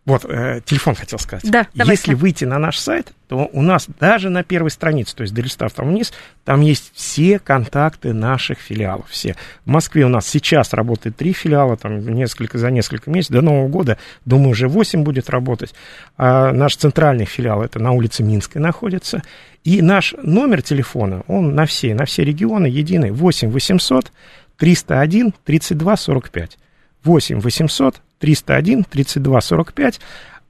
Вот, 0.08 0.24
э, 0.24 0.62
телефон 0.64 0.96
хотел 0.96 1.20
сказать. 1.20 1.52
Да, 1.52 1.68
давайте. 1.74 2.02
Если 2.02 2.14
выйти 2.14 2.46
на 2.46 2.58
наш 2.60 2.78
сайт, 2.78 3.12
то 3.28 3.50
у 3.52 3.62
нас 3.62 3.88
даже 4.00 4.30
на 4.30 4.42
первой 4.42 4.72
странице, 4.72 5.14
то 5.14 5.24
есть 5.24 5.34
долистав 5.34 5.74
там 5.74 5.90
вниз, 5.90 6.14
там 6.46 6.62
есть 6.62 6.94
все 6.96 7.40
контакты 7.40 8.14
наших 8.14 8.58
филиалов, 8.60 9.10
все. 9.10 9.36
В 9.66 9.70
Москве 9.70 10.06
у 10.06 10.08
нас 10.08 10.26
сейчас 10.26 10.74
работает 10.74 11.18
три 11.18 11.34
филиала, 11.34 11.76
там 11.76 12.00
несколько 12.00 12.58
за 12.58 12.72
несколько 12.72 13.12
месяцев, 13.12 13.34
до 13.34 13.42
Нового 13.42 13.68
года, 13.68 13.98
думаю, 14.24 14.52
уже 14.52 14.70
восемь 14.70 15.04
будет 15.04 15.30
работать. 15.30 15.76
А 16.16 16.54
наш 16.54 16.78
центральный 16.78 17.26
филиал, 17.26 17.62
это 17.62 17.80
на 17.80 17.92
улице 17.92 18.24
Минской 18.24 18.62
находится. 18.62 19.24
И 19.66 19.82
наш 19.82 20.16
номер 20.24 20.62
телефона, 20.62 21.24
он 21.28 21.54
на 21.54 21.66
все, 21.66 21.94
на 21.94 22.06
все 22.06 22.24
регионы 22.24 22.68
единый, 22.68 23.12
8 23.12 23.50
800 23.50 24.14
301 24.56 25.34
32 25.44 25.98
45. 25.98 26.58
8 27.08 27.40
800 27.40 28.02
301 28.20 28.84
32 28.84 29.42
45. 29.42 30.00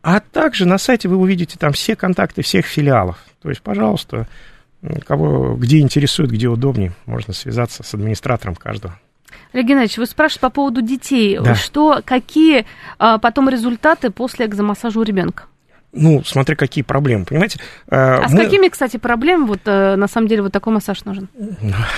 А 0.01 0.19
также 0.19 0.65
на 0.65 0.77
сайте 0.77 1.07
вы 1.07 1.17
увидите 1.17 1.57
там 1.57 1.71
все 1.73 1.95
контакты 1.95 2.41
всех 2.41 2.65
филиалов. 2.65 3.17
То 3.41 3.49
есть, 3.49 3.61
пожалуйста, 3.61 4.27
кого 5.05 5.55
где 5.55 5.79
интересует, 5.79 6.31
где 6.31 6.47
удобнее, 6.47 6.93
можно 7.05 7.33
связаться 7.33 7.83
с 7.83 7.93
администратором 7.93 8.55
каждого. 8.55 8.99
Олег 9.53 9.67
Геннадьевич, 9.67 9.97
вы 9.97 10.05
спрашиваете 10.05 10.41
по 10.41 10.49
поводу 10.49 10.81
детей. 10.81 11.39
Да. 11.39 11.55
Что, 11.55 12.01
какие 12.03 12.65
а, 12.97 13.17
потом 13.17 13.49
результаты 13.49 14.09
после 14.09 14.45
экзомассажа 14.45 14.99
у 14.99 15.03
ребенка? 15.03 15.43
Ну, 15.93 16.23
смотря 16.23 16.55
какие 16.55 16.83
проблемы, 16.83 17.25
понимаете? 17.25 17.59
А 17.89 18.27
с 18.27 18.31
мы- 18.31 18.43
какими, 18.43 18.67
кстати, 18.67 18.97
проблемами 18.97 19.47
вот 19.47 19.61
э, 19.65 19.95
на 19.95 20.07
самом 20.07 20.27
деле 20.27 20.43
вот 20.43 20.51
такой 20.51 20.73
массаж 20.73 21.05
нужен? 21.05 21.29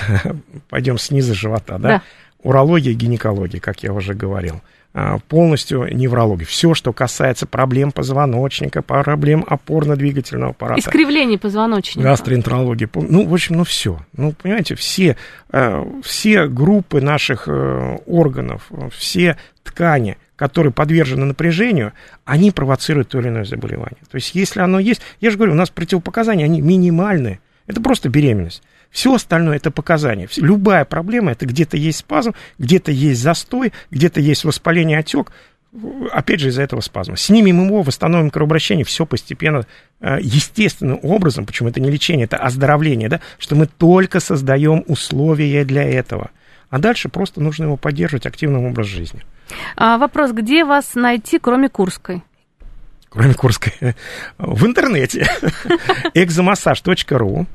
Пойдем 0.70 0.98
снизу 0.98 1.34
живота, 1.34 1.78
да? 1.78 1.90
Да. 1.90 2.02
Урология, 2.42 2.94
гинекология, 2.94 3.60
как 3.60 3.84
я 3.84 3.94
уже 3.94 4.14
говорил. 4.14 4.62
А, 4.92 5.20
Полностью 5.28 5.88
неврология. 5.96 6.46
Все, 6.46 6.74
что 6.74 6.94
касается 6.94 7.46
проблем 7.46 7.92
позвоночника, 7.92 8.82
проблем 8.82 9.46
опорно-двигательного 9.48 10.52
аппарата. 10.52 10.80
Искривление 10.80 11.38
позвоночника. 11.38 12.08
Гастроэнтерология. 12.08 12.90
Ну, 12.96 13.28
в 13.28 13.34
общем, 13.34 13.58
ну 13.58 13.64
все. 13.64 14.00
Ну, 14.18 14.34
понимаете, 14.34 14.76
все, 14.76 15.16
э, 15.52 15.86
все 16.04 16.48
группы 16.48 17.02
наших 17.02 17.48
э, 17.48 17.98
органов, 18.08 18.72
все 18.92 19.38
ткани, 19.64 20.18
которые 20.36 20.74
подвержены 20.74 21.26
напряжению, 21.26 21.94
они 22.26 22.50
провоцируют 22.50 23.10
то 23.10 23.20
или 23.20 23.28
иное 23.28 23.46
заболевание. 23.46 24.00
То 24.10 24.16
есть, 24.16 24.34
если 24.34 24.62
оно 24.62 24.80
есть, 24.80 25.02
я 25.22 25.30
же 25.30 25.38
говорю, 25.38 25.52
у 25.52 25.56
нас 25.56 25.70
противопоказания, 25.70 26.46
они 26.46 26.62
минимальные. 26.62 27.42
Это 27.68 27.80
просто 27.82 28.10
беременность. 28.10 28.64
Все 28.92 29.14
остальное 29.14 29.58
это 29.58 29.72
показания. 29.72 30.28
Любая 30.38 30.86
проблема 30.86 31.32
это 31.32 31.46
где-то 31.46 31.78
есть 31.78 32.00
спазм, 32.00 32.34
где-то 32.58 32.92
есть 32.92 33.22
застой, 33.22 33.72
где-то 33.92 34.20
есть 34.20 34.46
воспаление, 34.46 35.00
отек. 35.00 35.32
Опять 36.12 36.40
же, 36.40 36.50
из-за 36.50 36.64
этого 36.64 36.82
спазма. 36.82 37.16
Снимем 37.16 37.64
его, 37.64 37.84
восстановим 37.84 38.32
кровообращение, 38.32 38.84
все 38.84 39.06
постепенно, 39.06 39.68
э, 40.02 40.18
естественным 40.20 41.00
образом, 41.04 41.46
почему 41.46 41.70
это 41.70 41.80
не 41.80 41.92
лечение, 41.92 42.26
это 42.26 42.38
оздоровление, 42.38 43.08
да, 43.08 43.22
что 43.38 43.56
мы 43.56 43.68
только 43.68 44.20
создаем 44.20 44.84
условия 44.88 45.64
для 45.66 45.84
этого. 45.84 46.32
А 46.72 46.80
дальше 46.80 47.10
просто 47.10 47.40
нужно 47.42 47.66
его 47.66 47.78
поддерживать 47.78 48.26
активным 48.26 48.66
образом 48.66 48.92
жизни. 48.92 49.22
А, 49.76 50.00
вопрос, 50.00 50.32
где 50.32 50.64
вас 50.64 50.96
найти, 50.96 51.38
кроме 51.38 51.70
Курской? 51.70 52.24
Кроме 53.10 53.34
Курской. 53.34 53.74
В 54.38 54.66
интернете 54.66 55.28
экзомассаж.ру 56.14 57.48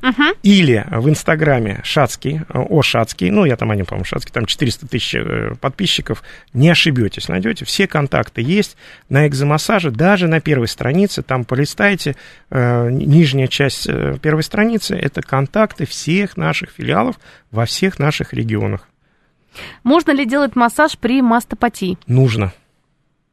или 0.42 0.84
в 0.90 1.08
инстаграме 1.08 1.80
Шацкий, 1.84 2.40
о 2.48 2.82
Шацкий, 2.82 3.30
ну, 3.30 3.44
я 3.44 3.56
там, 3.56 3.70
они, 3.70 3.84
по-моему, 3.84 4.04
Шацкий, 4.04 4.32
там 4.32 4.46
400 4.46 4.88
тысяч 4.88 5.14
э, 5.14 5.54
подписчиков, 5.60 6.22
не 6.52 6.68
ошибетесь, 6.68 7.28
найдете, 7.28 7.64
все 7.64 7.86
контакты 7.86 8.42
есть 8.42 8.76
на 9.08 9.28
экзомассаже, 9.28 9.90
даже 9.90 10.26
на 10.26 10.40
первой 10.40 10.66
странице, 10.68 11.22
там 11.22 11.44
полистайте, 11.44 12.16
э, 12.50 12.90
нижняя 12.90 13.46
часть 13.46 13.86
э, 13.88 14.18
первой 14.20 14.42
страницы, 14.42 14.96
это 14.96 15.22
контакты 15.22 15.86
всех 15.86 16.36
наших 16.36 16.70
филиалов 16.70 17.16
во 17.52 17.64
всех 17.64 17.98
наших 18.00 18.32
регионах. 18.34 18.88
Можно 19.84 20.10
ли 20.10 20.26
делать 20.26 20.56
массаж 20.56 20.98
при 20.98 21.22
мастопатии? 21.22 21.96
Нужно. 22.08 22.52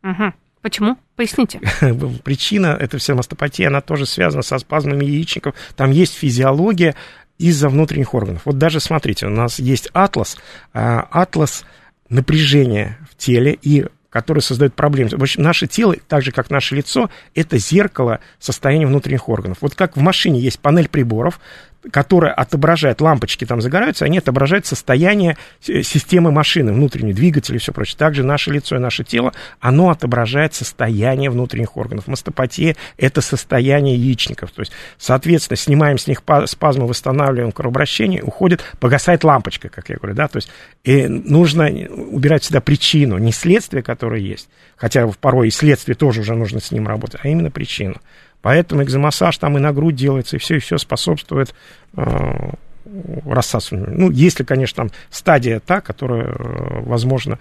Мгм. 0.03 0.36
Почему? 0.62 0.97
Поясните. 1.16 1.59
причина, 2.24 2.78
это 2.80 2.97
вся 2.97 3.16
мастопатия, 3.16 3.68
она 3.68 3.82
тоже 3.82 4.05
связана 4.05 4.43
со 4.43 4.57
спазмами 4.59 5.05
яичников. 5.05 5.55
Там 5.76 5.91
есть 5.91 6.14
физиология 6.14 6.95
из-за 7.38 7.70
внутренних 7.70 8.14
органов. 8.14 8.43
Вот 8.45 8.57
даже 8.57 8.80
смотрите, 8.80 9.26
у 9.26 9.30
нас 9.30 9.57
есть 9.57 9.89
атлас, 9.93 10.38
а, 10.74 11.07
атлас 11.12 11.66
напряжения 12.09 12.97
в 13.09 13.18
теле 13.18 13.57
и 13.62 13.86
который 14.12 14.41
создает 14.41 14.76
проблемы. 14.76 15.09
В 15.12 15.22
общем, 15.22 15.41
наше 15.41 15.68
тело, 15.68 15.95
так 16.07 16.22
же 16.22 16.34
как 16.34 16.49
наше 16.49 16.76
лицо, 16.76 17.09
это 17.34 17.57
зеркало 17.57 18.20
состояния 18.39 18.86
внутренних 18.86 19.30
органов. 19.30 19.59
Вот 19.62 19.74
как 19.74 19.95
в 19.95 20.01
машине 20.01 20.39
есть 20.41 20.59
панель 20.59 20.89
приборов, 20.89 21.39
которая 21.89 22.34
отображает, 22.34 23.01
лампочки 23.01 23.45
там 23.45 23.61
загораются, 23.61 24.05
они 24.05 24.19
отображают 24.19 24.65
состояние 24.65 25.38
с- 25.59 25.84
системы 25.84 26.32
машины, 26.32 26.73
внутренней, 26.73 27.13
двигателя 27.13 27.55
и 27.55 27.59
все 27.59 27.71
прочее. 27.71 27.97
Также 27.97 28.23
наше 28.23 28.51
лицо 28.51 28.75
и 28.75 28.79
наше 28.79 29.03
тело, 29.03 29.34
оно 29.59 29.89
отображает 29.89 30.53
состояние 30.53 31.29
внутренних 31.29 31.77
органов. 31.77 32.07
Мастопатия– 32.07 32.75
это 32.97 33.21
состояние 33.21 33.95
яичников. 33.95 34.51
То 34.51 34.61
есть, 34.61 34.71
соответственно, 34.97 35.57
снимаем 35.57 35.97
с 35.97 36.07
них 36.07 36.23
па- 36.23 36.45
спазмы, 36.45 36.88
восстанавливаем 36.88 37.51
кровообращение, 37.51 38.21
уходит, 38.23 38.61
погасает 38.79 39.23
лампочка, 39.23 39.69
как 39.69 39.89
я 39.89 39.95
говорю, 39.95 40.15
да, 40.15 40.27
то 40.27 40.38
есть 40.38 40.49
и 40.84 41.07
нужно 41.07 41.65
убирать 41.65 42.43
всегда 42.43 42.61
причину, 42.61 43.17
не 43.17 43.32
следствие, 43.32 43.84
которое 43.84 44.21
есть, 44.21 44.49
хотя 44.75 45.07
порой 45.19 45.47
и 45.47 45.51
следствие 45.51 45.95
тоже 45.95 46.21
уже 46.21 46.36
нужно 46.36 46.59
с 46.59 46.71
ним 46.71 46.88
работать, 46.88 47.19
а 47.23 47.27
именно 47.27 47.51
причину. 47.51 47.95
Поэтому 48.41 48.83
экзомассаж 48.83 49.37
там 49.37 49.57
и 49.57 49.61
на 49.61 49.71
грудь 49.71 49.95
делается, 49.95 50.35
и 50.35 50.39
все, 50.39 50.55
и 50.55 50.59
все 50.59 50.77
способствует 50.77 51.53
э, 51.95 52.51
рассасыванию. 53.25 53.93
Ну, 53.95 54.11
если, 54.11 54.43
конечно, 54.43 54.83
там 54.83 54.91
стадия 55.09 55.59
та, 55.59 55.81
которая, 55.81 56.25
э, 56.25 56.81
возможно, 56.81 57.39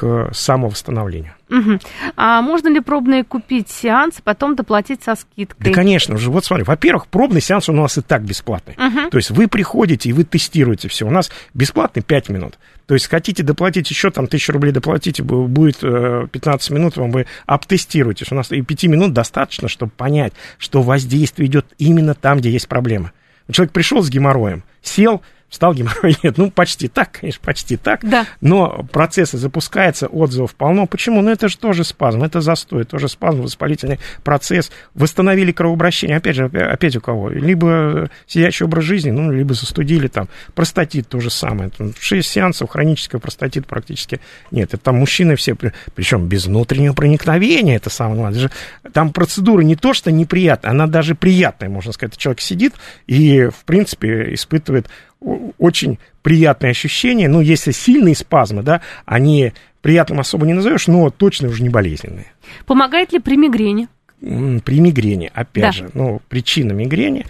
к 0.00 0.30
самовосстановлению. 0.32 1.34
Мгм. 1.50 1.78
А 2.16 2.40
можно 2.40 2.68
ли 2.68 2.80
пробные 2.80 3.22
купить 3.22 3.68
сеанс, 3.68 4.22
потом 4.24 4.56
доплатить 4.56 5.02
со 5.02 5.14
скидкой? 5.14 5.72
Да, 5.72 5.72
конечно 5.74 6.16
же. 6.16 6.30
Вот 6.30 6.46
смотри, 6.46 6.64
во-первых, 6.64 7.06
пробный 7.06 7.42
сеанс 7.42 7.68
у 7.68 7.72
нас 7.72 7.98
и 7.98 8.00
так 8.00 8.22
бесплатный. 8.22 8.76
То 9.10 9.18
есть 9.18 9.30
вы 9.30 9.46
приходите 9.46 10.08
и 10.08 10.14
вы 10.14 10.24
тестируете 10.24 10.88
все. 10.88 11.06
У 11.06 11.10
нас 11.10 11.30
бесплатный 11.52 12.02
5 12.02 12.30
минут. 12.30 12.58
То 12.86 12.94
есть 12.94 13.08
хотите 13.08 13.42
доплатить 13.42 13.90
еще 13.90 14.10
там 14.10 14.26
тысячу 14.26 14.52
рублей 14.52 14.72
доплатите, 14.72 15.22
бу- 15.22 15.46
будет 15.46 15.78
э, 15.82 16.26
15 16.32 16.70
минут, 16.70 16.96
вам 16.96 17.10
вы 17.10 17.26
обтестируете. 17.44 18.24
У 18.30 18.34
нас 18.34 18.50
и 18.50 18.62
5 18.62 18.84
минут 18.84 19.12
достаточно, 19.12 19.68
чтобы 19.68 19.92
понять, 19.92 20.32
что 20.56 20.80
воздействие 20.80 21.46
идет 21.48 21.66
именно 21.76 22.14
там, 22.14 22.38
где 22.38 22.50
есть 22.50 22.68
проблема. 22.68 23.12
Человек 23.52 23.72
пришел 23.72 24.02
с 24.02 24.08
геморроем, 24.08 24.62
сел, 24.82 25.20
встал 25.50 25.74
геморрой, 25.74 26.16
нет, 26.22 26.38
ну 26.38 26.50
почти 26.50 26.88
так, 26.88 27.18
конечно, 27.20 27.42
почти 27.44 27.76
так. 27.76 28.00
Да. 28.08 28.24
Но 28.40 28.86
процессы 28.92 29.36
запускаются, 29.36 30.06
отзывов 30.06 30.54
полно. 30.54 30.86
Почему? 30.86 31.20
Ну, 31.20 31.30
это 31.30 31.48
же 31.48 31.58
тоже 31.58 31.84
спазм, 31.84 32.22
это 32.22 32.40
застой, 32.40 32.84
тоже 32.84 33.08
спазм, 33.08 33.42
воспалительный 33.42 33.98
процесс. 34.22 34.70
Восстановили 34.94 35.52
кровообращение, 35.52 36.16
опять 36.16 36.36
же, 36.36 36.44
опя- 36.46 36.68
опять 36.70 36.96
у 36.96 37.00
кого? 37.00 37.28
Либо 37.28 38.08
сидячий 38.26 38.64
образ 38.64 38.84
жизни, 38.84 39.10
ну, 39.10 39.30
либо 39.32 39.52
застудили 39.54 40.06
там. 40.06 40.28
Простатит 40.54 41.08
то 41.08 41.20
же 41.20 41.30
самое. 41.30 41.70
Шесть 41.98 42.30
сеансов, 42.30 42.70
хронического 42.70 43.18
простатит 43.18 43.66
практически 43.66 44.20
нет. 44.52 44.72
Это 44.72 44.82
там 44.84 44.96
мужчины 44.96 45.34
все, 45.34 45.54
при- 45.56 45.72
причем 45.94 46.26
без 46.28 46.46
внутреннего 46.46 46.94
проникновения, 46.94 47.76
это 47.76 47.90
самое 47.90 48.20
главное. 48.20 48.50
Там 48.92 49.12
процедура 49.12 49.62
не 49.62 49.74
то, 49.74 49.94
что 49.94 50.12
неприятная, 50.12 50.70
она 50.70 50.86
даже 50.86 51.16
приятная, 51.16 51.68
можно 51.68 51.92
сказать. 51.92 52.16
Человек 52.16 52.40
сидит 52.40 52.74
и, 53.08 53.48
в 53.48 53.64
принципе, 53.64 54.32
испытывает 54.34 54.88
очень 55.58 55.98
приятные 56.22 56.70
ощущения, 56.70 57.28
ну, 57.28 57.40
если 57.40 57.72
сильные 57.72 58.14
спазмы, 58.14 58.62
да, 58.62 58.80
они 59.04 59.52
приятным 59.82 60.20
особо 60.20 60.46
не 60.46 60.52
назовешь, 60.54 60.86
но 60.86 61.10
точно 61.10 61.48
уже 61.48 61.62
не 61.62 61.68
болезненные. 61.68 62.26
Помогает 62.66 63.12
ли 63.12 63.18
при 63.18 63.36
мигрени? 63.36 63.88
При 64.20 64.80
мигрени, 64.80 65.30
опять 65.32 65.64
Да. 65.64 65.72
же, 65.72 65.90
ну, 65.94 66.20
причина 66.28 66.72
мигрени 66.72 67.24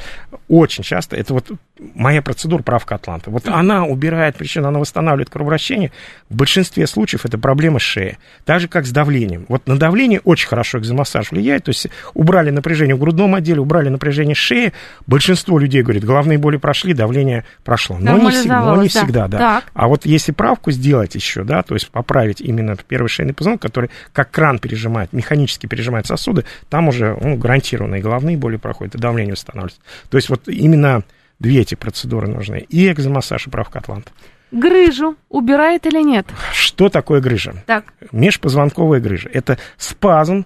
очень 0.49 0.83
часто, 0.83 1.17
это 1.17 1.35
вот 1.35 1.51
моя 1.95 2.23
процедура 2.23 2.63
правка 2.63 2.97
Атланта. 2.97 3.31
Вот 3.31 3.49
она 3.49 3.85
убирает 3.85 4.37
причину, 4.37 4.69
она 4.69 4.79
восстанавливает 4.79 5.31
кровообращение. 5.31 5.93
В 6.29 6.37
большинстве 6.37 6.87
случаев 6.87 7.25
это 7.25 7.39
проблема 7.39 7.79
шеи. 7.79 8.19
Так 8.45 8.61
же, 8.61 8.69
как 8.69 8.87
с 8.87 8.91
давлением. 8.91 9.47
Вот 9.49 9.67
на 9.67 9.79
давление 9.79 10.21
очень 10.25 10.49
хорошо 10.49 10.79
экзомассаж 10.79 11.31
влияет. 11.31 11.65
То 11.65 11.71
есть 11.71 11.89
убрали 12.15 12.51
напряжение 12.51 12.95
в 12.95 12.99
грудном 12.99 13.35
отделе, 13.35 13.61
убрали 13.61 13.89
напряжение 13.89 14.35
шеи. 14.35 14.73
Большинство 15.07 15.59
людей 15.59 15.83
говорит, 15.83 16.05
головные 16.05 16.39
боли 16.39 16.57
прошли, 16.57 16.93
давление 16.93 17.45
прошло. 17.65 17.97
Но 17.99 18.19
не 18.19 18.31
всегда, 18.31 18.61
но 18.63 18.77
не 18.77 18.89
да. 18.89 19.01
всегда 19.01 19.29
да. 19.29 19.39
Так. 19.39 19.65
А 19.73 19.89
вот 19.89 20.05
если 20.07 20.33
правку 20.33 20.71
сделать 20.71 21.15
еще, 21.15 21.45
да, 21.45 21.63
то 21.63 21.75
есть 21.75 21.91
поправить 21.91 22.41
именно 22.41 22.77
первый 22.77 23.09
шейный 23.09 23.33
позвонок, 23.33 23.63
который 23.63 23.91
как 24.13 24.31
кран 24.31 24.59
пережимает, 24.59 25.13
механически 25.13 25.67
пережимает 25.67 26.07
сосуды, 26.07 26.45
там 26.69 26.89
уже 26.89 27.17
ну, 27.21 27.37
гарантированно 27.37 27.97
и 27.97 28.01
головные 28.01 28.37
боли 28.37 28.57
проходят, 28.57 28.95
и 28.95 28.99
давление 28.99 29.33
восстанавливается. 29.33 29.81
То 30.11 30.17
есть 30.17 30.29
вот 30.29 30.49
именно 30.49 31.03
две 31.41 31.61
эти 31.61 31.75
процедуры 31.75 32.29
нужны. 32.29 32.59
И 32.69 32.91
экзомассаж, 32.91 33.49
и 33.49 33.51
правка 33.51 33.81
Атланта. 33.81 34.13
Грыжу 34.53 35.17
убирает 35.29 35.87
или 35.87 36.03
нет? 36.03 36.27
Что 36.53 36.89
такое 36.89 37.21
грыжа? 37.21 37.63
Так. 37.67 37.93
Межпозвонковая 38.13 39.01
грыжа. 39.01 39.29
Это 39.33 39.59
спазм 39.77 40.45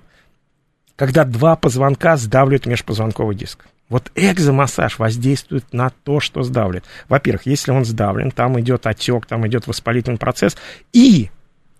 когда 0.97 1.25
два 1.25 1.57
позвонка 1.57 2.17
сдавливают 2.17 2.67
межпозвонковый 2.67 3.37
диск. 3.37 3.67
Вот 3.89 4.11
экзомассаж 4.15 4.99
воздействует 4.99 5.73
на 5.73 5.91
то, 5.91 6.21
что 6.21 6.43
сдавливает. 6.43 6.85
Во-первых, 7.09 7.47
если 7.47 7.71
он 7.71 7.85
сдавлен, 7.85 8.31
там 8.31 8.59
идет 8.61 8.87
отек, 8.87 9.27
там 9.27 9.47
идет 9.47 9.67
воспалительный 9.67 10.19
процесс, 10.19 10.57
и 10.93 11.31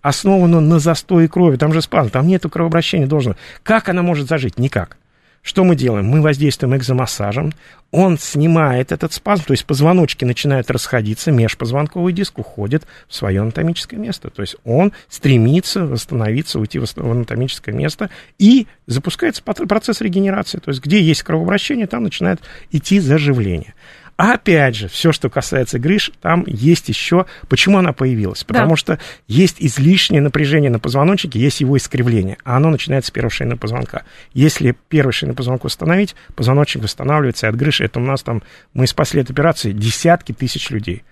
основан 0.01 0.53
он 0.53 0.69
на 0.69 0.79
застое 0.79 1.27
крови, 1.27 1.57
там 1.57 1.73
же 1.73 1.81
спазм, 1.81 2.11
там 2.11 2.27
нету 2.27 2.49
кровообращения 2.49 3.07
должного. 3.07 3.37
Как 3.63 3.89
она 3.89 4.03
может 4.03 4.27
зажить? 4.27 4.59
Никак. 4.59 4.97
Что 5.45 5.63
мы 5.63 5.75
делаем? 5.75 6.07
Мы 6.07 6.21
воздействуем 6.21 6.75
экзомассажем, 6.75 7.53
он 7.91 8.17
снимает 8.17 8.91
этот 8.91 9.13
спазм, 9.13 9.43
то 9.43 9.53
есть 9.53 9.63
позвоночки 9.63 10.25
начинают 10.25 10.71
расходиться, 10.71 11.31
межпозвонковый 11.31 12.13
диск 12.13 12.39
уходит 12.39 12.87
в 13.07 13.13
свое 13.13 13.41
анатомическое 13.41 13.99
место. 13.99 14.31
То 14.31 14.41
есть 14.41 14.55
он 14.63 14.91
стремится 15.07 15.85
восстановиться, 15.85 16.59
уйти 16.59 16.79
в 16.79 16.87
анатомическое 16.97 17.75
место 17.75 18.09
и 18.39 18.65
запускается 18.87 19.43
процесс 19.43 20.01
регенерации. 20.01 20.57
То 20.57 20.71
есть 20.71 20.83
где 20.83 20.99
есть 20.99 21.21
кровообращение, 21.21 21.85
там 21.85 22.01
начинает 22.01 22.41
идти 22.71 22.99
заживление. 22.99 23.75
Опять 24.17 24.75
же, 24.75 24.87
все, 24.87 25.11
что 25.11 25.29
касается 25.29 25.77
грыж, 25.77 26.11
там 26.21 26.45
есть 26.47 26.87
еще... 26.87 27.25
Почему 27.49 27.79
она 27.79 27.91
появилась? 27.91 28.45
Потому 28.45 28.71
да. 28.71 28.75
что 28.77 28.99
есть 29.27 29.57
излишнее 29.59 30.21
напряжение 30.21 30.69
на 30.69 30.79
позвоночнике, 30.79 31.37
есть 31.37 31.59
его 31.59 31.75
искривление, 31.75 32.37
а 32.45 32.55
оно 32.55 32.69
начинается 32.69 33.09
с 33.09 33.11
первого 33.11 33.31
шейного 33.31 33.57
позвонка. 33.57 34.03
Если 34.33 34.73
первый 34.87 35.11
шейный 35.11 35.35
позвонок 35.35 35.65
восстановить, 35.65 36.15
позвоночник 36.35 36.83
восстанавливается, 36.83 37.47
и 37.47 37.49
от 37.49 37.57
грыжи, 37.57 37.83
это 37.83 37.99
у 37.99 38.03
нас 38.03 38.23
там... 38.23 38.41
Мы 38.73 38.87
спасли 38.87 39.21
от 39.21 39.29
операции 39.29 39.73
десятки 39.73 40.31
тысяч 40.31 40.69
людей 40.69 41.03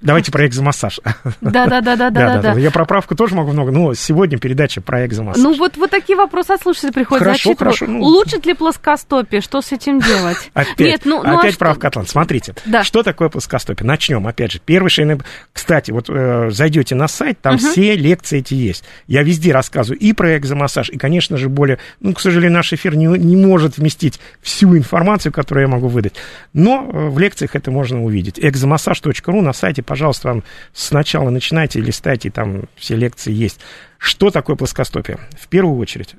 Давайте 0.00 0.30
про 0.30 0.46
экзомассаж. 0.46 1.00
Да, 1.40 1.66
да, 1.66 1.80
да, 1.80 1.96
да, 1.96 2.10
да, 2.10 2.38
да. 2.38 2.52
Я 2.52 2.70
про 2.70 2.84
правку 2.84 3.16
тоже 3.16 3.34
могу 3.34 3.52
много, 3.52 3.72
но 3.72 3.94
сегодня 3.94 4.38
передача 4.38 4.80
про 4.80 5.04
экзомассаж. 5.06 5.42
Ну 5.42 5.54
вот 5.56 5.76
вот 5.76 5.90
такие 5.90 6.16
вопросы 6.16 6.52
от 6.52 6.62
слушателей 6.62 6.92
приходят. 6.92 7.24
Хорошо, 7.24 7.54
хорошо. 7.56 7.86
Ну... 7.86 8.00
Улучшит 8.00 8.46
ли 8.46 8.54
плоскостопие? 8.54 9.40
Что 9.40 9.60
с 9.60 9.72
этим 9.72 10.00
делать? 10.00 10.36
Опять, 10.54 10.78
Нет, 10.78 11.00
ну, 11.04 11.22
ну, 11.22 11.36
а 11.36 11.40
опять 11.40 11.58
правка 11.58 11.88
Атлант. 11.88 12.08
Смотрите, 12.08 12.54
что 12.82 13.02
такое 13.02 13.28
плоскостопие? 13.28 13.86
Начнем. 13.86 14.26
Опять 14.26 14.52
же, 14.52 14.60
первый 14.64 14.88
шейный... 14.88 15.18
Кстати, 15.52 15.90
вот 15.90 16.06
э, 16.08 16.50
зайдете 16.50 16.94
на 16.94 17.08
сайт, 17.08 17.40
там 17.40 17.58
все 17.58 17.96
лекции 17.96 18.38
эти 18.38 18.54
есть. 18.54 18.84
Я 19.06 19.22
везде 19.22 19.52
рассказываю 19.52 19.98
и 19.98 20.12
про 20.12 20.36
экзомассаж, 20.36 20.90
и, 20.90 20.96
конечно 20.96 21.36
же, 21.36 21.48
более... 21.48 21.78
Ну, 22.00 22.14
к 22.14 22.20
сожалению, 22.20 22.52
наш 22.52 22.72
эфир 22.72 22.94
не, 22.94 23.06
не 23.06 23.36
может 23.36 23.78
вместить 23.78 24.20
всю 24.42 24.76
информацию, 24.76 25.32
которую 25.32 25.66
я 25.66 25.68
могу 25.68 25.88
выдать. 25.88 26.14
Но 26.52 26.88
э, 26.88 27.08
в 27.08 27.18
лекциях 27.18 27.56
это 27.56 27.70
можно 27.70 28.04
увидеть. 28.04 28.38
экзомассаж.ру 28.38 29.40
на 29.40 29.52
сайте, 29.52 29.82
пожалуйста, 29.88 30.28
вам 30.28 30.44
сначала 30.74 31.30
начинайте 31.30 31.80
листайте, 31.80 32.30
там 32.30 32.64
все 32.76 32.94
лекции 32.94 33.32
есть. 33.32 33.58
Что 33.96 34.30
такое 34.30 34.54
плоскостопие? 34.54 35.18
В 35.40 35.48
первую 35.48 35.78
очередь, 35.78 36.14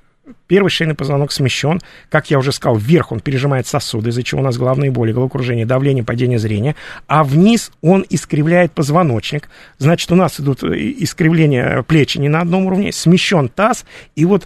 Первый 0.46 0.70
шейный 0.70 0.94
позвонок 0.94 1.32
смещен. 1.32 1.80
Как 2.10 2.30
я 2.30 2.38
уже 2.38 2.52
сказал, 2.52 2.78
вверх 2.78 3.12
он 3.12 3.20
пережимает 3.20 3.66
сосуды, 3.66 4.10
из-за 4.10 4.22
чего 4.22 4.42
у 4.42 4.44
нас 4.44 4.58
головные 4.58 4.92
боли, 4.92 5.12
головокружение, 5.12 5.66
давление, 5.66 6.04
падение 6.04 6.38
зрения. 6.38 6.76
А 7.08 7.24
вниз 7.24 7.72
он 7.82 8.06
искривляет 8.10 8.72
позвоночник. 8.72 9.50
Значит, 9.80 10.12
у 10.12 10.16
нас 10.16 10.40
идут 10.40 10.64
э, 10.64 10.68
искривления 10.76 11.82
плечи 11.82 12.20
не 12.20 12.30
на 12.30 12.42
одном 12.42 12.68
уровне, 12.68 12.92
смещен 12.92 13.50
таз. 13.50 13.86
И 14.16 14.26
вот 14.26 14.46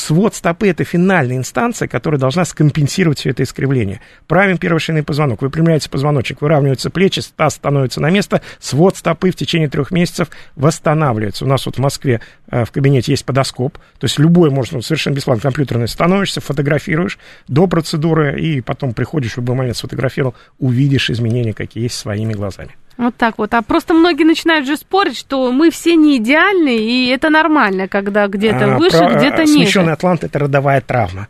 свод 0.00 0.34
стопы– 0.34 0.68
это 0.70 0.84
финальная 0.84 1.36
инстанция, 1.36 1.86
которая 1.86 2.18
должна 2.18 2.44
скомпенсировать 2.44 3.18
все 3.18 3.30
это 3.30 3.42
искривление. 3.42 4.00
Правим 4.26 4.58
первый 4.58 4.78
шейный 4.78 5.02
позвонок, 5.02 5.42
выпрямляется 5.42 5.90
позвоночник, 5.90 6.40
выравниваются 6.40 6.90
плечи, 6.90 7.22
таз 7.36 7.54
становится 7.54 8.00
на 8.00 8.10
место, 8.10 8.40
свод 8.58 8.96
стопы 8.96 9.30
в 9.30 9.36
течение 9.36 9.68
трех 9.68 9.90
месяцев 9.90 10.28
восстанавливается. 10.56 11.44
У 11.44 11.48
нас 11.48 11.66
вот 11.66 11.76
в 11.76 11.80
Москве 11.80 12.20
э, 12.50 12.64
в 12.64 12.70
кабинете 12.72 13.12
есть 13.12 13.24
подоскоп, 13.24 13.74
то 13.74 14.04
есть 14.04 14.18
любой 14.18 14.50
можно 14.50 14.80
совершенно 14.80 15.14
бесплатно 15.14 15.42
компьютерный 15.42 15.88
становишься, 15.88 16.40
фотографируешь 16.40 17.18
до 17.46 17.66
процедуры 17.66 18.40
и 18.40 18.60
потом 18.60 18.94
приходишь 18.94 19.34
в 19.34 19.36
любой 19.38 19.56
момент 19.56 19.76
сфотографировал, 19.76 20.34
увидишь 20.58 21.10
изменения, 21.10 21.52
какие 21.52 21.84
есть 21.84 21.96
своими 21.96 22.32
глазами. 22.32 22.76
Вот 23.00 23.16
так 23.16 23.38
вот. 23.38 23.54
А 23.54 23.62
просто 23.62 23.94
многие 23.94 24.24
начинают 24.24 24.66
же 24.66 24.76
спорить, 24.76 25.16
что 25.16 25.50
мы 25.52 25.70
все 25.70 25.96
не 25.96 26.18
идеальны, 26.18 26.76
и 26.76 27.08
это 27.08 27.30
нормально, 27.30 27.88
когда 27.88 28.26
где-то 28.26 28.74
а, 28.74 28.78
выше, 28.78 28.98
про... 28.98 29.14
где-то 29.14 29.44
ниже. 29.44 29.54
Смещенный 29.54 29.94
атлант– 29.94 30.22
это 30.24 30.38
родовая 30.38 30.82
травма. 30.82 31.28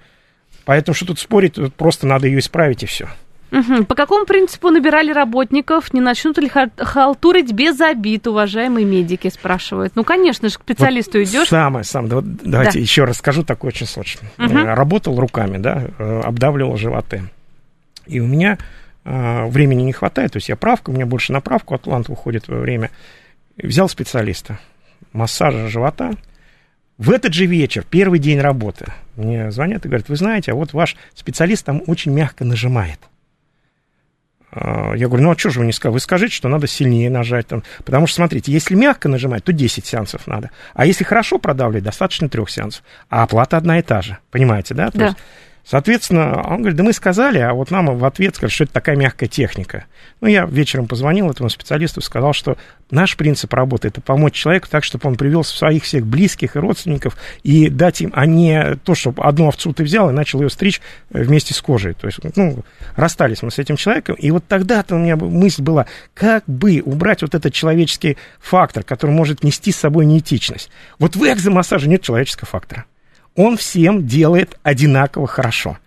Поэтому 0.65 0.97
что 0.97 1.07
тут 1.07 1.21
спорить, 1.21 1.55
тут 1.55 1.73
просто 1.75 2.09
надо 2.09 2.27
ее 2.27 2.41
исправить, 2.41 2.83
и 2.83 2.87
все. 2.87 3.09
Угу. 3.53 3.85
По 3.85 3.95
какому 3.95 4.27
принципу 4.27 4.71
набирали 4.71 5.13
работников? 5.13 5.95
Не 5.95 6.01
начнут 6.01 6.39
ли 6.39 6.51
халтурить 6.77 7.53
без 7.53 7.81
обид, 7.81 8.27
уважаемые 8.27 8.85
медики, 8.85 9.29
спрашивают. 9.29 9.95
Ну, 9.95 10.03
конечно 10.03 10.49
же, 10.49 10.59
к 10.59 10.63
специалисту 10.63 11.19
вот 11.19 11.29
идешь. 11.29 11.49
Самое, 11.49 11.85
самое. 11.85 12.21
Давайте 12.21 12.75
да. 12.75 12.81
еще 12.81 13.05
раз 13.05 13.19
скажу 13.19 13.45
такое 13.45 13.69
очень 13.69 13.87
сложно. 13.87 14.23
Угу. 14.39 14.55
Работал 14.75 15.21
руками, 15.21 15.59
да, 15.59 15.85
э, 15.99 16.21
обдавливал 16.25 16.77
животы. 16.77 17.31
И 18.07 18.19
у 18.19 18.27
меня 18.27 18.59
а, 18.59 18.80
времени 19.11 19.83
не 19.83 19.93
хватает, 19.93 20.33
то 20.33 20.37
есть 20.37 20.49
я 20.49 20.57
правка, 20.57 20.91
у 20.91 20.93
меня 20.93 21.07
больше 21.07 21.33
на 21.33 21.41
правку 21.41 21.75
атлант 21.75 22.09
уходит 22.09 22.49
во 22.49 22.59
время. 22.59 22.91
Взял 23.57 23.89
специалиста, 23.89 24.59
массажа 25.13 25.69
живота. 25.69 26.13
В 26.99 27.11
этот 27.11 27.33
же 27.33 27.47
вечер, 27.47 27.85
первый 27.89 28.19
день 28.19 28.41
работы, 28.41 28.93
мне 29.17 29.51
звонят 29.51 29.85
и 29.85 29.89
говорят, 29.89 30.09
вы 30.09 30.17
знаете, 30.17 30.53
а 30.53 30.55
вот 30.55 30.73
ваш 30.73 30.97
специалист 31.15 31.65
там 31.65 31.83
очень 31.87 32.13
мягко 32.13 32.45
нажимает. 32.45 33.01
А, 34.53 34.95
я 34.95 35.07
говорю, 35.07 35.25
ну 35.25 35.31
а 35.31 35.39
что 35.39 35.51
же 35.51 35.61
вы 35.61 35.67
не 35.67 35.73
сказали? 35.73 35.95
Вы 35.95 36.01
скажите, 36.01 36.35
что 36.35 36.49
надо 36.49 36.67
сильнее 36.67 37.11
нажать. 37.11 37.47
Там. 37.47 37.63
Потому 37.85 38.07
что, 38.07 38.17
смотрите, 38.17 38.53
если 38.53 38.75
мягко 38.75 39.09
нажимать, 39.09 39.45
то 39.45 39.53
10 39.53 39.87
сеансов 39.87 40.27
надо. 40.27 40.51
А 40.75 40.87
если 40.87 41.05
хорошо 41.05 41.39
продавливать, 41.39 41.85
достаточно 41.85 42.29
трех 42.29 42.51
сеансов. 42.51 42.83
А 43.09 43.23
оплата 43.23 43.57
одна 43.57 43.79
и 43.79 43.83
та 43.83 44.03
же. 44.03 44.19
Понимаете, 44.31 44.75
да? 44.75 44.91
То 44.91 44.99
да. 44.99 45.07
Есть, 45.07 45.19
Соответственно, 45.65 46.43
он 46.43 46.59
говорит, 46.59 46.77
да 46.77 46.83
мы 46.83 46.93
сказали, 46.93 47.39
а 47.39 47.53
вот 47.53 47.71
нам 47.71 47.97
в 47.97 48.05
ответ 48.05 48.35
сказали, 48.35 48.53
что 48.53 48.65
это 48.65 48.73
такая 48.73 48.97
мягкая 48.97 49.29
техника. 49.29 49.85
Ну, 50.21 50.29
я 50.29 50.45
вечером 50.45 50.89
позвонил 50.89 51.31
этому 51.31 51.49
специалисту, 51.51 52.01
сказал, 52.01 52.33
что 52.33 52.57
наш 52.91 53.17
принцип 53.17 53.53
работы– 53.55 53.89
это 53.89 54.01
помочь 54.01 54.35
человеку 54.35 54.69
так, 54.71 54.85
чтобы 54.85 55.09
он 55.09 55.17
привел 55.17 55.45
своих 55.45 55.85
всех 55.85 56.07
близких 56.07 56.57
и 56.57 56.59
родственников 56.59 57.17
и 57.43 57.69
дать 57.69 58.01
им, 58.01 58.13
а 58.15 58.27
не 58.27 58.77
то, 58.85 58.95
чтобы 58.95 59.23
одну 59.23 59.49
овцу 59.49 59.73
ты 59.73 59.85
взял 59.85 60.11
и 60.11 60.13
начал 60.13 60.41
ее 60.41 60.51
стричь 60.51 60.81
э, 61.11 61.23
вместе 61.23 61.55
с 61.55 61.61
кожей. 61.61 61.95
То 61.95 62.07
есть, 62.07 62.19
ну, 62.37 62.65
расстались 62.97 63.43
мы 63.43 63.51
с 63.51 63.59
этим 63.59 63.77
человеком, 63.77 64.17
и 64.17 64.31
вот 64.31 64.45
тогда-то 64.47 64.97
у 64.97 64.99
меня 64.99 65.17
мысль 65.17 65.63
была, 65.63 65.87
как 66.15 66.45
бы 66.47 66.83
убрать 66.85 67.23
вот 67.23 67.35
этот 67.35 67.53
человеческий 67.53 68.17
фактор, 68.41 68.83
который 68.83 69.13
может 69.13 69.45
нести 69.45 69.73
с 69.73 69.77
собой 69.77 70.07
неэтичность. 70.07 70.71
Вот 70.99 71.17
в 71.17 71.25
экзомассаже 71.25 71.89
нет 71.89 72.03
человеческого 72.03 72.47
фактора 72.47 72.87
он 73.41 73.57
всем 73.57 74.07
делает 74.07 74.59
одинаково 74.63 75.27
хорошо. 75.27 75.79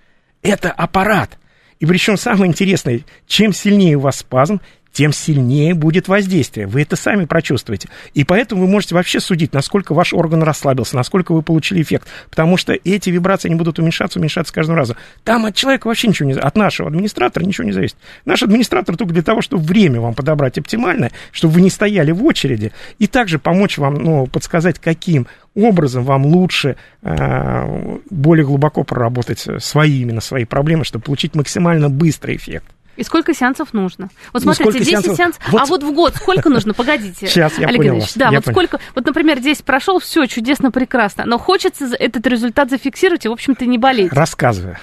Это 0.41 0.71
аппарат. 0.71 1.37
И 1.79 1.85
причем 1.85 2.17
самое 2.17 2.49
интересное, 2.49 3.01
чем 3.27 3.53
сильнее 3.53 3.95
у 3.95 4.01
вас 4.01 4.17
спазм, 4.17 4.59
тем 4.93 5.11
сильнее 5.11 5.73
будет 5.73 6.07
воздействие. 6.07 6.67
Вы 6.67 6.83
это 6.83 6.95
сами 6.95 7.25
прочувствуете. 7.25 7.89
И 8.13 8.23
поэтому 8.23 8.61
вы 8.61 8.67
можете 8.67 8.95
вообще 8.95 9.19
судить, 9.19 9.51
насколько 9.51 9.93
ваш 9.93 10.13
орган 10.13 10.43
расслабился, 10.43 10.95
насколько 10.95 11.33
вы 11.33 11.41
получили 11.41 11.81
эффект. 11.81 12.07
Потому 12.29 12.57
что 12.57 12.73
эти 12.73 13.09
вибрации 13.09 13.49
не 13.49 13.55
будут 13.55 13.79
уменьшаться, 13.79 14.19
уменьшаться 14.19 14.51
с 14.51 14.53
каждым 14.53 14.75
разом. 14.75 14.95
Там 15.23 15.45
от 15.45 15.55
человека 15.55 15.87
вообще 15.87 16.07
ничего 16.07 16.29
не 16.29 16.35
от 16.35 16.55
нашего 16.55 16.89
администратора 16.89 17.43
ничего 17.43 17.65
не 17.65 17.73
зависит. 17.73 17.97
Наш 18.25 18.43
администратор 18.43 18.95
только 18.95 19.13
для 19.13 19.23
того, 19.23 19.41
чтобы 19.41 19.63
время 19.63 19.99
вам 19.99 20.13
подобрать 20.13 20.59
оптимальное, 20.59 21.11
чтобы 21.31 21.55
вы 21.55 21.61
не 21.61 21.71
стояли 21.71 22.11
в 22.11 22.23
очереди, 22.23 22.71
и 22.99 23.07
также 23.07 23.39
помочь 23.39 23.79
вам, 23.79 23.95
ну, 23.95 24.27
подсказать, 24.27 24.77
каким 24.77 25.27
образом 25.55 26.03
вам 26.03 26.25
лучше 26.25 26.75
э, 27.01 27.97
более 28.09 28.45
глубоко 28.45 28.83
проработать 28.83 29.47
свои 29.59 30.01
именно 30.01 30.21
свои 30.21 30.45
проблемы, 30.45 30.85
чтобы 30.85 31.05
получить 31.05 31.35
максимально 31.35 31.89
быстрый 31.89 32.35
эффект. 32.35 32.65
И 32.95 33.03
сколько 33.03 33.33
сеансов 33.33 33.73
нужно? 33.73 34.09
Вот 34.33 34.43
ну, 34.43 34.53
смотрите, 34.53 34.79
10 34.79 34.91
сеансов... 34.91 35.15
сеансов, 35.15 35.51
вот... 35.51 35.61
а 35.61 35.65
вот 35.65 35.83
в 35.83 35.91
год 35.93 36.15
сколько 36.15 36.49
нужно? 36.49 36.73
Погодите. 36.73 37.27
Сейчас, 37.27 37.57
я 37.57 37.67
Олег 37.67 37.77
понял 37.77 37.95
вас. 37.95 38.15
Да, 38.15 38.25
я 38.25 38.37
вот 38.37 38.45
понял. 38.45 38.55
сколько, 38.55 38.79
вот, 38.93 39.05
например, 39.05 39.39
10 39.39 39.63
прошел, 39.63 39.99
все 39.99 40.25
чудесно, 40.27 40.71
прекрасно, 40.71 41.25
но 41.25 41.37
хочется 41.37 41.95
этот 41.97 42.25
результат 42.27 42.69
зафиксировать 42.69 43.25
и, 43.25 43.29
в 43.29 43.31
общем-то, 43.31 43.65
не 43.65 43.77
болеть. 43.77 44.13
Рассказываю. 44.13 44.77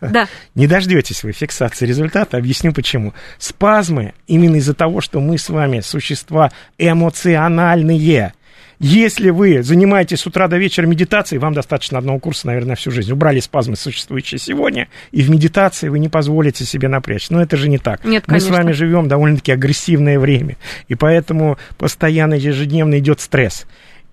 Да. 0.00 0.26
Не 0.54 0.66
дождетесь 0.66 1.22
вы 1.22 1.32
фиксации 1.32 1.86
результата, 1.86 2.36
объясню 2.36 2.72
почему. 2.72 3.12
Спазмы 3.38 4.14
именно 4.26 4.56
из-за 4.56 4.74
того, 4.74 5.00
что 5.00 5.20
мы 5.20 5.38
с 5.38 5.48
вами 5.48 5.80
существа 5.80 6.50
эмоциональные, 6.78 8.34
если 8.78 9.30
вы 9.30 9.62
занимаетесь 9.62 10.20
с 10.20 10.26
утра 10.26 10.48
до 10.48 10.58
вечера 10.58 10.86
медитацией, 10.86 11.40
вам 11.40 11.54
достаточно 11.54 11.98
одного 11.98 12.18
курса, 12.18 12.46
наверное, 12.46 12.70
на 12.70 12.74
всю 12.74 12.90
жизнь. 12.90 13.10
Убрали 13.10 13.40
спазмы, 13.40 13.76
существующие 13.76 14.38
сегодня, 14.38 14.88
и 15.12 15.22
в 15.22 15.30
медитации 15.30 15.88
вы 15.88 15.98
не 15.98 16.08
позволите 16.08 16.64
себе 16.64 16.88
напрячь. 16.88 17.30
Но 17.30 17.40
это 17.40 17.56
же 17.56 17.68
не 17.68 17.78
так. 17.78 18.04
Нет, 18.04 18.24
Мы 18.26 18.38
с 18.38 18.48
вами 18.48 18.72
живем 18.72 19.08
довольно-таки 19.08 19.52
агрессивное 19.52 20.18
время, 20.18 20.56
и 20.88 20.94
поэтому 20.94 21.58
постоянно 21.78 22.34
ежедневно 22.34 22.98
идет 22.98 23.20
стресс. 23.20 23.66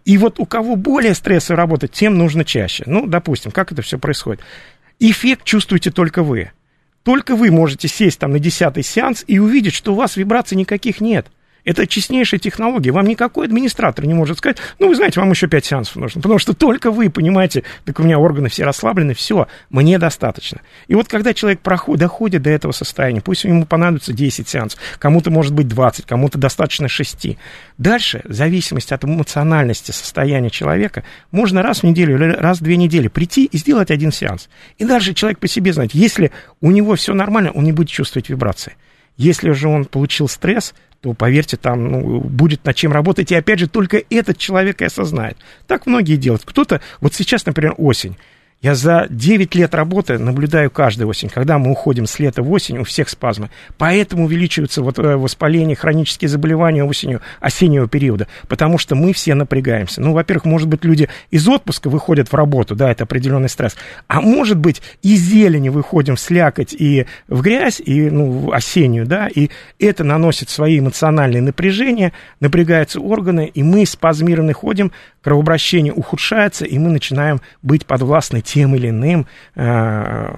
И 0.05 0.17
вот 0.17 0.39
у 0.39 0.45
кого 0.45 0.75
более 0.75 1.13
стрессовая 1.13 1.57
работа, 1.57 1.87
тем 1.87 2.17
нужно 2.17 2.45
чаще. 2.45 2.83
Ну, 2.87 3.05
допустим, 3.07 3.51
как 3.51 3.71
это 3.71 3.81
все 3.81 3.97
происходит? 3.97 4.41
Эффект 4.99 5.43
чувствуете 5.43 5.91
только 5.91 6.23
вы. 6.23 6.51
Только 7.03 7.35
вы 7.35 7.51
можете 7.51 7.89
сесть 7.89 8.19
там 8.19 8.31
на 8.31 8.39
десятый 8.39 8.83
сеанс 8.83 9.25
и 9.27 9.39
увидеть, 9.39 9.73
что 9.73 9.93
у 9.93 9.95
вас 9.95 10.15
вибраций 10.15 10.57
никаких 10.57 11.01
нет– 11.01 11.27
Это 11.65 11.87
честнейшая 11.87 12.39
технология. 12.39 12.91
Вам 12.91 13.05
никакой 13.05 13.45
администратор 13.45 14.05
не 14.05 14.13
может 14.13 14.37
сказать, 14.37 14.57
ну, 14.79 14.89
вы 14.89 14.95
знаете, 14.95 15.19
вам 15.19 15.31
еще 15.31 15.47
5 15.47 15.65
сеансов 15.65 15.95
нужно. 15.95 16.21
Потому 16.21 16.39
что 16.39 16.53
только 16.53 16.91
вы 16.91 17.09
понимаете, 17.09 17.63
так 17.85 17.99
у 17.99 18.03
меня 18.03 18.19
органы 18.19 18.49
все 18.49 18.65
расслаблены, 18.65 19.13
все, 19.13 19.47
мне 19.69 19.97
достаточно. 19.97 20.59
И 20.87 20.95
вот 20.95 21.07
когда 21.07 21.33
человек 21.33 21.61
проходит, 21.61 22.01
доходит 22.01 22.41
до 22.41 22.49
этого 22.49 22.73
состояния, 22.73 23.21
пусть 23.21 23.45
ему 23.45 23.65
понадобится 23.65 24.11
10 24.11 24.47
сеансов, 24.47 24.79
кому-то 24.99 25.31
может 25.31 25.53
быть 25.53 25.67
20, 25.67 26.05
кому-то 26.05 26.37
достаточно 26.37 26.87
6. 26.89 27.37
Дальше, 27.77 28.21
в 28.25 28.33
зависимости 28.33 28.93
от 28.93 29.05
эмоциональности 29.05 29.91
состояния 29.91 30.49
человека, 30.49 31.03
можно 31.31 31.63
раз 31.63 31.79
в 31.79 31.83
неделю 31.83 32.15
или 32.15 32.33
раз 32.33 32.59
в 32.59 32.63
две 32.63 32.75
недели 32.75 33.07
прийти 33.07 33.45
и 33.45 33.57
сделать 33.57 33.91
один 33.91 34.11
сеанс. 34.11 34.49
И 34.77 34.85
дальше 34.85 35.13
человек 35.13 35.39
по 35.39 35.47
себе 35.47 35.71
знает, 35.71 35.93
если 35.93 36.31
у 36.59 36.71
него 36.71 36.95
все 36.95 37.13
нормально, 37.13 37.51
он 37.51 37.63
не 37.63 37.71
будет 37.71 37.89
чувствовать 37.89 38.29
вибрации. 38.29 38.73
Если 39.15 39.51
же 39.51 39.67
он 39.67 39.85
получил 39.85 40.27
стресс, 40.27 40.73
то, 41.03 41.13
поверьте, 41.13 41.57
там 41.57 41.91
ну, 41.91 42.21
будет 42.21 42.63
над 42.63 42.77
чем 42.77 42.93
работать. 42.93 43.29
И 43.29 43.35
опять 43.35 43.59
же, 43.59 43.67
только 43.67 44.01
этот 44.09 44.37
человек 44.37 44.81
и 44.81 44.85
осознает. 44.85 45.37
Так 45.67 45.85
многие 45.85 46.15
делают. 46.15 46.43
Кто-то, 46.45 46.79
вот 47.01 47.13
сейчас, 47.13 47.45
например, 47.45 47.75
осень. 47.77 48.15
Я 48.63 48.75
за 48.75 49.07
9 49.09 49.55
лет 49.55 49.75
работы 49.75 50.17
наблюдаю 50.17 50.71
каждую 50.71 51.09
осень, 51.09 51.27
когда 51.27 51.57
мы 51.57 51.69
уходим 51.69 52.07
с 52.07 52.17
лета 52.17 52.41
в 52.41 52.49
осень, 52.49 52.77
у 52.77 52.85
всех 52.85 53.09
спазмы. 53.09 53.49
Поэтому 53.77 54.23
увеличиваются 54.23 54.81
вот 54.81 54.97
э, 54.99 55.17
воспаления, 55.17 55.75
хронические 55.75 56.29
заболевания 56.29 56.85
осенью, 56.85 57.19
осеннего 57.41 57.89
периода, 57.89 58.27
потому 58.47 58.77
что 58.77 58.95
мы 58.95 59.11
все 59.11 59.35
напрягаемся. 59.35 59.99
Ну, 59.99 60.13
во-первых, 60.13 60.45
может 60.45 60.69
быть, 60.69 60.85
люди 60.85 61.09
из 61.29 61.45
отпуска 61.45 61.89
выходят 61.89 62.29
в 62.29 62.33
работу, 62.35 62.73
да, 62.73 62.89
это 62.89 63.03
определенный 63.03 63.49
стресс. 63.49 63.75
А 64.07 64.21
может 64.21 64.57
быть, 64.57 64.81
из 65.01 65.19
зелени 65.19 65.67
выходим 65.67 66.15
в 66.15 66.21
слякоть 66.21 66.73
и 66.73 67.05
в 67.27 67.41
грязь, 67.41 67.81
и, 67.81 68.09
ну, 68.09 68.53
осеннюю, 68.53 69.05
да, 69.05 69.27
и 69.27 69.49
это 69.77 70.05
наносит 70.05 70.49
свои 70.49 70.79
эмоциональные 70.79 71.41
напряжения, 71.41 72.13
напрягаются 72.39 73.01
органы, 73.01 73.51
и 73.53 73.61
мы 73.61 73.85
спазмированно 73.85 74.53
ходим, 74.53 74.93
кровообращение 75.21 75.91
ухудшается, 75.91 76.63
и 76.63 76.77
мы 76.77 76.91
начинаем 76.91 77.41
быть 77.61 77.85
подвластны 77.85 78.41
тем 78.53 78.75
или 78.75 78.89
иным 78.89 79.25
э, 79.55 80.35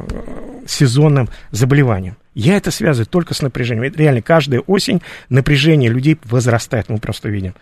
сезонным 0.65 1.27
заболеваниям. 1.51 2.15
Я 2.33 2.55
это 2.55 2.71
связываю 2.71 3.07
только 3.07 3.33
с 3.33 3.41
напряжением. 3.41 3.83
Это 3.83 3.99
реально 3.99 4.21
каждая 4.21 4.61
осень 4.61 5.01
напряжение 5.29 5.89
людей 5.89 6.17
возрастает, 6.23 6.87
мы 6.87 6.99
просто 6.99 7.27
видим. 7.27 7.55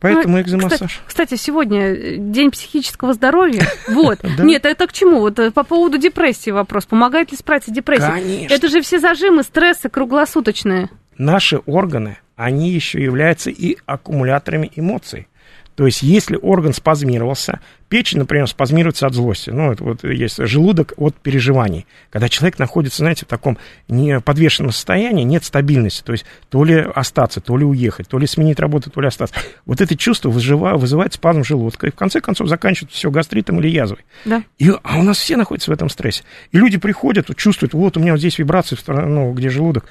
Поэтому 0.00 0.36
ну, 0.36 0.40
экзомассаж. 0.40 0.80
Кстати, 0.80 1.02
кстати, 1.06 1.34
сегодня 1.36 2.16
день 2.16 2.50
психического 2.50 3.12
здоровья. 3.12 3.66
Вот. 3.88 4.20
Нет, 4.38 4.64
это 4.64 4.86
к 4.86 4.92
чему? 4.92 5.20
Вот 5.20 5.38
э, 5.38 5.50
по 5.50 5.62
поводу 5.62 5.98
депрессии 5.98 6.50
вопрос. 6.50 6.86
Помогает 6.86 7.32
ли 7.32 7.36
справиться 7.36 7.70
с 7.70 7.74
депрессией? 7.74 8.10
Конечно. 8.10 8.54
Это 8.54 8.68
же 8.68 8.80
все 8.80 8.98
зажимы, 8.98 9.42
стрессы 9.42 9.90
круглосуточные. 9.90 10.88
Наши 11.18 11.58
органы, 11.66 12.16
они 12.36 12.70
еще 12.70 13.02
являются 13.02 13.50
и 13.50 13.76
аккумуляторами 13.84 14.70
эмоций. 14.74 15.28
То 15.76 15.86
есть, 15.86 16.02
если 16.02 16.38
орган 16.40 16.72
спазмировался, 16.72 17.60
печень, 17.90 18.18
например, 18.20 18.46
спазмируется 18.46 19.06
от 19.06 19.14
злости, 19.14 19.50
ну, 19.50 19.72
это 19.72 19.84
вот 19.84 20.04
есть 20.04 20.38
желудок 20.38 20.94
от 20.96 21.16
переживаний. 21.16 21.86
Когда 22.08 22.28
человек 22.28 22.58
находится, 22.58 22.98
знаете, 22.98 23.26
в 23.26 23.28
таком 23.28 23.58
неподвешенном 23.88 24.70
состоянии, 24.70 25.24
нет 25.24 25.44
стабильности, 25.44 26.02
то 26.02 26.12
есть 26.12 26.24
то 26.48 26.64
ли 26.64 26.76
остаться, 26.76 27.40
то 27.40 27.56
ли 27.58 27.64
уехать, 27.64 28.08
то 28.08 28.18
ли 28.18 28.26
сменить 28.26 28.60
работу, 28.60 28.90
то 28.90 29.00
ли 29.00 29.08
остаться. 29.08 29.34
Вот 29.66 29.80
это 29.80 29.96
чувство 29.96 30.30
вызывает, 30.30 30.80
вызывает 30.80 31.12
спазм 31.12 31.42
желудка, 31.42 31.88
и 31.88 31.90
в 31.90 31.96
конце 31.96 32.20
концов 32.20 32.48
заканчивается 32.48 32.96
все 32.96 33.10
гастритом 33.10 33.60
или 33.60 33.68
язвой. 33.68 34.04
Да. 34.24 34.44
И, 34.58 34.70
а 34.82 34.98
у 34.98 35.02
нас 35.02 35.18
все 35.18 35.36
находятся 35.36 35.72
в 35.72 35.74
этом 35.74 35.90
стрессе. 35.90 36.22
И 36.52 36.58
люди 36.58 36.78
приходят, 36.78 37.28
чувствуют, 37.36 37.74
вот 37.74 37.96
у 37.96 38.00
меня 38.00 38.12
вот 38.12 38.20
здесь 38.20 38.38
вибрации, 38.38 38.78
ну, 38.86 39.32
где 39.32 39.50
желудок, 39.50 39.86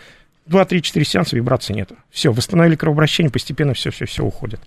2-3-4 0.48 1.04
сеанса 1.04 1.36
вибрации 1.36 1.74
нет. 1.74 1.92
Все, 2.10 2.32
восстановили 2.32 2.78
кровообращение, 2.78 3.30
постепенно 3.30 3.74
все-все-все 3.74 4.24
уходит. 4.24 4.62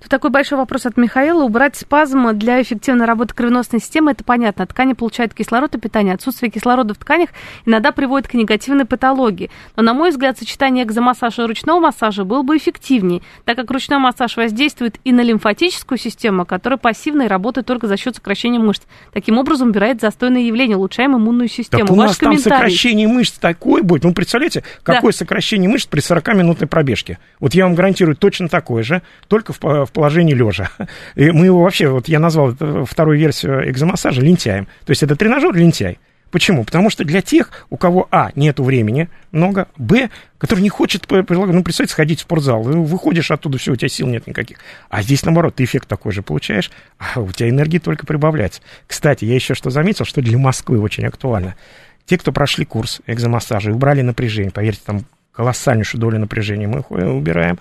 Тут 0.00 0.10
такой 0.10 0.30
большой 0.30 0.58
вопрос 0.58 0.86
от 0.86 0.96
Михаила. 0.96 1.42
Убрать 1.44 1.76
спазм 1.76 2.36
для 2.36 2.60
эффективной 2.60 3.06
работы 3.06 3.34
кровеносной 3.34 3.80
системы, 3.80 4.12
это 4.12 4.24
понятно. 4.24 4.66
Ткани 4.66 4.92
получают 4.94 5.34
кислород 5.34 5.74
и 5.74 5.78
питание. 5.78 6.14
Отсутствие 6.14 6.50
кислорода 6.50 6.94
в 6.94 6.98
тканях 6.98 7.30
иногда 7.64 7.92
приводит 7.92 8.28
к 8.28 8.34
негативной 8.34 8.84
патологии. 8.84 9.50
Но, 9.76 9.82
на 9.82 9.94
мой 9.94 10.10
взгляд, 10.10 10.38
сочетание 10.38 10.84
экзомассажа 10.84 11.42
и 11.42 11.46
ручного 11.46 11.80
массажа 11.80 12.24
было 12.24 12.42
бы 12.42 12.56
эффективнее, 12.56 13.22
так 13.44 13.56
как 13.56 13.70
ручной 13.70 13.98
массаж 13.98 14.36
воздействует 14.36 14.96
и 15.04 15.12
на 15.12 15.20
лимфатическую 15.20 15.98
систему, 15.98 16.44
которая 16.44 16.78
пассивно 16.78 17.22
и 17.22 17.28
работает 17.28 17.66
только 17.66 17.86
за 17.86 17.96
счет 17.96 18.16
сокращения 18.16 18.58
мышц. 18.58 18.82
Таким 19.12 19.38
образом, 19.38 19.68
убирает 19.68 20.00
застойные 20.00 20.46
явления, 20.46 20.76
улучшаем 20.76 21.16
иммунную 21.16 21.48
систему. 21.48 21.86
Так 21.86 21.90
у 21.90 21.98
Ваш 21.98 22.08
нас 22.08 22.18
там 22.18 22.38
сокращение 22.38 23.08
мышц 23.08 23.38
такое 23.38 23.82
будет. 23.82 24.04
Ну, 24.04 24.12
представляете, 24.14 24.64
какое 24.82 25.12
да. 25.12 25.18
сокращение 25.18 25.68
мышц 25.68 25.86
при 25.86 26.00
40-минутной 26.00 26.66
пробежке? 26.66 27.18
Вот 27.40 27.54
я 27.54 27.64
вам 27.64 27.74
гарантирую 27.74 28.16
точно 28.16 28.48
такое 28.48 28.82
же, 28.82 29.02
только 29.28 29.52
в 29.52 29.58
в 29.84 29.92
положении 29.92 30.34
лежа. 30.34 30.70
И 31.14 31.30
мы 31.30 31.46
его 31.46 31.62
вообще, 31.62 31.88
вот 31.88 32.08
я 32.08 32.18
назвал 32.18 32.54
вторую 32.86 33.18
версию 33.18 33.70
экзомассажа 33.70 34.20
лентяем. 34.22 34.66
То 34.84 34.90
есть 34.90 35.02
это 35.02 35.16
тренажер 35.16 35.54
лентяй. 35.54 35.98
Почему? 36.30 36.64
Потому 36.64 36.90
что 36.90 37.04
для 37.04 37.22
тех, 37.22 37.50
у 37.70 37.76
кого, 37.76 38.08
а, 38.10 38.30
нету 38.34 38.64
времени 38.64 39.08
много, 39.30 39.68
б, 39.76 40.10
который 40.38 40.60
не 40.60 40.68
хочет, 40.68 41.06
ну, 41.08 41.62
представьте, 41.62 41.92
сходить 41.92 42.18
в 42.18 42.22
спортзал, 42.22 42.62
выходишь 42.62 43.30
оттуда, 43.30 43.58
все, 43.58 43.72
у 43.72 43.76
тебя 43.76 43.88
сил 43.88 44.08
нет 44.08 44.26
никаких. 44.26 44.58
А 44.90 45.02
здесь, 45.02 45.24
наоборот, 45.24 45.54
ты 45.54 45.64
эффект 45.64 45.88
такой 45.88 46.12
же 46.12 46.22
получаешь, 46.22 46.70
а 46.98 47.20
у 47.20 47.30
тебя 47.30 47.48
энергии 47.48 47.78
только 47.78 48.06
прибавляется. 48.06 48.60
Кстати, 48.86 49.24
я 49.24 49.34
еще 49.34 49.54
что 49.54 49.70
заметил, 49.70 50.04
что 50.04 50.20
для 50.20 50.36
Москвы 50.36 50.80
очень 50.80 51.06
актуально. 51.06 51.54
Те, 52.06 52.18
кто 52.18 52.32
прошли 52.32 52.64
курс 52.64 53.00
экзомассажа 53.06 53.70
и 53.70 53.72
убрали 53.72 54.02
напряжение, 54.02 54.50
поверьте, 54.50 54.82
там 54.84 55.04
колоссальнейшую 55.32 56.00
долю 56.00 56.18
напряжения 56.18 56.66
мы 56.66 56.80
убираем, 56.80 57.58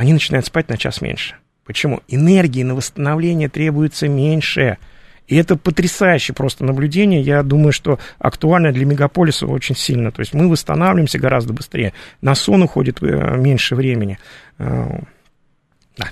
они 0.00 0.14
начинают 0.14 0.46
спать 0.46 0.70
на 0.70 0.78
час 0.78 1.02
меньше. 1.02 1.34
Почему? 1.66 2.00
Энергии 2.08 2.62
на 2.62 2.74
восстановление 2.74 3.50
требуется 3.50 4.08
меньше. 4.08 4.78
И 5.26 5.36
это 5.36 5.56
потрясающее 5.56 6.34
просто 6.34 6.64
наблюдение. 6.64 7.20
Я 7.20 7.42
думаю, 7.42 7.72
что 7.72 7.98
актуально 8.18 8.72
для 8.72 8.86
мегаполиса 8.86 9.46
очень 9.46 9.76
сильно. 9.76 10.10
То 10.10 10.20
есть 10.20 10.32
мы 10.32 10.48
восстанавливаемся 10.48 11.18
гораздо 11.18 11.52
быстрее. 11.52 11.92
На 12.22 12.34
сон 12.34 12.62
уходит 12.62 13.02
э, 13.02 13.36
меньше 13.36 13.74
времени. 13.74 14.18
Э, 14.56 15.00
да. 15.98 16.08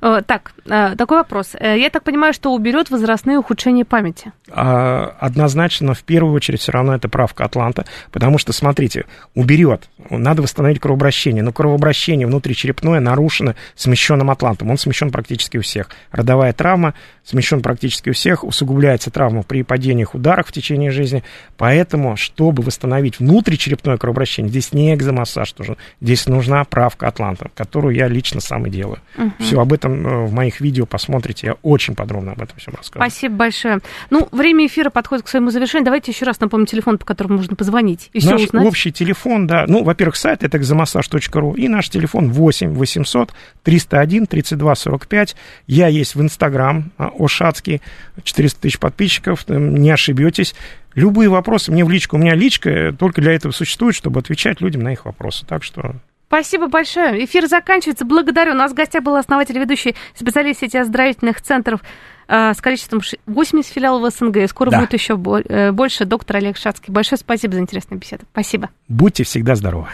Э, 0.00 0.22
так, 0.26 0.52
э, 0.66 0.94
такой 0.96 1.18
вопрос. 1.18 1.54
Э, 1.58 1.78
я 1.78 1.90
так 1.90 2.02
понимаю, 2.02 2.32
что 2.32 2.52
уберет 2.52 2.90
возрастные 2.90 3.38
ухудшения 3.38 3.84
памяти? 3.84 4.32
А, 4.50 5.16
однозначно, 5.18 5.94
в 5.94 6.02
первую 6.02 6.34
очередь, 6.34 6.60
все 6.60 6.72
равно 6.72 6.94
это 6.94 7.08
правка 7.08 7.44
Атланта, 7.44 7.84
потому 8.12 8.38
что, 8.38 8.52
смотрите, 8.52 9.06
уберет. 9.34 9.88
Надо 10.10 10.42
восстановить 10.42 10.80
кровообращение, 10.80 11.42
но 11.42 11.52
кровообращение 11.52 12.26
внутричерепное 12.26 13.00
нарушено 13.00 13.54
смещенным 13.74 14.30
Атлантом. 14.30 14.70
Он 14.70 14.78
смещен 14.78 15.10
практически 15.10 15.58
у 15.58 15.62
всех. 15.62 15.90
Родовая 16.10 16.52
травма 16.52 16.94
смещен 17.24 17.60
практически 17.60 18.10
у 18.10 18.12
всех, 18.12 18.44
усугубляется 18.44 19.10
травма 19.10 19.42
при 19.42 19.62
падениях, 19.62 20.14
ударах 20.14 20.46
в 20.46 20.52
течение 20.52 20.90
жизни. 20.90 21.24
Поэтому, 21.56 22.16
чтобы 22.16 22.62
восстановить 22.62 23.18
внутричерепное 23.18 23.96
кровообращение, 23.96 24.50
здесь 24.50 24.72
не 24.72 24.94
экзомассаж 24.94 25.54
нужен, 25.58 25.76
здесь 26.00 26.26
нужна 26.26 26.64
правка 26.64 27.08
Атланта, 27.08 27.50
которую 27.54 27.94
я 27.96 28.06
лично 28.06 28.40
сам 28.40 28.66
и 28.66 28.70
делаю. 28.70 29.00
Угу. 29.18 29.32
Все 29.40 29.60
об 29.60 29.72
этом 29.72 29.85
Э, 29.86 30.26
в 30.26 30.32
моих 30.32 30.60
видео 30.60 30.86
посмотрите, 30.86 31.48
я 31.48 31.56
очень 31.62 31.94
подробно 31.94 32.32
об 32.32 32.42
этом 32.42 32.56
всем 32.58 32.74
рассказываю. 32.76 33.10
Спасибо 33.10 33.36
большое. 33.36 33.78
Ну, 34.10 34.28
время 34.32 34.66
эфира 34.66 34.90
подходит 34.90 35.24
к 35.24 35.28
своему 35.28 35.50
завершению. 35.50 35.84
Давайте 35.84 36.12
еще 36.12 36.24
раз 36.24 36.40
напомним 36.40 36.66
телефон, 36.66 36.98
по 36.98 37.04
которому 37.04 37.36
можно 37.36 37.56
позвонить 37.56 38.10
и 38.12 38.18
Наш 38.18 38.36
все 38.36 38.46
узнать. 38.46 38.66
общий 38.66 38.92
телефон, 38.92 39.46
да. 39.46 39.64
Ну, 39.66 39.84
во-первых, 39.84 40.16
сайт 40.16 40.42
это 40.42 40.58
экзомассаж.ру 40.58 41.54
и 41.54 41.68
наш 41.68 41.88
телефон 41.88 42.30
8 42.30 42.72
800 42.72 43.32
301 43.62 44.26
32 44.26 44.74
45. 44.74 45.36
Я 45.66 45.88
есть 45.88 46.14
в 46.14 46.20
Инстаграм, 46.20 46.92
а, 46.98 47.10
Ошацкий, 47.18 47.82
400 48.22 48.60
тысяч 48.60 48.78
подписчиков, 48.78 49.48
не 49.48 49.90
ошибетесь. 49.90 50.54
Любые 50.94 51.28
вопросы 51.28 51.70
мне 51.72 51.84
в 51.84 51.90
личку. 51.90 52.16
У 52.16 52.18
меня 52.18 52.34
личка 52.34 52.94
только 52.98 53.20
для 53.20 53.32
этого 53.32 53.52
существует, 53.52 53.94
чтобы 53.94 54.20
отвечать 54.20 54.60
людям 54.62 54.82
на 54.82 54.92
их 54.92 55.04
вопросы. 55.04 55.44
Так 55.46 55.62
что 55.62 55.96
Спасибо 56.36 56.68
большое. 56.68 57.24
Эфир 57.24 57.46
заканчивается. 57.46 58.04
Благодарю. 58.04 58.52
У 58.52 58.56
нас 58.56 58.72
в 58.72 58.74
гостях 58.74 59.02
был 59.02 59.16
основатель 59.16 59.56
и 59.56 59.58
ведущий 59.58 59.96
специалист 60.14 60.60
сети 60.60 60.76
оздоровительных 60.76 61.40
центров 61.40 61.80
э, 62.28 62.52
с 62.52 62.60
количеством 62.60 63.00
80 63.24 63.72
филиалов 63.72 64.12
СНГ. 64.12 64.46
Скоро 64.50 64.70
да. 64.70 64.80
будет 64.80 64.92
еще 64.92 65.14
э, 65.14 65.72
больше. 65.72 66.04
Доктор 66.04 66.36
Олег 66.36 66.58
Шацкий. 66.58 66.92
Большое 66.92 67.18
спасибо 67.18 67.54
за 67.54 67.60
интересную 67.60 67.98
беседу. 67.98 68.26
Спасибо. 68.32 68.68
Будьте 68.86 69.24
всегда 69.24 69.54
здоровы. 69.54 69.88